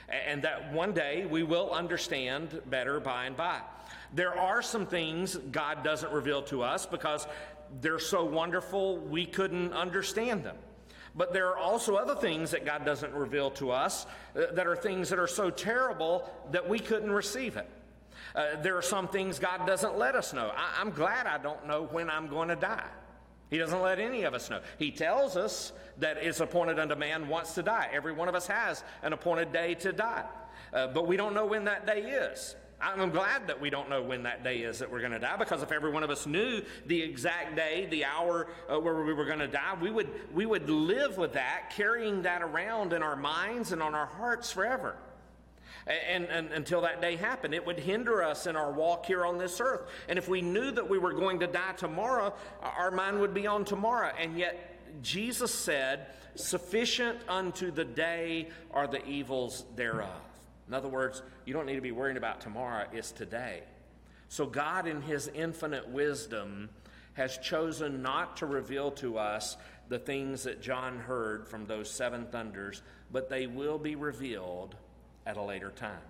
And 0.10 0.42
that 0.44 0.72
one 0.72 0.94
day 0.94 1.26
we 1.26 1.44
will 1.44 1.72
understand 1.72 2.62
better 2.70 3.00
by 3.00 3.26
and 3.26 3.36
by. 3.36 3.60
There 4.14 4.38
are 4.38 4.62
some 4.62 4.86
things 4.86 5.36
God 5.36 5.84
doesn't 5.84 6.12
reveal 6.12 6.42
to 6.44 6.64
us 6.64 6.86
because 6.86 7.28
they're 7.82 8.00
so 8.00 8.24
wonderful 8.24 8.98
we 8.98 9.26
couldn't 9.26 9.74
understand 9.74 10.44
them. 10.44 10.58
But 11.16 11.34
there 11.34 11.48
are 11.50 11.58
also 11.58 11.96
other 11.96 12.16
things 12.16 12.52
that 12.52 12.66
God 12.66 12.86
doesn't 12.86 13.14
reveal 13.14 13.52
to 13.52 13.72
us 13.72 14.06
uh, 14.36 14.52
that 14.54 14.66
are 14.66 14.76
things 14.76 15.10
that 15.10 15.20
are 15.20 15.28
so 15.28 15.50
terrible 15.50 16.30
that 16.52 16.68
we 16.68 16.80
couldn't 16.80 17.12
receive 17.12 17.56
it. 17.56 17.70
Uh, 18.36 18.62
there 18.62 18.76
are 18.78 18.82
some 18.82 19.08
things 19.08 19.38
God 19.38 19.68
doesn't 19.68 19.98
let 19.98 20.16
us 20.16 20.34
know. 20.34 20.52
I, 20.56 20.82
I'm 20.82 20.90
glad 20.90 21.28
I 21.28 21.38
don't 21.38 21.68
know 21.68 21.84
when 21.84 22.10
I'm 22.10 22.28
going 22.28 22.50
to 22.50 22.56
die. 22.56 22.88
He 23.50 23.60
doesn't 23.60 23.82
let 23.82 24.00
any 24.00 24.24
of 24.24 24.34
us 24.34 24.50
know. 24.50 24.62
He 24.80 24.90
tells 24.90 25.38
us 25.38 25.74
that 26.00 26.18
it's 26.18 26.40
appointed 26.40 26.80
unto 26.80 26.96
man 26.96 27.28
once 27.28 27.54
to 27.54 27.62
die. 27.62 27.90
Every 27.94 28.12
one 28.12 28.28
of 28.28 28.34
us 28.34 28.48
has 28.48 28.84
an 29.04 29.14
appointed 29.14 29.54
day 29.54 29.76
to 29.76 29.94
die. 29.94 30.26
Uh, 30.74 30.88
but 30.88 31.06
we 31.06 31.18
don't 31.18 31.36
know 31.36 31.46
when 31.46 31.66
that 31.66 31.86
day 31.86 32.02
is. 32.02 32.56
I'm 32.84 33.12
glad 33.12 33.48
that 33.48 33.62
we 33.62 33.70
don't 33.70 33.90
know 33.90 34.02
when 34.02 34.24
that 34.24 34.44
day 34.44 34.58
is 34.60 34.80
that 34.80 34.92
we're 34.92 35.00
going 35.00 35.14
to 35.14 35.20
die 35.20 35.38
because 35.38 35.64
if 35.64 35.72
every 35.72 35.92
one 35.92 36.04
of 36.04 36.10
us 36.10 36.26
knew 36.26 36.62
the 36.86 37.02
exact 37.02 37.56
day, 37.56 37.88
the 37.90 38.04
hour 38.06 38.48
uh, 38.70 38.80
where 38.80 39.04
we 39.04 39.14
were 39.14 39.26
going 39.26 39.40
to 39.40 39.48
die, 39.48 39.76
we 39.82 39.90
would, 39.90 40.10
we 40.34 40.46
would 40.46 40.70
live 40.70 41.18
with 41.18 41.34
that, 41.34 41.72
carrying 41.76 42.24
that 42.24 42.42
around 42.42 42.92
in 42.92 43.02
our 43.02 43.16
minds 43.16 43.72
and 43.72 43.82
on 43.82 43.96
our 43.96 44.06
hearts 44.06 44.52
forever. 44.52 44.98
And, 45.86 46.26
and, 46.26 46.52
until 46.52 46.82
that 46.82 47.02
day 47.02 47.18
happened, 47.18 47.54
it 47.54 47.66
would 47.66 47.80
hinder 47.80 48.24
us 48.24 48.48
in 48.48 48.56
our 48.56 48.72
walk 48.72 49.06
here 49.06 49.26
on 49.26 49.38
this 49.38 49.60
earth. 49.60 49.90
And 50.08 50.18
if 50.18 50.30
we 50.30 50.42
knew 50.42 50.72
that 50.72 50.90
we 50.90 50.98
were 50.98 51.12
going 51.12 51.42
to 51.42 51.48
die 51.48 51.74
tomorrow, 51.74 52.34
our 52.62 52.90
mind 52.90 53.20
would 53.20 53.34
be 53.34 53.48
on 53.48 53.66
tomorrow. 53.66 54.12
And 54.18 54.38
yet, 54.38 55.02
Jesus 55.02 55.54
said, 55.54 56.08
Sufficient 56.36 57.20
unto 57.28 57.70
the 57.70 57.84
day 57.86 58.50
are 58.72 58.88
the 58.88 59.06
evils 59.06 59.66
thereof. 59.76 60.10
In 60.68 60.74
other 60.74 60.88
words, 60.88 61.22
you 61.46 61.54
don't 61.54 61.66
need 61.66 61.76
to 61.76 61.82
be 61.82 61.92
worrying 61.92 62.18
about 62.18 62.42
tomorrow, 62.42 62.86
it's 62.94 63.12
today. 63.12 63.64
So, 64.30 64.46
God, 64.46 64.88
in 64.88 65.02
His 65.02 65.28
infinite 65.28 65.88
wisdom, 65.90 66.70
has 67.14 67.38
chosen 67.38 68.02
not 68.02 68.38
to 68.38 68.46
reveal 68.46 68.92
to 68.92 69.18
us 69.18 69.58
the 69.90 70.00
things 70.00 70.44
that 70.44 70.62
John 70.62 70.98
heard 71.00 71.48
from 71.48 71.66
those 71.66 71.90
seven 71.90 72.26
thunders, 72.32 72.82
but 73.12 73.30
they 73.30 73.48
will 73.48 73.78
be 73.78 73.96
revealed 73.96 74.76
at 75.26 75.38
a 75.38 75.42
later 75.42 75.72
time. 75.72 76.02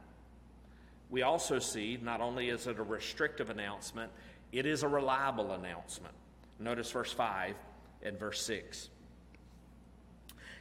We 1.10 1.22
also 1.22 1.60
see 1.60 2.00
not 2.02 2.22
only 2.22 2.50
is 2.50 2.66
it 2.68 2.80
a 2.80 2.84
restrictive 2.84 3.50
announcement, 3.50 4.12
it 4.52 4.66
is 4.66 4.84
a 4.84 4.88
reliable 4.88 5.52
announcement. 5.52 6.14
Notice 6.60 6.90
verse 6.92 7.12
5 7.12 7.56
and 8.04 8.18
verse 8.18 8.42
6. 8.44 8.90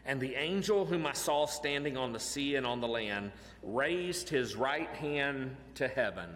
And 0.04 0.20
the 0.20 0.34
angel 0.34 0.84
whom 0.84 1.06
I 1.06 1.12
saw 1.12 1.46
standing 1.46 1.96
on 1.96 2.12
the 2.12 2.20
sea 2.20 2.56
and 2.56 2.66
on 2.66 2.80
the 2.80 2.88
land 2.88 3.32
raised 3.62 4.28
his 4.28 4.56
right 4.56 4.90
hand 4.96 5.56
to 5.76 5.86
heaven 5.86 6.28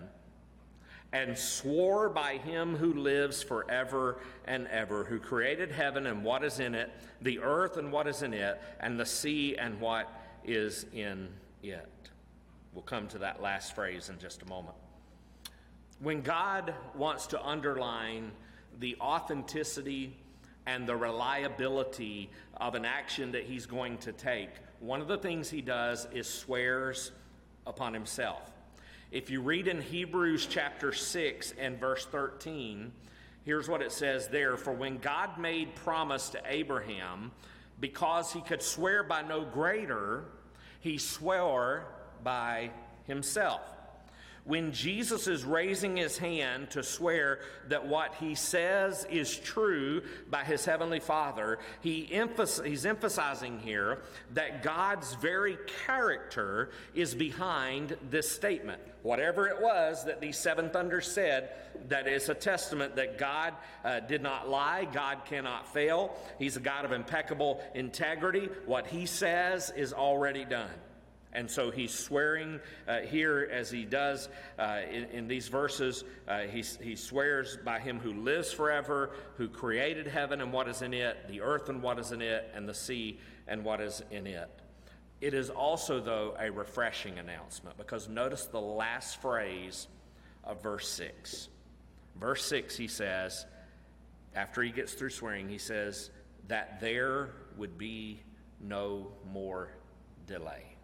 and 1.12 1.36
swore 1.36 2.08
by 2.08 2.36
him 2.36 2.76
who 2.76 2.92
lives 2.92 3.42
forever 3.42 4.18
and 4.44 4.66
ever, 4.68 5.04
who 5.04 5.18
created 5.18 5.70
heaven 5.72 6.06
and 6.06 6.22
what 6.22 6.44
is 6.44 6.60
in 6.60 6.74
it, 6.74 6.90
the 7.22 7.38
earth 7.40 7.76
and 7.76 7.90
what 7.90 8.06
is 8.06 8.22
in 8.22 8.34
it, 8.34 8.60
and 8.80 8.98
the 8.98 9.06
sea 9.06 9.56
and 9.56 9.80
what 9.80 10.08
is 10.44 10.86
in 10.92 11.28
it. 11.62 11.88
We'll 12.74 12.82
come 12.82 13.08
to 13.08 13.18
that 13.18 13.40
last 13.40 13.74
phrase 13.74 14.10
in 14.10 14.18
just 14.18 14.42
a 14.42 14.46
moment. 14.46 14.76
When 16.00 16.20
God 16.20 16.74
wants 16.94 17.26
to 17.28 17.42
underline 17.42 18.32
the 18.78 18.96
authenticity 19.00 20.14
and 20.66 20.86
the 20.86 20.96
reliability 20.96 22.30
of 22.56 22.74
an 22.74 22.84
action 22.84 23.32
that 23.32 23.44
he's 23.44 23.66
going 23.66 23.98
to 23.98 24.12
take, 24.12 24.50
one 24.80 25.00
of 25.00 25.08
the 25.08 25.18
things 25.18 25.48
he 25.48 25.62
does 25.62 26.06
is 26.12 26.28
swears 26.28 27.12
upon 27.66 27.94
himself. 27.94 28.52
If 29.12 29.30
you 29.30 29.40
read 29.40 29.68
in 29.68 29.80
Hebrews 29.80 30.46
chapter 30.46 30.92
6 30.92 31.54
and 31.58 31.78
verse 31.78 32.04
13, 32.06 32.92
here's 33.44 33.68
what 33.68 33.80
it 33.80 33.92
says 33.92 34.28
there 34.28 34.56
For 34.56 34.72
when 34.72 34.98
God 34.98 35.38
made 35.38 35.74
promise 35.76 36.30
to 36.30 36.42
Abraham, 36.44 37.30
because 37.80 38.32
he 38.32 38.40
could 38.40 38.62
swear 38.62 39.02
by 39.02 39.22
no 39.22 39.44
greater, 39.44 40.24
he 40.80 40.98
swore 40.98 41.86
by 42.24 42.70
himself. 43.06 43.75
When 44.46 44.70
Jesus 44.72 45.26
is 45.26 45.44
raising 45.44 45.96
his 45.96 46.16
hand 46.16 46.70
to 46.70 46.82
swear 46.82 47.40
that 47.68 47.86
what 47.86 48.14
he 48.14 48.34
says 48.36 49.04
is 49.10 49.36
true 49.36 50.02
by 50.30 50.44
his 50.44 50.64
heavenly 50.64 51.00
Father, 51.00 51.58
he 51.80 52.08
he's 52.64 52.86
emphasizing 52.86 53.58
here 53.58 54.02
that 54.34 54.62
God's 54.62 55.14
very 55.14 55.58
character 55.84 56.70
is 56.94 57.14
behind 57.14 57.96
this 58.08 58.30
statement. 58.30 58.80
Whatever 59.02 59.48
it 59.48 59.60
was 59.60 60.04
that 60.04 60.20
these 60.20 60.36
seven 60.38 60.70
thunders 60.70 61.10
said, 61.10 61.50
that 61.88 62.06
is 62.08 62.28
a 62.28 62.34
testament 62.34 62.96
that 62.96 63.18
God 63.18 63.54
uh, 63.84 64.00
did 64.00 64.22
not 64.22 64.48
lie, 64.48 64.86
God 64.92 65.24
cannot 65.24 65.72
fail. 65.72 66.16
He's 66.38 66.56
a 66.56 66.60
God 66.60 66.84
of 66.84 66.92
impeccable 66.92 67.60
integrity. 67.74 68.48
What 68.64 68.86
he 68.86 69.06
says 69.06 69.72
is 69.76 69.92
already 69.92 70.44
done. 70.44 70.70
And 71.36 71.50
so 71.50 71.70
he's 71.70 71.92
swearing 71.92 72.60
uh, 72.88 73.00
here 73.00 73.46
as 73.52 73.70
he 73.70 73.84
does 73.84 74.30
uh, 74.58 74.80
in, 74.90 75.04
in, 75.10 75.28
these 75.28 75.48
verses. 75.48 76.02
Uh, 76.26 76.40
he, 76.44 76.64
he 76.82 76.96
swears 76.96 77.58
by 77.62 77.78
him 77.78 78.00
who 78.00 78.14
lives 78.14 78.52
forever, 78.52 79.10
who 79.36 79.46
created 79.46 80.06
heaven 80.06 80.40
and 80.40 80.50
what 80.50 80.66
is 80.66 80.80
in 80.80 80.94
it, 80.94 81.28
the 81.28 81.42
earth 81.42 81.68
and 81.68 81.82
what 81.82 81.98
is 81.98 82.10
in 82.10 82.22
it, 82.22 82.50
and 82.54 82.66
the 82.66 82.72
sea 82.72 83.20
and 83.46 83.62
what 83.62 83.82
is 83.82 84.02
in 84.10 84.26
it. 84.26 84.48
It 85.20 85.34
is 85.34 85.50
also, 85.50 86.00
though, 86.00 86.34
a 86.40 86.50
refreshing 86.50 87.18
announcement 87.18 87.76
because 87.76 88.08
notice 88.08 88.46
the 88.46 88.60
last 88.60 89.20
phrase 89.20 89.88
of 90.42 90.62
verse 90.62 90.88
6. 90.88 91.50
Verse 92.18 92.46
6, 92.46 92.76
he 92.78 92.88
says, 92.88 93.44
after 94.34 94.62
he 94.62 94.70
gets 94.70 94.94
through 94.94 95.10
swearing, 95.10 95.50
he 95.50 95.58
says, 95.58 96.10
that 96.48 96.80
there 96.80 97.32
would 97.58 97.76
be 97.76 98.22
no 98.58 99.08
more 99.30 99.70
delay. 100.26 100.75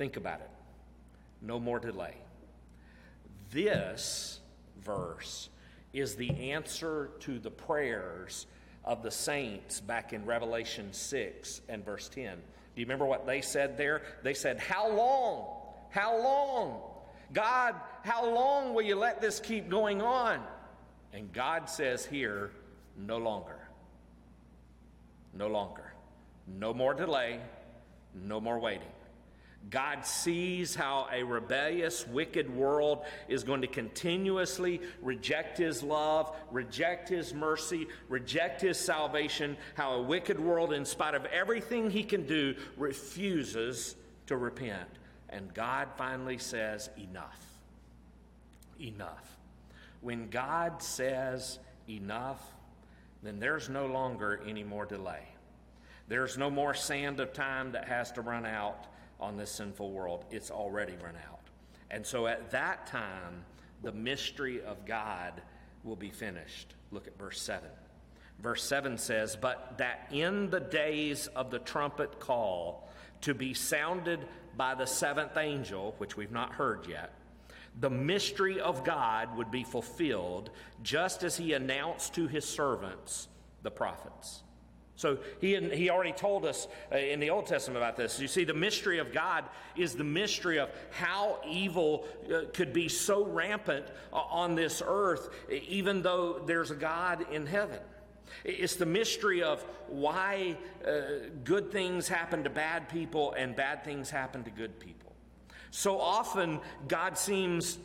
Think 0.00 0.16
about 0.16 0.40
it. 0.40 0.48
No 1.42 1.60
more 1.60 1.78
delay. 1.78 2.14
This 3.52 4.40
verse 4.80 5.50
is 5.92 6.14
the 6.14 6.30
answer 6.30 7.10
to 7.20 7.38
the 7.38 7.50
prayers 7.50 8.46
of 8.82 9.02
the 9.02 9.10
saints 9.10 9.78
back 9.78 10.14
in 10.14 10.24
Revelation 10.24 10.90
6 10.90 11.60
and 11.68 11.84
verse 11.84 12.08
10. 12.08 12.36
Do 12.36 12.80
you 12.80 12.86
remember 12.86 13.04
what 13.04 13.26
they 13.26 13.42
said 13.42 13.76
there? 13.76 14.00
They 14.22 14.32
said, 14.32 14.58
How 14.58 14.90
long? 14.90 15.48
How 15.90 16.16
long? 16.16 16.80
God, 17.34 17.74
how 18.02 18.24
long 18.24 18.72
will 18.72 18.80
you 18.80 18.96
let 18.96 19.20
this 19.20 19.38
keep 19.38 19.68
going 19.68 20.00
on? 20.00 20.40
And 21.12 21.30
God 21.30 21.68
says 21.68 22.06
here, 22.06 22.52
No 22.96 23.18
longer. 23.18 23.68
No 25.34 25.48
longer. 25.48 25.92
No 26.46 26.72
more 26.72 26.94
delay. 26.94 27.38
No 28.14 28.40
more 28.40 28.58
waiting. 28.58 28.88
God 29.68 30.06
sees 30.06 30.74
how 30.74 31.06
a 31.12 31.22
rebellious, 31.22 32.06
wicked 32.06 32.48
world 32.54 33.04
is 33.28 33.44
going 33.44 33.60
to 33.60 33.66
continuously 33.66 34.80
reject 35.02 35.58
His 35.58 35.82
love, 35.82 36.34
reject 36.50 37.08
His 37.08 37.34
mercy, 37.34 37.86
reject 38.08 38.62
His 38.62 38.78
salvation, 38.78 39.56
how 39.74 39.94
a 39.94 40.02
wicked 40.02 40.40
world, 40.40 40.72
in 40.72 40.84
spite 40.84 41.14
of 41.14 41.24
everything 41.26 41.90
He 41.90 42.02
can 42.02 42.26
do, 42.26 42.54
refuses 42.76 43.96
to 44.26 44.36
repent. 44.36 44.88
And 45.28 45.52
God 45.52 45.88
finally 45.96 46.38
says, 46.38 46.90
Enough. 46.98 47.38
Enough. 48.80 49.36
When 50.00 50.30
God 50.30 50.82
says 50.82 51.58
enough, 51.88 52.42
then 53.22 53.38
there's 53.38 53.68
no 53.68 53.86
longer 53.86 54.40
any 54.46 54.64
more 54.64 54.86
delay. 54.86 55.28
There's 56.08 56.38
no 56.38 56.50
more 56.50 56.74
sand 56.74 57.20
of 57.20 57.32
time 57.32 57.72
that 57.72 57.86
has 57.86 58.10
to 58.12 58.22
run 58.22 58.46
out 58.46 58.86
on 59.20 59.36
this 59.36 59.50
sinful 59.50 59.92
world. 59.92 60.24
It's 60.30 60.50
already 60.50 60.94
run 61.02 61.16
out. 61.28 61.40
And 61.90 62.06
so 62.06 62.26
at 62.26 62.50
that 62.50 62.86
time, 62.86 63.44
the 63.82 63.92
mystery 63.92 64.62
of 64.62 64.84
God 64.84 65.42
will 65.84 65.96
be 65.96 66.10
finished. 66.10 66.74
Look 66.90 67.06
at 67.06 67.18
verse 67.18 67.40
7. 67.40 67.68
Verse 68.40 68.62
7 68.64 68.98
says, 68.98 69.36
But 69.36 69.78
that 69.78 70.08
in 70.10 70.50
the 70.50 70.60
days 70.60 71.26
of 71.28 71.50
the 71.50 71.58
trumpet 71.58 72.20
call 72.20 72.88
to 73.22 73.34
be 73.34 73.54
sounded 73.54 74.20
by 74.56 74.74
the 74.74 74.86
seventh 74.86 75.36
angel, 75.36 75.94
which 75.98 76.16
we've 76.16 76.32
not 76.32 76.52
heard 76.52 76.86
yet, 76.86 77.12
the 77.78 77.90
mystery 77.90 78.60
of 78.60 78.84
God 78.84 79.36
would 79.36 79.50
be 79.50 79.62
fulfilled 79.62 80.50
just 80.82 81.22
as 81.22 81.36
he 81.36 81.52
announced 81.52 82.14
to 82.14 82.26
his 82.26 82.44
servants, 82.44 83.28
the 83.62 83.70
prophets. 83.70 84.42
So 85.00 85.16
he, 85.40 85.58
he 85.70 85.88
already 85.88 86.12
told 86.12 86.44
us 86.44 86.68
uh, 86.92 86.98
in 86.98 87.20
the 87.20 87.30
Old 87.30 87.46
Testament 87.46 87.78
about 87.78 87.96
this. 87.96 88.20
You 88.20 88.28
see, 88.28 88.44
the 88.44 88.52
mystery 88.52 88.98
of 88.98 89.14
God 89.14 89.46
is 89.74 89.94
the 89.94 90.04
mystery 90.04 90.58
of 90.58 90.68
how 90.90 91.38
evil 91.48 92.04
uh, 92.30 92.42
could 92.52 92.74
be 92.74 92.86
so 92.90 93.24
rampant 93.24 93.86
uh, 94.12 94.16
on 94.16 94.56
this 94.56 94.82
earth, 94.86 95.30
even 95.48 96.02
though 96.02 96.42
there's 96.44 96.70
a 96.70 96.74
God 96.74 97.24
in 97.32 97.46
heaven. 97.46 97.78
It's 98.44 98.76
the 98.76 98.84
mystery 98.84 99.42
of 99.42 99.64
why 99.88 100.56
good 101.42 101.72
things 101.72 102.06
happen 102.06 102.44
to 102.44 102.50
bad 102.50 102.88
people 102.88 103.32
and 103.32 103.56
bad 103.56 103.82
things 103.82 104.08
happen 104.08 104.44
to 104.44 104.50
good 104.50 104.78
people. 104.78 105.12
So 105.72 105.98
often, 105.98 106.60
God 106.86 107.18
seems 107.18 107.78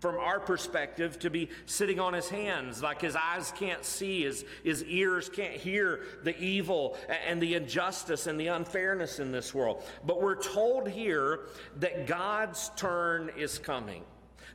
from 0.00 0.16
our 0.16 0.40
perspective, 0.40 1.18
to 1.20 1.30
be 1.30 1.50
sitting 1.66 2.00
on 2.00 2.14
his 2.14 2.28
hands, 2.28 2.82
like 2.82 3.00
his 3.00 3.14
eyes 3.14 3.52
can't 3.56 3.84
see, 3.84 4.24
his, 4.24 4.44
his 4.64 4.82
ears 4.84 5.28
can't 5.28 5.54
hear 5.54 6.00
the 6.24 6.36
evil 6.38 6.96
and 7.26 7.40
the 7.40 7.54
injustice 7.54 8.26
and 8.26 8.40
the 8.40 8.48
unfairness 8.48 9.18
in 9.18 9.30
this 9.30 9.54
world. 9.54 9.84
But 10.04 10.20
we're 10.20 10.42
told 10.42 10.88
here 10.88 11.40
that 11.76 12.06
God's 12.06 12.70
turn 12.76 13.30
is 13.36 13.58
coming. 13.58 14.02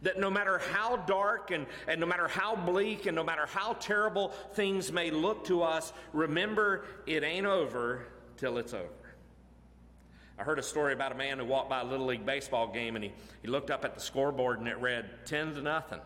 That 0.02 0.20
no 0.20 0.30
matter 0.30 0.60
how 0.74 0.98
dark 0.98 1.52
and, 1.52 1.68
and 1.88 2.00
no 2.00 2.06
matter 2.06 2.28
how 2.28 2.56
bleak 2.56 3.06
and 3.06 3.16
no 3.16 3.24
matter 3.24 3.46
how 3.46 3.74
terrible 3.74 4.30
things 4.54 4.92
may 4.92 5.10
look 5.10 5.46
to 5.46 5.62
us, 5.62 5.94
remember 6.12 6.86
it 7.06 7.24
ain't 7.24 7.46
over 7.46 8.08
till 8.38 8.58
it's 8.58 8.74
over. 8.74 8.90
I 10.38 10.44
heard 10.44 10.60
a 10.60 10.64
story 10.64 10.94
about 10.94 11.14
a 11.14 11.16
man 11.16 11.40
who 11.40 11.46
walked 11.46 11.70
by 11.70 11.80
a 11.80 11.86
Little 11.86 12.08
League 12.08 12.26
baseball 12.26 12.68
game 12.68 12.96
and 12.96 13.06
he, 13.06 13.14
he 13.42 13.48
looked 13.48 13.72
up 13.72 13.86
at 13.86 13.96
the 13.96 14.02
scoreboard 14.02 14.60
and 14.60 14.68
it 14.68 14.78
read 14.80 15.06
10 15.26 15.56
to 15.56 15.62
nothing. 15.62 16.02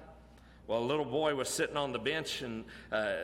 Well, 0.67 0.79
a 0.79 0.85
little 0.85 1.05
boy 1.05 1.33
was 1.33 1.49
sitting 1.49 1.77
on 1.77 1.93
the 1.93 1.99
bench 1.99 2.43
and, 2.43 2.63
uh, 2.91 3.15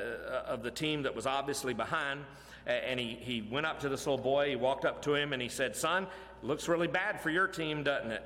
of 0.47 0.64
the 0.64 0.72
team 0.72 1.03
that 1.03 1.16
was 1.16 1.28
obviously 1.28 1.76
behind, 1.76 2.22
and 2.66 2.99
he, 2.99 3.20
he 3.22 3.43
went 3.43 3.68
up 3.68 3.82
to 3.82 3.89
this 3.89 4.08
little 4.08 4.24
boy. 4.24 4.49
He 4.49 4.56
walked 4.56 4.84
up 4.84 5.03
to 5.03 5.14
him 5.14 5.32
and 5.32 5.39
he 5.39 5.47
said, 5.47 5.76
Son, 5.76 6.08
looks 6.41 6.68
really 6.68 6.88
bad 6.88 7.22
for 7.22 7.30
your 7.30 7.47
team, 7.47 7.84
doesn't 7.84 8.10
it? 8.10 8.24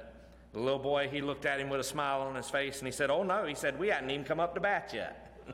The 0.54 0.60
little 0.60 0.80
boy, 0.80 1.10
he 1.12 1.20
looked 1.22 1.46
at 1.46 1.60
him 1.60 1.70
with 1.70 1.82
a 1.82 1.84
smile 1.84 2.22
on 2.22 2.34
his 2.34 2.50
face 2.50 2.80
and 2.80 2.88
he 2.88 2.94
said, 2.94 3.10
Oh, 3.10 3.24
no. 3.24 3.46
He 3.46 3.56
said, 3.56 3.78
We 3.78 3.90
hadn't 3.90 4.10
even 4.10 4.24
come 4.24 4.40
up 4.40 4.56
to 4.56 4.62
bat 4.62 4.92
yet. 4.94 5.44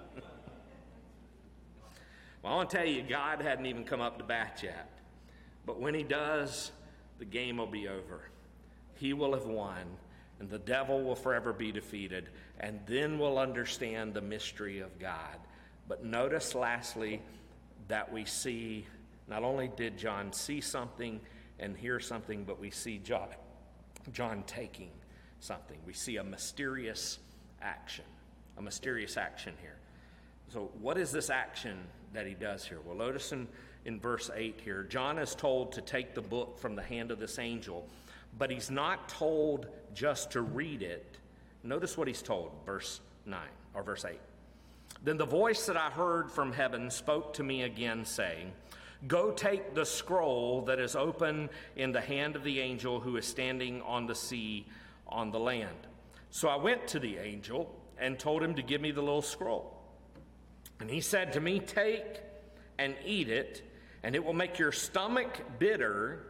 well, 2.44 2.54
I 2.54 2.56
want 2.56 2.70
to 2.70 2.78
tell 2.78 2.86
you, 2.86 3.02
God 3.02 3.42
hadn't 3.42 3.66
even 3.66 3.84
come 3.84 4.00
up 4.00 4.20
to 4.20 4.24
bat 4.24 4.62
yet. 4.64 4.92
But 5.66 5.82
when 5.82 5.96
he 5.96 6.04
does, 6.04 6.72
the 7.20 7.26
game 7.26 7.58
will 7.58 7.68
be 7.68 7.88
over. 7.88 8.30
He 8.96 9.14
will 9.14 9.34
have 9.34 9.46
won, 9.46 9.86
and 10.40 10.50
the 10.50 10.60
devil 10.60 11.04
will 11.04 11.16
forever 11.16 11.54
be 11.54 11.72
defeated, 11.72 12.30
and 12.60 12.80
then 12.86 13.20
we'll 13.20 13.38
understand 13.38 14.14
the 14.14 14.22
mystery 14.22 14.80
of 14.80 14.98
God. 15.00 15.38
But 15.88 16.04
notice, 16.04 16.56
lastly, 16.56 17.22
that 17.88 18.12
we 18.12 18.26
see 18.26 18.86
not 19.28 19.44
only 19.44 19.70
did 19.76 19.98
John 19.98 20.34
see 20.34 20.62
something 20.62 21.20
and 21.60 21.76
hear 21.76 22.00
something, 22.00 22.44
but 22.44 22.60
we 22.60 22.70
see 22.70 22.98
John, 22.98 23.28
John 24.12 24.44
taking 24.46 24.92
something. 25.40 25.78
We 25.86 25.94
see 25.94 26.18
a 26.18 26.24
mysterious 26.24 27.20
action, 27.62 28.06
a 28.58 28.62
mysterious 28.62 29.18
action 29.18 29.54
here. 29.62 29.78
So, 30.50 30.72
what 30.80 30.98
is 30.98 31.12
this 31.12 31.30
action 31.30 31.78
that 32.14 32.28
he 32.28 32.34
does 32.34 32.66
here? 32.66 32.80
Well, 32.86 32.96
notice 32.96 33.32
in 33.32 33.48
in 33.86 34.00
verse 34.00 34.30
8 34.34 34.60
here. 34.64 34.84
John 34.84 35.18
is 35.18 35.36
told 35.36 35.72
to 35.74 35.82
take 35.82 36.16
the 36.16 36.22
book 36.22 36.60
from 36.60 36.76
the 36.76 36.82
hand 36.82 37.12
of 37.12 37.20
this 37.20 37.40
angel, 37.40 37.88
but 38.38 38.52
he's 38.52 38.72
not 38.72 39.08
told 39.08 39.68
just 39.94 40.32
to 40.32 40.42
read 40.42 40.82
it. 40.82 41.18
Notice 41.64 41.98
what 41.98 42.08
he's 42.08 42.22
told, 42.22 42.52
verse 42.66 43.00
9 43.26 43.40
or 43.74 43.84
verse 43.84 44.06
8. 44.06 44.20
Then 45.04 45.18
the 45.18 45.26
voice 45.26 45.68
that 45.68 45.78
I 45.78 45.90
heard 45.90 46.32
from 46.32 46.52
heaven 46.52 46.90
spoke 46.90 47.34
to 47.36 47.44
me 47.44 47.64
again, 47.64 48.06
saying, 48.06 48.52
Go 49.08 49.32
take 49.32 49.76
the 49.76 49.86
scroll 49.86 50.64
that 50.64 50.80
is 50.80 50.96
open 50.96 51.50
in 51.76 51.92
the 51.92 52.02
hand 52.02 52.36
of 52.36 52.44
the 52.44 52.60
angel 52.60 53.00
who 53.00 53.18
is 53.18 53.26
standing 53.26 53.82
on 53.84 54.08
the 54.08 54.16
sea 54.16 54.66
on 55.08 55.32
the 55.32 55.40
land. 55.40 55.88
So 56.32 56.48
I 56.48 56.56
went 56.56 56.88
to 56.90 57.00
the 57.00 57.18
angel 57.18 57.76
and 58.00 58.18
told 58.18 58.42
him 58.42 58.56
to 58.56 58.64
give 58.64 58.82
me 58.82 58.92
the 58.92 59.02
little 59.02 59.22
scroll. 59.22 59.78
And 60.80 60.90
he 60.90 61.02
said 61.02 61.34
to 61.34 61.40
me, 61.40 61.60
Take 61.60 62.22
and 62.78 62.96
eat 63.06 63.30
it 63.30 63.64
and 64.06 64.14
it 64.14 64.24
will 64.24 64.34
make 64.34 64.60
your 64.60 64.72
stomach 64.72 65.42
bitter, 65.58 66.28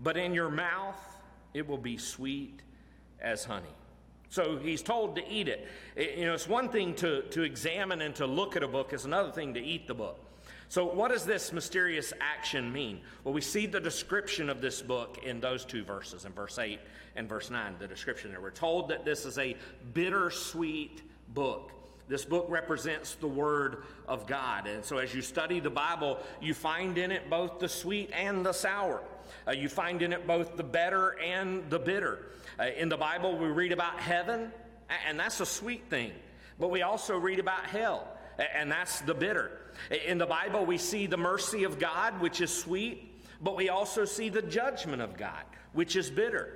but 0.00 0.16
in 0.16 0.32
your 0.32 0.48
mouth 0.48 1.18
it 1.54 1.66
will 1.66 1.76
be 1.76 1.98
sweet 1.98 2.62
as 3.20 3.44
honey. 3.44 3.66
So 4.28 4.58
he's 4.58 4.80
told 4.80 5.16
to 5.16 5.28
eat 5.28 5.48
it. 5.48 5.66
it. 5.96 6.18
You 6.18 6.26
know, 6.26 6.34
it's 6.34 6.48
one 6.48 6.68
thing 6.68 6.94
to, 6.96 7.22
to 7.22 7.42
examine 7.42 8.00
and 8.00 8.14
to 8.14 8.26
look 8.26 8.54
at 8.54 8.62
a 8.62 8.68
book, 8.68 8.92
it's 8.92 9.06
another 9.06 9.32
thing 9.32 9.54
to 9.54 9.60
eat 9.60 9.88
the 9.88 9.94
book. 9.94 10.20
So, 10.68 10.84
what 10.84 11.10
does 11.10 11.24
this 11.24 11.52
mysterious 11.52 12.12
action 12.20 12.72
mean? 12.72 13.00
Well, 13.24 13.34
we 13.34 13.40
see 13.40 13.66
the 13.66 13.80
description 13.80 14.48
of 14.48 14.60
this 14.60 14.80
book 14.80 15.18
in 15.24 15.40
those 15.40 15.64
two 15.64 15.82
verses, 15.84 16.24
in 16.26 16.32
verse 16.32 16.58
8 16.58 16.78
and 17.16 17.28
verse 17.28 17.50
9, 17.50 17.76
the 17.80 17.88
description 17.88 18.30
there. 18.30 18.40
We're 18.40 18.50
told 18.50 18.88
that 18.90 19.04
this 19.04 19.26
is 19.26 19.38
a 19.38 19.56
bittersweet 19.94 21.02
book. 21.34 21.72
This 22.08 22.24
book 22.24 22.46
represents 22.48 23.16
the 23.16 23.26
Word 23.26 23.82
of 24.06 24.26
God. 24.26 24.68
And 24.68 24.84
so, 24.84 24.98
as 24.98 25.12
you 25.12 25.22
study 25.22 25.58
the 25.58 25.70
Bible, 25.70 26.18
you 26.40 26.54
find 26.54 26.98
in 26.98 27.10
it 27.10 27.28
both 27.28 27.58
the 27.58 27.68
sweet 27.68 28.10
and 28.12 28.46
the 28.46 28.52
sour. 28.52 29.02
Uh, 29.46 29.52
you 29.52 29.68
find 29.68 30.02
in 30.02 30.12
it 30.12 30.24
both 30.24 30.56
the 30.56 30.62
better 30.62 31.18
and 31.20 31.68
the 31.68 31.80
bitter. 31.80 32.26
Uh, 32.60 32.66
in 32.76 32.88
the 32.88 32.96
Bible, 32.96 33.36
we 33.36 33.48
read 33.48 33.72
about 33.72 33.98
heaven, 33.98 34.52
and 35.08 35.18
that's 35.18 35.40
a 35.40 35.46
sweet 35.46 35.90
thing. 35.90 36.12
But 36.60 36.70
we 36.70 36.82
also 36.82 37.18
read 37.18 37.40
about 37.40 37.66
hell, 37.66 38.06
and 38.54 38.70
that's 38.70 39.00
the 39.00 39.14
bitter. 39.14 39.50
In 40.06 40.18
the 40.18 40.26
Bible, 40.26 40.64
we 40.64 40.78
see 40.78 41.08
the 41.08 41.16
mercy 41.16 41.64
of 41.64 41.80
God, 41.80 42.20
which 42.20 42.40
is 42.40 42.52
sweet, 42.52 43.20
but 43.42 43.56
we 43.56 43.68
also 43.68 44.04
see 44.04 44.28
the 44.28 44.42
judgment 44.42 45.02
of 45.02 45.16
God, 45.16 45.42
which 45.72 45.96
is 45.96 46.08
bitter. 46.08 46.52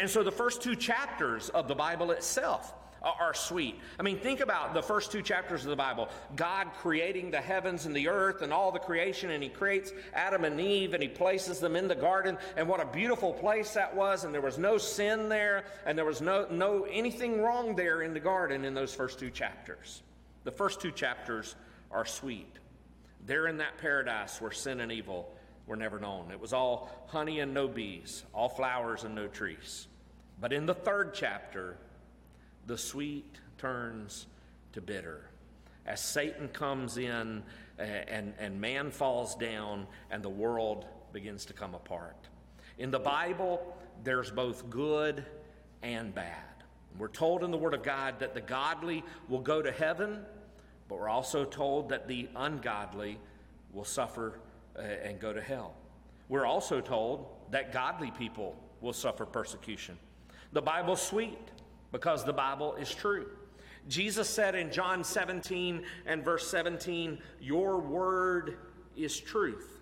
And 0.00 0.08
so 0.08 0.22
the 0.22 0.32
first 0.32 0.62
two 0.62 0.76
chapters 0.76 1.48
of 1.48 1.66
the 1.66 1.74
Bible 1.74 2.12
itself 2.12 2.72
are 3.20 3.34
sweet. 3.34 3.78
I 3.98 4.02
mean, 4.02 4.18
think 4.18 4.40
about 4.40 4.74
the 4.74 4.82
first 4.82 5.12
two 5.12 5.22
chapters 5.22 5.64
of 5.64 5.70
the 5.70 5.76
Bible 5.76 6.08
God 6.34 6.68
creating 6.78 7.30
the 7.30 7.40
heavens 7.40 7.86
and 7.86 7.94
the 7.94 8.08
earth 8.08 8.42
and 8.42 8.52
all 8.52 8.72
the 8.72 8.78
creation, 8.78 9.30
and 9.30 9.42
He 9.42 9.48
creates 9.48 9.92
Adam 10.12 10.44
and 10.44 10.60
Eve 10.60 10.94
and 10.94 11.02
He 11.02 11.08
places 11.08 11.58
them 11.60 11.76
in 11.76 11.88
the 11.88 11.94
garden. 11.94 12.36
And 12.56 12.68
what 12.68 12.80
a 12.80 12.86
beautiful 12.86 13.32
place 13.32 13.74
that 13.74 13.94
was, 13.94 14.24
and 14.24 14.34
there 14.34 14.40
was 14.40 14.58
no 14.58 14.78
sin 14.78 15.28
there, 15.28 15.64
and 15.86 15.96
there 15.96 16.04
was 16.04 16.20
no, 16.20 16.46
no 16.50 16.84
anything 16.84 17.40
wrong 17.40 17.76
there 17.76 18.02
in 18.02 18.14
the 18.14 18.20
garden 18.20 18.64
in 18.64 18.74
those 18.74 18.94
first 18.94 19.18
two 19.18 19.30
chapters. 19.30 20.02
The 20.44 20.52
first 20.52 20.80
two 20.80 20.92
chapters 20.92 21.56
are 21.90 22.04
sweet. 22.04 22.52
They're 23.26 23.48
in 23.48 23.58
that 23.58 23.78
paradise 23.78 24.40
where 24.40 24.52
sin 24.52 24.80
and 24.80 24.92
evil 24.92 25.32
were 25.66 25.76
never 25.76 25.98
known. 25.98 26.30
It 26.30 26.40
was 26.40 26.52
all 26.52 27.06
honey 27.08 27.40
and 27.40 27.52
no 27.52 27.66
bees, 27.66 28.24
all 28.32 28.48
flowers 28.48 29.04
and 29.04 29.14
no 29.14 29.26
trees. 29.26 29.88
But 30.40 30.52
in 30.52 30.66
the 30.66 30.74
third 30.74 31.14
chapter, 31.14 31.76
the 32.66 32.78
sweet 32.78 33.38
turns 33.58 34.26
to 34.72 34.80
bitter. 34.80 35.30
As 35.86 36.00
Satan 36.00 36.48
comes 36.48 36.98
in 36.98 37.42
and, 37.78 38.34
and 38.38 38.60
man 38.60 38.90
falls 38.90 39.34
down 39.36 39.86
and 40.10 40.22
the 40.22 40.28
world 40.28 40.86
begins 41.12 41.44
to 41.46 41.52
come 41.52 41.74
apart. 41.74 42.28
In 42.78 42.90
the 42.90 42.98
Bible, 42.98 43.76
there's 44.04 44.30
both 44.30 44.68
good 44.68 45.24
and 45.82 46.14
bad. 46.14 46.42
We're 46.98 47.08
told 47.08 47.44
in 47.44 47.50
the 47.50 47.56
Word 47.56 47.74
of 47.74 47.82
God 47.82 48.18
that 48.20 48.34
the 48.34 48.40
godly 48.40 49.04
will 49.28 49.40
go 49.40 49.62
to 49.62 49.70
heaven, 49.70 50.24
but 50.88 50.98
we're 50.98 51.08
also 51.08 51.44
told 51.44 51.90
that 51.90 52.08
the 52.08 52.28
ungodly 52.36 53.18
will 53.72 53.84
suffer 53.84 54.40
uh, 54.78 54.82
and 54.82 55.20
go 55.20 55.32
to 55.32 55.40
hell. 55.40 55.74
We're 56.28 56.46
also 56.46 56.80
told 56.80 57.26
that 57.50 57.72
godly 57.72 58.10
people 58.10 58.56
will 58.80 58.92
suffer 58.92 59.24
persecution. 59.24 59.98
The 60.52 60.62
Bible's 60.62 61.02
sweet 61.02 61.50
because 61.92 62.24
the 62.24 62.32
Bible 62.32 62.74
is 62.74 62.92
true. 62.94 63.26
Jesus 63.88 64.28
said 64.28 64.54
in 64.54 64.72
John 64.72 65.04
17 65.04 65.82
and 66.06 66.24
verse 66.24 66.48
17, 66.50 67.18
Your 67.40 67.78
word 67.78 68.58
is 68.96 69.18
truth. 69.18 69.80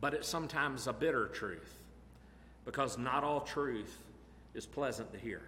But 0.00 0.14
it's 0.14 0.28
sometimes 0.28 0.86
a 0.86 0.92
bitter 0.92 1.26
truth 1.28 1.78
because 2.64 2.98
not 2.98 3.24
all 3.24 3.40
truth 3.40 3.96
is 4.54 4.66
pleasant 4.66 5.12
to 5.12 5.18
hear. 5.18 5.42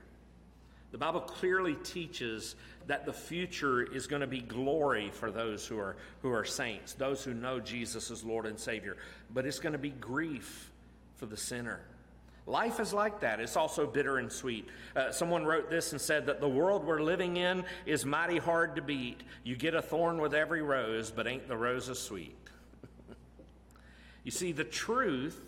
The 0.91 0.99
Bible 0.99 1.21
clearly 1.21 1.75
teaches 1.85 2.55
that 2.87 3.05
the 3.05 3.13
future 3.13 3.83
is 3.83 4.07
going 4.07 4.21
to 4.21 4.27
be 4.27 4.41
glory 4.41 5.11
for 5.11 5.31
those 5.31 5.67
who 5.67 5.79
are, 5.79 5.97
who 6.23 6.33
are 6.33 6.47
saints, 6.47 6.95
those 6.95 7.23
who 7.23 7.35
know 7.35 7.61
Jesus 7.61 8.11
as 8.11 8.25
Lord 8.25 8.47
and 8.47 8.59
Savior, 8.59 8.97
but 9.31 9.45
it's 9.45 9.59
going 9.59 9.75
to 9.75 9.79
be 9.79 9.91
grief 9.91 10.71
for 11.17 11.27
the 11.27 11.37
sinner. 11.37 11.81
Life 12.49 12.81
is 12.81 12.95
like 12.95 13.21
that. 13.21 13.41
It's 13.41 13.59
also 13.59 13.87
bitter 13.87 14.17
and 14.17 14.33
sweet. 14.33 14.71
Uh, 14.97 15.13
someone 15.13 15.45
wrote 15.45 15.69
this 15.69 15.93
and 15.93 16.01
said 16.01 16.25
that 16.27 16.41
the 16.41 16.49
world 16.49 16.83
we're 16.83 17.03
living 17.03 17.37
in 17.37 17.63
is 17.85 18.07
mighty 18.07 18.39
hard 18.39 18.75
to 18.77 18.83
beat. 18.83 19.23
You 19.45 19.55
get 19.55 19.75
a 19.75 19.83
thorn 19.83 20.19
with 20.19 20.33
every 20.33 20.63
rose, 20.63 21.11
but 21.11 21.27
ain't 21.27 21.47
the 21.47 21.59
roses 21.59 21.99
sweet? 21.99 22.35
you 24.25 24.31
see, 24.31 24.53
the 24.53 24.65
truth 24.65 25.39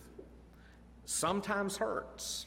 sometimes 1.06 1.78
hurts. 1.78 2.44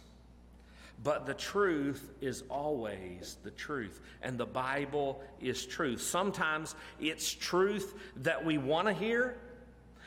But 1.04 1.26
the 1.26 1.34
truth 1.34 2.12
is 2.22 2.44
always 2.48 3.38
the 3.44 3.52
truth. 3.52 4.02
And 4.22 4.38
the 4.38 4.46
Bible 4.46 5.24
is 5.42 5.66
truth. 5.66 6.00
Sometimes 6.00 6.76
it's 7.00 7.34
truth 7.34 7.96
that 8.18 8.46
we 8.46 8.60
want 8.60 8.88
to 8.88 8.94
hear, 8.94 9.36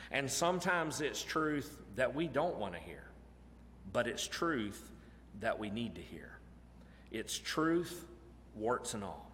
and 0.09 0.31
sometimes 0.31 1.01
it's 1.01 1.21
truth 1.21 1.81
that 1.97 2.15
we 2.15 2.29
don't 2.29 2.55
want 2.55 2.75
to 2.75 2.79
hear 2.79 3.06
but 3.93 4.07
it's 4.07 4.27
truth 4.27 4.91
that 5.39 5.57
we 5.59 5.69
need 5.69 5.95
to 5.95 6.01
hear. 6.01 6.37
It's 7.11 7.37
truth, 7.37 8.05
warts 8.55 8.93
and 8.93 9.03
all. 9.03 9.31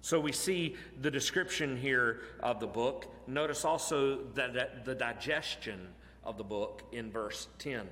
So 0.00 0.20
we 0.20 0.32
see 0.32 0.76
the 1.00 1.10
description 1.10 1.76
here 1.76 2.20
of 2.40 2.60
the 2.60 2.66
book. 2.66 3.06
Notice 3.26 3.64
also 3.64 4.24
that 4.34 4.84
the 4.84 4.94
digestion 4.94 5.88
of 6.22 6.36
the 6.36 6.44
book 6.44 6.82
in 6.92 7.10
verse 7.10 7.48
10. 7.58 7.88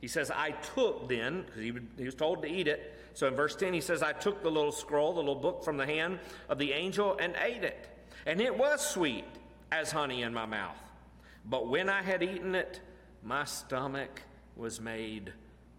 He 0.00 0.08
says, 0.08 0.30
I 0.30 0.50
took 0.74 1.08
then, 1.08 1.44
because 1.46 1.62
he, 1.96 2.04
was 2.04 2.14
told 2.14 2.42
to 2.42 2.48
eat 2.48 2.68
it. 2.68 2.94
So 3.14 3.26
in 3.26 3.34
verse 3.34 3.56
10, 3.56 3.72
he 3.72 3.80
says, 3.80 4.02
I 4.02 4.12
took 4.12 4.42
the 4.42 4.50
little 4.50 4.72
scroll, 4.72 5.12
the 5.12 5.20
little 5.20 5.34
book 5.34 5.64
from 5.64 5.76
the 5.76 5.86
hand 5.86 6.20
of 6.48 6.58
the 6.58 6.72
angel, 6.72 7.16
and 7.20 7.34
ate 7.40 7.64
it. 7.64 7.88
And 8.26 8.40
it 8.40 8.56
was 8.56 8.80
sweet 8.84 9.24
as 9.72 9.90
honey 9.90 10.22
in 10.22 10.32
my 10.32 10.46
mouth. 10.46 10.76
But 11.44 11.68
when 11.68 11.88
I 11.88 12.02
had 12.02 12.22
eaten 12.22 12.54
it, 12.54 12.80
my 13.22 13.44
stomach 13.44 14.22
was 14.58 14.80
made 14.80 15.32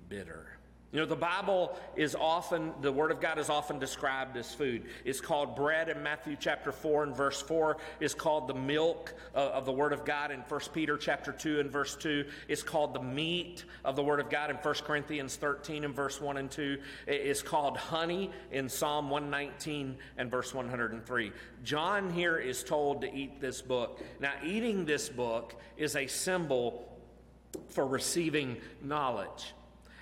bitter. 0.07 0.47
You 0.91 0.99
know, 0.99 1.05
the 1.05 1.15
Bible 1.15 1.77
is 1.95 2.15
often, 2.15 2.73
the 2.81 2.91
Word 2.91 3.11
of 3.11 3.21
God 3.21 3.37
is 3.37 3.47
often 3.47 3.77
described 3.77 4.35
as 4.37 4.55
food. 4.55 4.85
It's 5.05 5.21
called 5.21 5.55
bread 5.55 5.87
in 5.87 6.01
Matthew 6.01 6.35
chapter 6.39 6.71
4 6.71 7.03
and 7.03 7.15
verse 7.15 7.39
4. 7.39 7.77
It's 7.99 8.15
called 8.15 8.47
the 8.47 8.55
milk 8.55 9.13
of 9.35 9.65
the 9.65 9.71
Word 9.71 9.93
of 9.93 10.03
God 10.03 10.31
in 10.31 10.39
1 10.39 10.61
Peter 10.73 10.97
chapter 10.97 11.31
2 11.31 11.59
and 11.59 11.69
verse 11.69 11.95
2. 11.95 12.25
It's 12.47 12.63
called 12.63 12.95
the 12.95 13.03
meat 13.03 13.65
of 13.85 13.95
the 13.95 14.01
Word 14.01 14.19
of 14.19 14.31
God 14.31 14.49
in 14.49 14.55
1 14.55 14.75
Corinthians 14.83 15.35
13 15.35 15.83
and 15.83 15.93
verse 15.93 16.19
1 16.19 16.37
and 16.37 16.49
2. 16.49 16.79
It's 17.05 17.43
called 17.43 17.77
honey 17.77 18.31
in 18.51 18.67
Psalm 18.67 19.11
119 19.11 19.95
and 20.17 20.31
verse 20.31 20.55
103. 20.55 21.31
John 21.63 22.09
here 22.09 22.37
is 22.37 22.63
told 22.63 23.01
to 23.01 23.13
eat 23.13 23.39
this 23.39 23.61
book. 23.61 24.01
Now, 24.19 24.31
eating 24.43 24.85
this 24.85 25.07
book 25.07 25.53
is 25.77 25.95
a 25.95 26.07
symbol 26.07 26.98
for 27.69 27.85
receiving 27.85 28.57
knowledge. 28.81 29.53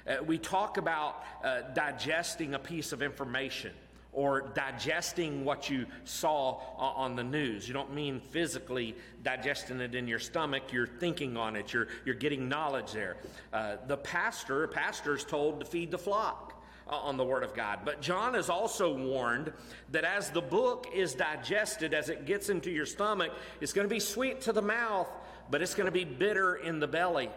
Uh, 0.08 0.24
we 0.26 0.38
talk 0.38 0.78
about 0.78 1.24
uh, 1.44 1.62
digesting 1.74 2.54
a 2.54 2.60
piece 2.60 2.92
of 2.92 3.02
information 3.02 3.72
or 4.14 4.42
digesting 4.56 5.46
what 5.46 5.70
you 5.70 5.86
saw 6.04 6.60
on 6.78 7.16
the 7.16 7.24
news. 7.24 7.68
You 7.68 7.76
don't 7.76 7.94
mean 7.94 8.20
physically 8.20 8.96
digesting 9.22 9.80
it 9.80 9.94
in 9.94 10.08
your 10.08 10.18
stomach, 10.18 10.64
you're 10.72 10.88
thinking 10.88 11.38
on 11.38 11.56
it, 11.56 11.72
you're, 11.72 11.88
you're 12.04 12.16
getting 12.16 12.50
knowledge 12.50 12.94
there. 12.94 13.18
Uh, 13.54 13.76
the 13.86 13.98
pastor, 13.98 14.64
a 14.64 14.68
pastor 14.68 15.16
is 15.16 15.24
told 15.24 15.60
to 15.60 15.68
feed 15.68 15.92
the 15.92 16.00
flock 16.00 16.64
uh, 16.90 16.96
on 16.96 17.18
the 17.18 17.24
Word 17.24 17.44
of 17.44 17.54
God. 17.54 17.82
But 17.86 18.02
John 18.02 18.34
is 18.34 18.50
also 18.50 18.92
warned 18.92 19.54
that 19.92 20.04
as 20.04 20.32
the 20.32 20.42
book 20.42 20.88
is 20.96 21.14
digested, 21.14 21.94
as 21.94 22.10
it 22.10 22.26
gets 22.26 22.50
into 22.50 22.72
your 22.72 22.88
stomach, 22.88 23.32
it's 23.62 23.74
going 23.74 23.88
to 23.88 23.94
be 23.94 24.00
sweet 24.00 24.42
to 24.42 24.52
the 24.52 24.64
mouth, 24.64 25.10
but 25.50 25.62
it's 25.62 25.74
going 25.74 25.86
to 25.86 25.92
be 25.92 26.04
bitter 26.04 26.56
in 26.56 26.80
the 26.80 26.88
belly. 26.88 27.30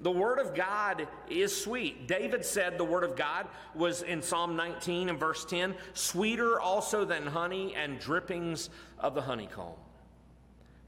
The 0.00 0.10
Word 0.10 0.38
of 0.38 0.54
God 0.54 1.08
is 1.28 1.54
sweet. 1.60 2.06
David 2.06 2.44
said 2.44 2.78
the 2.78 2.84
Word 2.84 3.02
of 3.02 3.16
God 3.16 3.48
was 3.74 4.02
in 4.02 4.22
Psalm 4.22 4.54
19 4.54 5.08
and 5.08 5.18
verse 5.18 5.44
10 5.44 5.74
sweeter 5.92 6.60
also 6.60 7.04
than 7.04 7.26
honey 7.26 7.74
and 7.74 7.98
drippings 7.98 8.70
of 8.98 9.14
the 9.14 9.22
honeycomb. 9.22 9.74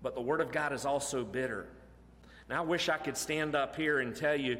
But 0.01 0.15
the 0.15 0.21
Word 0.21 0.41
of 0.41 0.53
God 0.53 0.73
is 0.73 0.85
also 0.85 1.25
bitter. 1.25 1.67
Now, 2.49 2.63
I 2.63 2.67
wish 2.67 2.89
I 2.89 2.99
could 2.99 3.17
stand 3.17 3.55
up 3.55 3.75
here 3.75 3.99
and 3.99 4.15
tell 4.15 4.37
you 4.37 4.59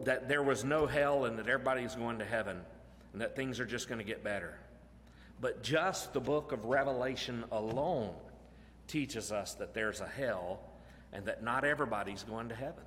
that 0.00 0.28
there 0.28 0.42
was 0.42 0.64
no 0.64 0.86
hell 0.86 1.24
and 1.24 1.38
that 1.38 1.48
everybody's 1.48 1.94
going 1.94 2.18
to 2.18 2.24
heaven 2.24 2.60
and 3.12 3.20
that 3.20 3.36
things 3.36 3.60
are 3.60 3.66
just 3.66 3.88
going 3.88 3.98
to 3.98 4.04
get 4.04 4.22
better. 4.22 4.58
But 5.40 5.62
just 5.62 6.12
the 6.12 6.20
book 6.20 6.52
of 6.52 6.64
Revelation 6.64 7.44
alone 7.50 8.14
teaches 8.86 9.32
us 9.32 9.54
that 9.54 9.74
there's 9.74 10.00
a 10.00 10.06
hell 10.06 10.60
and 11.14 11.24
that 11.26 11.42
not 11.42 11.64
everybody's 11.64 12.24
going 12.24 12.50
to 12.50 12.54
heaven. 12.54 12.84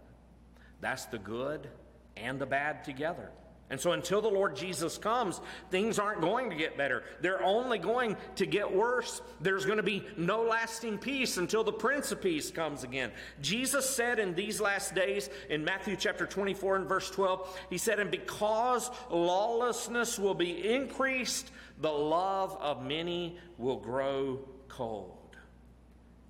That's 0.82 1.06
the 1.06 1.18
good 1.18 1.68
and 2.16 2.40
the 2.40 2.46
bad 2.46 2.84
together. 2.84 3.32
And 3.70 3.80
so 3.82 3.92
until 3.92 4.22
the 4.22 4.30
Lord 4.30 4.56
Jesus 4.56 4.98
comes, 4.98 5.42
things 5.72 6.00
aren't 6.00 6.22
going 6.22 6.52
to 6.52 6.56
get 6.56 6.78
better. 6.78 7.04
They're 7.20 7.44
only 7.44 7.80
going 7.80 8.16
to 8.38 8.46
get 8.46 8.74
worse. 8.74 9.22
There's 9.42 9.66
going 9.66 9.78
to 9.78 9.84
be 9.84 10.06
no 10.16 10.44
lasting 10.44 11.00
peace 11.00 11.36
until 11.36 11.66
the 11.66 11.74
Prince 11.74 12.14
of 12.14 12.22
Peace 12.22 12.50
comes 12.50 12.86
again. 12.86 13.12
Jesus 13.42 13.90
said 13.90 14.20
in 14.20 14.36
these 14.36 14.62
last 14.62 14.96
days, 14.96 15.30
in 15.50 15.66
Matthew 15.66 15.98
chapter 15.98 16.26
24 16.26 16.78
and 16.78 16.88
verse 16.88 17.12
12, 17.12 17.60
He 17.70 17.78
said, 17.78 18.00
And 18.00 18.10
because 18.10 18.90
lawlessness 19.10 20.18
will 20.18 20.36
be 20.36 20.74
increased, 20.74 21.52
the 21.82 21.92
love 21.92 22.56
of 22.62 22.86
many 22.86 23.38
will 23.58 23.78
grow 23.78 24.40
cold. 24.70 25.17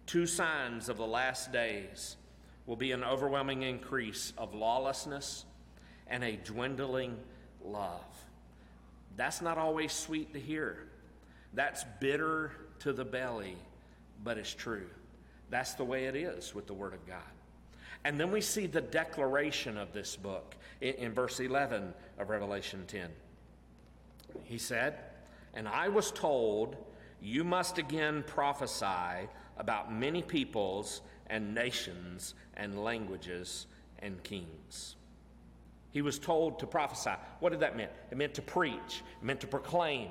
Two 0.07 0.25
signs 0.25 0.87
of 0.87 0.95
the 0.95 1.05
last 1.05 1.51
days 1.51 2.15
will 2.65 2.77
be 2.77 2.93
an 2.93 3.03
overwhelming 3.03 3.61
increase 3.61 4.31
of 4.37 4.55
lawlessness 4.55 5.45
and 6.07 6.23
a 6.23 6.37
dwindling 6.37 7.17
love. 7.63 8.05
That's 9.17 9.41
not 9.41 9.57
always 9.57 9.91
sweet 9.91 10.31
to 10.33 10.39
hear. 10.39 10.87
That's 11.53 11.83
bitter 11.99 12.51
to 12.79 12.93
the 12.93 13.03
belly, 13.03 13.57
but 14.23 14.37
it's 14.37 14.53
true. 14.53 14.87
That's 15.49 15.73
the 15.73 15.83
way 15.83 16.05
it 16.05 16.15
is 16.15 16.55
with 16.55 16.67
the 16.67 16.73
Word 16.73 16.93
of 16.93 17.05
God. 17.05 17.19
And 18.05 18.17
then 18.17 18.31
we 18.31 18.39
see 18.39 18.65
the 18.65 18.79
declaration 18.79 19.77
of 19.77 19.91
this 19.91 20.15
book 20.15 20.55
in, 20.79 20.93
in 20.95 21.13
verse 21.13 21.41
11 21.41 21.93
of 22.17 22.29
Revelation 22.29 22.85
10. 22.87 23.09
He 24.45 24.57
said, 24.57 24.99
And 25.53 25.67
I 25.67 25.89
was 25.89 26.11
told, 26.11 26.77
You 27.21 27.43
must 27.43 27.77
again 27.77 28.23
prophesy 28.25 29.27
about 29.59 29.93
many 29.93 30.21
peoples 30.21 31.01
and 31.27 31.53
nations 31.53 32.35
and 32.55 32.83
languages 32.83 33.67
and 33.99 34.21
kings. 34.23 34.95
He 35.91 36.01
was 36.01 36.19
told 36.19 36.59
to 36.59 36.67
prophesy. 36.67 37.11
What 37.39 37.51
did 37.51 37.61
that 37.61 37.75
mean? 37.75 37.87
It 38.11 38.17
meant 38.17 38.33
to 38.35 38.41
preach, 38.41 39.03
it 39.19 39.25
meant 39.25 39.41
to 39.41 39.47
proclaim, 39.47 40.09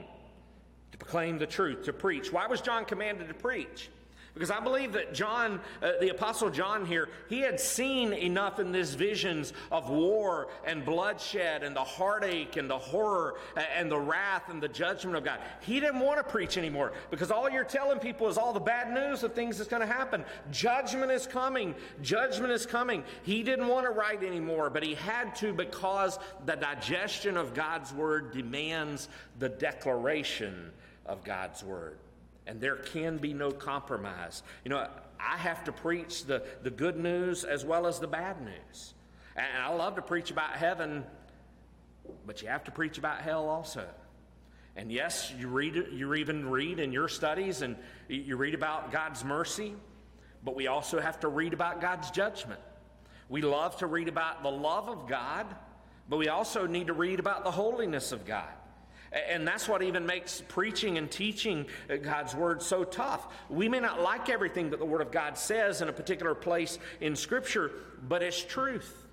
to 0.93 0.99
proclaim 0.99 1.39
the 1.39 1.47
truth, 1.47 1.85
to 1.85 1.93
preach. 1.93 2.33
Why 2.33 2.47
was 2.47 2.61
John 2.61 2.85
commanded 2.85 3.29
to 3.29 3.35
preach? 3.35 3.91
Because 4.37 4.51
I 4.51 4.61
believe 4.61 4.93
that 4.93 5.15
John, 5.15 5.61
uh, 5.81 5.93
the 5.99 6.11
Apostle 6.11 6.51
John 6.51 6.85
here, 6.85 7.09
he 7.27 7.41
had 7.41 7.59
seen 7.59 8.13
enough 8.13 8.61
in 8.61 8.71
these 8.71 8.95
visions 8.95 9.55
of 9.73 9.89
war 9.89 10.49
and 10.67 10.85
bloodshed 10.85 11.63
and 11.63 11.75
the 11.75 11.83
heartache 11.83 12.59
and 12.59 12.69
the 12.69 12.77
horror 12.77 13.37
and 13.75 13.91
the 13.91 13.99
wrath 13.99 14.51
and 14.51 14.63
the 14.63 14.69
judgment 14.69 15.17
of 15.17 15.25
God. 15.25 15.41
He 15.61 15.81
didn't 15.81 16.01
want 16.01 16.19
to 16.19 16.23
preach 16.23 16.59
anymore 16.59 16.93
because 17.11 17.31
all 17.31 17.49
you're 17.49 17.65
telling 17.65 17.99
people 17.99 18.29
is 18.29 18.37
all 18.37 18.53
the 18.53 18.61
bad 18.61 18.93
news 18.93 19.23
of 19.23 19.33
things 19.33 19.57
that's 19.57 19.71
going 19.71 19.81
to 19.81 19.87
happen. 19.87 20.23
Judgment 20.53 21.11
is 21.11 21.27
coming. 21.27 21.75
Judgment 22.03 22.53
is 22.53 22.67
coming. 22.67 23.05
He 23.23 23.43
didn't 23.43 23.69
want 23.69 23.87
to 23.87 23.91
write 23.91 24.23
anymore, 24.23 24.69
but 24.69 24.83
he 24.83 24.97
had 24.97 25.35
to 25.37 25.55
because 25.55 26.19
the 26.45 26.57
digestion 26.57 27.39
of 27.39 27.55
God's 27.55 27.95
word 27.95 28.33
demands 28.33 29.09
the 29.39 29.49
declaration 29.49 30.73
of 31.07 31.25
God's 31.25 31.65
word 31.65 31.97
and 32.47 32.61
there 32.61 32.77
can 32.77 33.19
be 33.19 33.33
no 33.33 33.51
compromise. 33.51 34.43
You 34.65 34.71
know, 34.71 34.89
I 35.19 35.37
have 35.37 35.65
to 35.65 35.73
preach 35.73 36.25
the, 36.25 36.43
the 36.63 36.71
good 36.71 36.97
news 36.97 37.45
as 37.45 37.65
well 37.65 37.87
as 37.87 37.99
the 37.99 38.07
bad 38.07 38.41
news. 38.43 38.95
And 39.35 39.63
I 39.63 39.73
love 39.75 39.97
to 39.97 40.03
preach 40.03 40.31
about 40.31 40.53
heaven, 40.53 41.05
but 42.27 42.43
you 42.43 42.49
have 42.49 42.65
to 42.65 42.71
preach 42.71 42.99
about 42.99 43.21
hell 43.21 43.49
also. 43.49 43.87
And 44.77 44.93
yes, 44.93 45.33
you 45.39 45.49
read 45.49 45.89
you 45.93 46.15
even 46.15 46.51
read 46.51 46.81
in 46.81 46.93
your 46.93 47.09
studies 47.09 47.63
and 47.63 47.77
you 48.09 48.37
read 48.37 48.55
about 48.55 48.93
God's 48.93 49.25
mercy, 49.25 49.75
but 50.45 50.55
we 50.55 50.67
also 50.67 51.01
have 51.01 51.19
to 51.21 51.29
read 51.29 51.55
about 51.55 51.81
God's 51.81 52.11
judgment. 52.11 52.61
We 53.29 53.41
love 53.41 53.79
to 53.79 53.87
read 53.87 54.09
about 54.09 54.43
the 54.43 54.51
love 54.51 54.89
of 54.89 55.09
God, 55.09 55.47
but 56.09 56.19
we 56.19 56.29
also 56.29 56.67
need 56.67 56.89
to 56.89 56.93
read 56.93 57.21
about 57.21 57.43
the 57.43 57.51
holiness 57.51 58.13
of 58.13 58.27
God. 58.27 58.53
And 59.13 59.47
that's 59.47 59.69
what 59.69 59.83
even 59.83 60.05
makes 60.05 60.43
preaching 60.49 60.99
and 60.99 61.11
teaching 61.11 61.67
uh, 61.89 61.97
God's 61.97 62.35
Word 62.35 62.61
so 62.61 62.85
tough. 62.85 63.27
We 63.49 63.69
may 63.69 63.81
not 63.81 64.01
like 64.01 64.29
everything 64.29 64.71
that 64.71 64.79
the 64.79 64.85
Word 64.85 65.01
of 65.01 65.11
God 65.11 65.39
says 65.39 65.81
in 65.81 65.89
a 65.89 65.93
particular 65.93 66.35
place 66.35 66.79
in 67.01 67.15
Scripture, 67.17 67.71
but 68.09 68.23
it's 68.23 68.43
truth. 68.43 69.05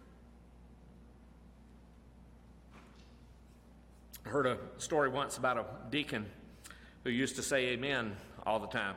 I 4.25 4.29
heard 4.29 4.45
a 4.45 4.57
story 4.77 5.09
once 5.09 5.37
about 5.37 5.57
a 5.57 5.65
deacon 5.91 6.25
who 7.03 7.09
used 7.09 7.35
to 7.35 7.43
say 7.43 7.67
amen 7.67 8.15
all 8.45 8.59
the 8.59 8.67
time. 8.67 8.95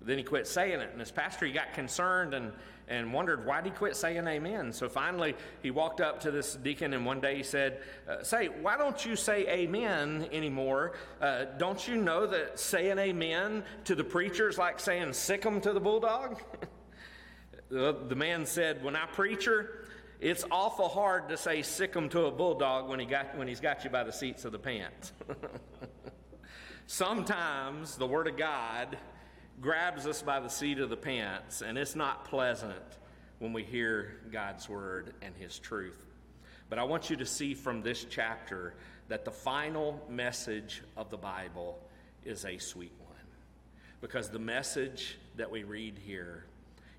Then 0.00 0.16
he 0.16 0.24
quit 0.24 0.46
saying 0.46 0.80
it, 0.80 0.90
and 0.90 1.00
his 1.00 1.10
pastor 1.10 1.44
he 1.44 1.52
got 1.52 1.74
concerned 1.74 2.32
and 2.32 2.52
and 2.88 3.12
wondered 3.12 3.44
why 3.46 3.60
did 3.60 3.72
he 3.72 3.76
quit 3.76 3.96
saying 3.96 4.26
amen. 4.26 4.72
So 4.72 4.88
finally, 4.88 5.34
he 5.62 5.70
walked 5.70 6.00
up 6.00 6.20
to 6.20 6.30
this 6.30 6.54
deacon 6.54 6.94
and 6.94 7.04
one 7.04 7.20
day 7.20 7.36
he 7.36 7.42
said, 7.42 7.82
uh, 8.08 8.22
Say, 8.22 8.46
why 8.46 8.76
don't 8.76 9.04
you 9.04 9.16
say 9.16 9.46
amen 9.48 10.28
anymore? 10.32 10.92
Uh, 11.20 11.44
don't 11.58 11.86
you 11.86 11.96
know 11.96 12.26
that 12.26 12.58
saying 12.58 12.98
amen 12.98 13.64
to 13.84 13.94
the 13.94 14.04
preacher 14.04 14.48
is 14.48 14.58
like 14.58 14.80
saying 14.80 15.12
sick 15.12 15.44
'em 15.44 15.60
to 15.60 15.72
the 15.72 15.80
bulldog? 15.80 16.42
the, 17.68 17.96
the 18.08 18.16
man 18.16 18.46
said, 18.46 18.82
When 18.82 18.96
I 18.96 19.06
preacher, 19.06 19.86
it's 20.20 20.44
awful 20.50 20.88
hard 20.88 21.28
to 21.28 21.36
say 21.36 21.62
sick 21.62 21.94
'em 21.94 22.08
to 22.10 22.26
a 22.26 22.30
bulldog 22.30 22.88
when, 22.88 22.98
he 23.00 23.06
got, 23.06 23.36
when 23.36 23.48
he's 23.48 23.60
got 23.60 23.84
you 23.84 23.90
by 23.90 24.04
the 24.04 24.12
seats 24.12 24.44
of 24.44 24.52
the 24.52 24.58
pants. 24.58 25.12
Sometimes 26.86 27.96
the 27.96 28.06
Word 28.06 28.26
of 28.28 28.38
God 28.38 28.96
grabs 29.60 30.06
us 30.06 30.22
by 30.22 30.40
the 30.40 30.48
seat 30.48 30.78
of 30.78 30.90
the 30.90 30.96
pants, 30.96 31.62
and 31.62 31.76
it's 31.76 31.96
not 31.96 32.24
pleasant 32.24 32.98
when 33.38 33.52
we 33.52 33.62
hear 33.62 34.16
God's 34.32 34.68
word 34.68 35.14
and 35.22 35.34
his 35.36 35.58
truth. 35.58 36.04
But 36.68 36.78
I 36.78 36.84
want 36.84 37.10
you 37.10 37.16
to 37.16 37.26
see 37.26 37.54
from 37.54 37.82
this 37.82 38.04
chapter 38.08 38.74
that 39.08 39.24
the 39.24 39.30
final 39.30 40.04
message 40.08 40.82
of 40.96 41.10
the 41.10 41.16
Bible 41.16 41.78
is 42.24 42.44
a 42.44 42.58
sweet 42.58 42.92
one. 42.98 43.08
Because 44.00 44.28
the 44.28 44.38
message 44.38 45.18
that 45.36 45.50
we 45.50 45.62
read 45.64 45.98
here 46.04 46.44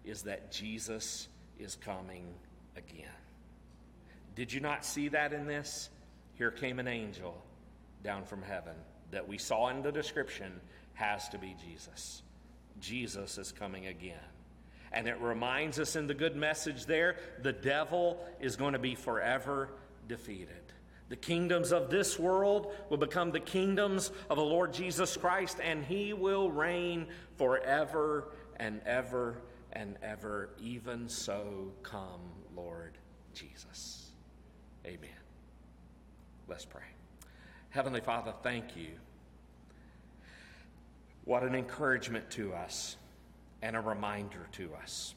is 0.04 0.24
that 0.24 0.52
Jesus 0.52 1.28
is 1.60 1.76
coming 1.76 2.26
again. 2.76 3.08
Did 4.36 4.52
you 4.52 4.60
not 4.60 4.84
see 4.86 5.10
that 5.10 5.34
in 5.34 5.46
this? 5.46 5.90
Here 6.36 6.52
came 6.52 6.80
an 6.80 6.88
angel 6.88 7.42
down 8.04 8.24
from 8.24 8.42
heaven 8.42 8.76
that 9.12 9.28
we 9.28 9.38
saw 9.38 9.70
in 9.70 9.82
the 9.82 9.92
description 9.92 10.60
has 10.94 11.28
to 11.30 11.38
be 11.38 11.56
Jesus. 11.66 12.22
Jesus 12.80 13.38
is 13.38 13.52
coming 13.52 13.88
again. 13.88 14.18
And 14.92 15.08
it 15.08 15.20
reminds 15.20 15.80
us 15.80 15.96
in 15.96 16.08
the 16.08 16.14
good 16.14 16.36
message 16.36 16.86
there 16.86 17.18
the 17.42 17.54
devil 17.54 18.26
is 18.40 18.56
going 18.56 18.74
to 18.74 18.80
be 18.80 18.96
forever 18.96 19.70
defeated. 20.08 20.50
The 21.10 21.16
kingdoms 21.16 21.72
of 21.72 21.90
this 21.90 22.20
world 22.20 22.74
will 22.90 22.98
become 22.98 23.32
the 23.32 23.40
kingdoms 23.40 24.12
of 24.30 24.38
the 24.38 24.44
Lord 24.44 24.74
Jesus 24.74 25.18
Christ, 25.18 25.58
and 25.62 25.84
he 25.84 26.14
will 26.14 26.52
reign 26.52 27.08
forever 27.38 28.30
and 28.58 28.82
ever 28.86 29.42
and 29.74 29.96
ever. 30.04 30.50
Even 30.60 31.10
so, 31.10 31.72
come, 31.82 32.22
Lord 32.56 32.98
Jesus. 33.34 34.12
Amen. 34.86 35.10
Let's 36.48 36.66
pray. 36.66 36.82
Heavenly 37.70 38.02
Father, 38.02 38.34
thank 38.44 38.76
you 38.76 38.90
what 41.30 41.44
an 41.44 41.54
encouragement 41.54 42.28
to 42.32 42.52
us 42.56 42.98
and 43.62 43.76
a 43.76 43.80
reminder 43.80 44.48
to 44.52 44.74
us. 44.82 45.14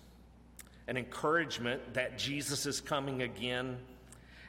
An 0.87 0.99
encouragement 0.99 1.95
that 1.95 2.19
Jesus 2.19 2.67
is 2.67 2.83
coming 2.83 3.23
again 3.23 3.79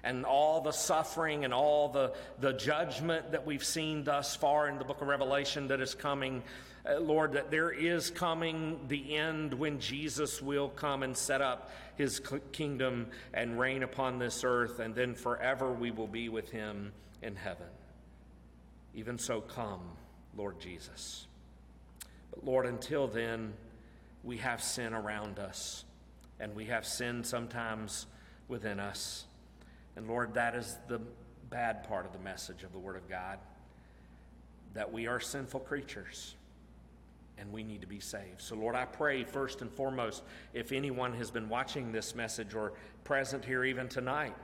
and 0.04 0.26
all 0.26 0.60
the 0.60 0.74
suffering 0.74 1.46
and 1.46 1.54
all 1.54 1.88
the, 1.88 2.12
the 2.42 2.52
judgment 2.52 3.32
that 3.32 3.46
we've 3.46 3.64
seen 3.64 4.04
thus 4.04 4.36
far 4.36 4.68
in 4.68 4.78
the 4.78 4.84
book 4.84 5.02
of 5.02 5.08
Revelation 5.08 5.70
that 5.70 5.80
is 5.80 5.96
coming. 5.96 6.44
Uh, 6.86 7.00
Lord, 7.00 7.32
that 7.32 7.50
there 7.50 7.72
is 7.72 8.12
coming 8.12 8.82
the 8.90 9.16
end 9.16 9.54
when 9.54 9.80
Jesus 9.80 10.42
will 10.42 10.68
come 10.68 11.02
and 11.02 11.16
set 11.16 11.42
up 11.42 11.72
his 11.96 12.22
kingdom 12.52 13.08
and 13.34 13.58
reign 13.58 13.84
upon 13.84 14.20
this 14.20 14.44
earth, 14.44 14.80
and 14.80 14.94
then 14.94 15.16
forever 15.16 15.72
we 15.72 15.92
will 15.92 16.08
be 16.08 16.28
with 16.28 16.50
him 16.50 16.92
in 17.22 17.38
heaven. 17.38 17.68
Even 18.94 19.18
so, 19.18 19.40
come, 19.40 19.80
Lord 20.36 20.60
Jesus. 20.60 21.28
But 22.34 22.46
Lord, 22.46 22.66
until 22.66 23.08
then, 23.08 23.54
we 24.24 24.38
have 24.38 24.62
sin 24.62 24.94
around 24.94 25.40
us, 25.40 25.86
and 26.40 26.56
we 26.56 26.66
have 26.66 26.86
sin 26.86 27.24
sometimes 27.24 28.08
within 28.48 28.80
us. 28.80 29.26
And 29.96 30.08
Lord, 30.08 30.34
that 30.34 30.56
is 30.56 30.78
the 30.88 31.02
bad 31.50 31.88
part 31.88 32.06
of 32.06 32.14
the 32.14 32.20
message 32.20 32.64
of 32.64 32.72
the 32.72 32.80
Word 32.80 32.96
of 32.96 33.08
God 33.08 33.38
that 34.74 34.92
we 34.92 35.08
are 35.08 35.20
sinful 35.20 35.60
creatures 35.62 36.36
and 37.38 37.52
we 37.52 37.64
need 37.64 37.82
to 37.82 37.88
be 37.88 38.00
saved. 38.00 38.42
So, 38.42 38.56
Lord, 38.56 38.76
I 38.76 38.86
pray 38.86 39.24
first 39.24 39.62
and 39.62 39.72
foremost, 39.72 40.24
if 40.54 40.72
anyone 40.72 41.14
has 41.14 41.32
been 41.32 41.50
watching 41.50 41.92
this 41.92 42.16
message 42.16 42.54
or 42.54 42.74
present 43.04 43.44
here 43.44 43.64
even 43.64 43.88
tonight, 43.88 44.36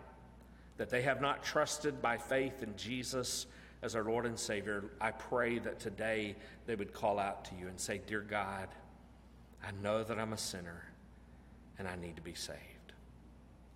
that 0.78 0.90
they 0.90 1.02
have 1.04 1.22
not 1.22 1.44
trusted 1.44 2.02
by 2.02 2.18
faith 2.18 2.64
in 2.64 2.76
Jesus 2.76 3.46
as 3.82 3.96
our 3.96 4.04
Lord 4.04 4.26
and 4.26 4.38
Savior, 4.38 4.84
I 5.00 5.12
pray 5.12 5.60
that 5.60 5.80
today 5.80 6.36
they 6.66 6.76
would 6.76 6.94
call 6.94 7.18
out 7.18 7.46
to 7.46 7.56
you 7.56 7.68
and 7.68 7.80
say, 7.80 8.02
Dear 8.06 8.22
God, 8.22 8.68
I 9.66 9.72
know 9.82 10.04
that 10.04 10.20
I'm 10.20 10.34
a 10.34 10.38
sinner 10.38 10.84
and 11.78 11.88
I 11.88 11.96
need 11.96 12.18
to 12.18 12.22
be 12.22 12.34
saved. 12.34 12.60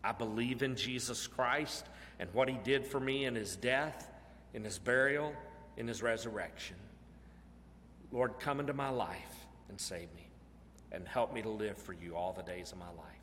I 0.04 0.12
believe 0.12 0.64
in 0.64 0.76
Jesus 0.76 1.28
Christ 1.28 1.86
and 2.20 2.30
what 2.34 2.50
he 2.50 2.58
did 2.64 2.86
for 2.86 3.00
me 3.00 3.26
in 3.26 3.36
his 3.36 3.56
death, 3.56 4.12
in 4.54 4.64
his 4.64 4.78
burial, 4.78 5.34
in 5.78 5.88
his 5.88 6.04
resurrection. 6.04 6.76
Lord, 8.12 8.40
come 8.40 8.60
into 8.60 8.74
my 8.74 8.90
life 8.90 9.48
and 9.70 9.80
save 9.80 10.14
me 10.16 10.28
and 10.92 11.08
help 11.08 11.34
me 11.34 11.42
to 11.42 11.50
live 11.50 11.78
for 11.78 11.94
you 11.94 12.16
all 12.16 12.34
the 12.34 12.44
days 12.44 12.72
of 12.72 12.78
my 12.78 12.90
life. 12.90 13.23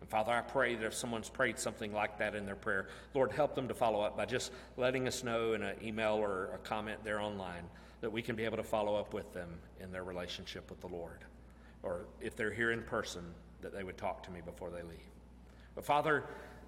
And 0.00 0.08
Father, 0.08 0.32
I 0.32 0.42
pray 0.42 0.74
that 0.74 0.84
if 0.84 0.94
someone's 0.94 1.28
prayed 1.28 1.58
something 1.58 1.92
like 1.92 2.18
that 2.18 2.34
in 2.34 2.44
their 2.46 2.56
prayer, 2.56 2.88
Lord, 3.14 3.32
help 3.32 3.54
them 3.54 3.68
to 3.68 3.74
follow 3.74 4.00
up 4.00 4.16
by 4.16 4.26
just 4.26 4.52
letting 4.76 5.08
us 5.08 5.24
know 5.24 5.54
in 5.54 5.62
an 5.62 5.76
email 5.82 6.14
or 6.14 6.50
a 6.54 6.58
comment 6.58 7.00
there 7.02 7.20
online 7.20 7.64
that 8.00 8.10
we 8.10 8.22
can 8.22 8.36
be 8.36 8.44
able 8.44 8.58
to 8.58 8.62
follow 8.62 8.94
up 8.94 9.14
with 9.14 9.32
them 9.32 9.48
in 9.80 9.90
their 9.90 10.04
relationship 10.04 10.68
with 10.70 10.80
the 10.80 10.88
Lord. 10.88 11.24
or 11.82 12.06
if 12.20 12.36
they're 12.36 12.52
here 12.52 12.72
in 12.72 12.82
person, 12.82 13.22
that 13.62 13.72
they 13.72 13.84
would 13.84 13.96
talk 13.96 14.22
to 14.24 14.30
me 14.30 14.40
before 14.44 14.70
they 14.70 14.82
leave. 14.82 14.98
But 15.74 15.84
Father, 15.84 16.24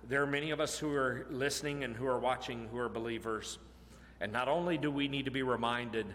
there 0.08 0.22
are 0.22 0.26
many 0.26 0.50
of 0.52 0.60
us 0.60 0.78
who 0.78 0.94
are 0.94 1.26
listening 1.30 1.84
and 1.84 1.96
who 1.96 2.06
are 2.06 2.18
watching 2.18 2.68
who 2.70 2.78
are 2.78 2.88
believers. 2.88 3.58
And 4.20 4.32
not 4.32 4.48
only 4.48 4.78
do 4.78 4.90
we 4.90 5.08
need 5.08 5.24
to 5.24 5.30
be 5.30 5.42
reminded 5.42 6.06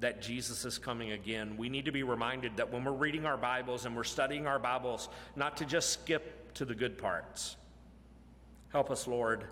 that 0.00 0.20
Jesus 0.20 0.64
is 0.64 0.78
coming 0.78 1.12
again, 1.12 1.56
we 1.56 1.68
need 1.68 1.86
to 1.86 1.92
be 1.92 2.02
reminded 2.02 2.56
that 2.56 2.72
when 2.72 2.84
we're 2.84 2.92
reading 2.92 3.26
our 3.26 3.36
Bibles 3.36 3.84
and 3.84 3.96
we're 3.96 4.04
studying 4.04 4.46
our 4.46 4.58
Bibles, 4.58 5.08
not 5.34 5.56
to 5.58 5.64
just 5.64 5.90
skip 5.90 6.37
to 6.58 6.64
the 6.64 6.74
good 6.74 6.98
parts. 6.98 7.56
Help 8.70 8.90
us, 8.90 9.06
Lord, 9.06 9.44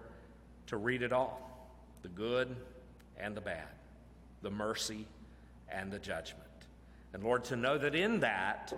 to 0.66 0.76
read 0.76 1.02
it 1.02 1.12
all 1.12 1.40
the 2.02 2.08
good 2.08 2.56
and 3.16 3.36
the 3.36 3.40
bad, 3.40 3.68
the 4.42 4.50
mercy 4.50 5.06
and 5.68 5.92
the 5.92 6.00
judgment. 6.00 6.42
And 7.14 7.22
Lord, 7.22 7.44
to 7.44 7.54
know 7.54 7.78
that 7.78 7.94
in 7.94 8.18
that, 8.20 8.72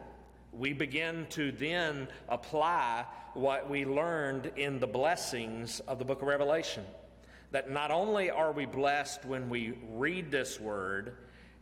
we 0.52 0.74
begin 0.74 1.26
to 1.30 1.52
then 1.52 2.06
apply 2.28 3.06
what 3.32 3.70
we 3.70 3.86
learned 3.86 4.52
in 4.56 4.78
the 4.78 4.86
blessings 4.86 5.80
of 5.80 5.98
the 5.98 6.04
book 6.04 6.20
of 6.20 6.28
Revelation. 6.28 6.84
That 7.52 7.70
not 7.70 7.90
only 7.90 8.30
are 8.30 8.52
we 8.52 8.66
blessed 8.66 9.24
when 9.24 9.48
we 9.48 9.72
read 9.92 10.30
this 10.30 10.60
word 10.60 11.16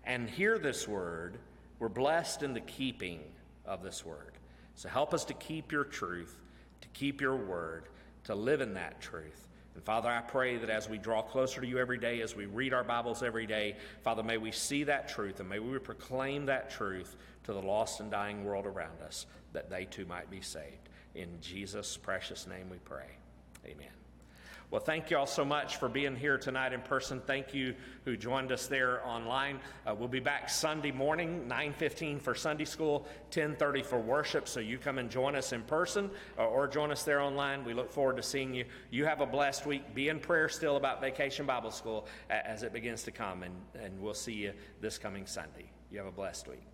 and 0.05 0.29
hear 0.29 0.59
this 0.59 0.89
word, 0.89 1.39
we're 1.79 1.89
blessed 1.89 2.43
in 2.43 2.55
the 2.55 2.61
keeping 2.61 3.21
of 3.65 3.85
this 3.85 4.05
word. 4.05 4.33
So 4.75 4.89
help 4.89 5.15
us 5.15 5.25
to 5.27 5.35
keep 5.35 5.71
your 5.71 5.85
truth, 5.85 6.37
to 6.81 6.89
keep 6.89 7.21
your 7.21 7.37
word, 7.37 7.89
to 8.25 8.35
live 8.35 8.61
in 8.61 8.75
that 8.75 9.01
truth. 9.01 9.47
And 9.75 9.85
Father, 9.85 10.09
I 10.09 10.21
pray 10.23 10.57
that 10.57 10.71
as 10.71 10.89
we 10.89 10.97
draw 10.97 11.21
closer 11.21 11.61
to 11.61 11.67
you 11.67 11.79
every 11.79 11.99
day, 11.99 12.23
as 12.23 12.35
we 12.35 12.47
read 12.47 12.73
our 12.73 12.85
Bibles 12.85 13.23
every 13.23 13.47
day, 13.47 13.77
Father, 14.03 14.23
may 14.23 14.39
we 14.39 14.51
see 14.51 14.85
that 14.85 15.09
truth 15.09 15.39
and 15.41 15.49
may 15.49 15.59
we 15.59 15.79
proclaim 15.79 16.47
that 16.47 16.71
truth 16.71 17.17
to 17.45 17.53
the 17.53 17.63
lost 17.63 18.01
and 18.01 18.11
dying 18.11 18.45
world 18.45 18.67
around 18.67 19.03
us, 19.03 19.27
that 19.53 19.69
they 19.69 19.85
too 19.85 20.07
might 20.07 20.31
be 20.31 20.41
saved. 20.41 20.89
In 21.15 21.29
Jesus' 21.41 21.97
precious 21.97 22.47
name 22.47 22.71
we 22.71 22.79
pray. 22.79 23.09
Amen. 23.67 23.96
Well, 24.69 24.81
thank 24.81 25.11
you 25.11 25.17
all 25.17 25.27
so 25.27 25.45
much 25.45 25.77
for 25.77 25.89
being 25.89 26.17
here 26.17 26.39
tonight 26.39 26.73
in 26.73 26.81
person. 26.81 27.23
Thank 27.25 27.55
you 27.55 27.77
who 28.05 28.17
joined 28.17 28.51
us 28.51 28.67
there 28.67 29.07
online. 29.07 29.61
Uh, 29.87 29.95
we'll 29.95 30.09
be 30.09 30.19
back 30.19 30.51
Sunday 30.51 30.91
morning, 30.91 31.47
9:15 31.47 32.19
for 32.19 32.35
Sunday 32.35 32.65
school, 32.65 33.07
10:30 33.31 33.85
for 33.85 34.01
worship. 34.01 34.49
So 34.49 34.59
you 34.59 34.77
come 34.77 34.99
and 34.99 35.09
join 35.09 35.37
us 35.37 35.53
in 35.53 35.63
person 35.63 36.11
or, 36.37 36.47
or 36.47 36.67
join 36.67 36.91
us 36.91 37.05
there 37.05 37.21
online. 37.21 37.65
We 37.65 37.75
look 37.75 37.93
forward 37.93 38.17
to 38.17 38.25
seeing 38.25 38.53
you. 38.55 38.65
You 38.91 39.05
have 39.05 39.21
a 39.21 39.27
blessed 39.27 39.67
week. 39.67 39.95
Be 39.95 40.09
in 40.09 40.19
prayer 40.19 40.49
still 40.49 40.77
about 40.77 41.01
Vacation 41.01 41.47
Bible 41.47 41.71
School 41.71 42.09
uh, 42.29 42.35
as 42.45 42.65
it 42.65 42.73
begins 42.73 43.05
to 43.05 43.13
come, 43.13 43.45
and, 43.45 43.55
and 43.81 44.01
we'll 44.01 44.15
see 44.15 44.35
you 44.35 44.53
this 44.81 44.99
coming 44.99 45.27
Sunday. 45.27 45.71
You 45.93 45.99
have 45.99 46.09
a 46.09 46.13
blessed 46.13 46.49
week. 46.49 46.65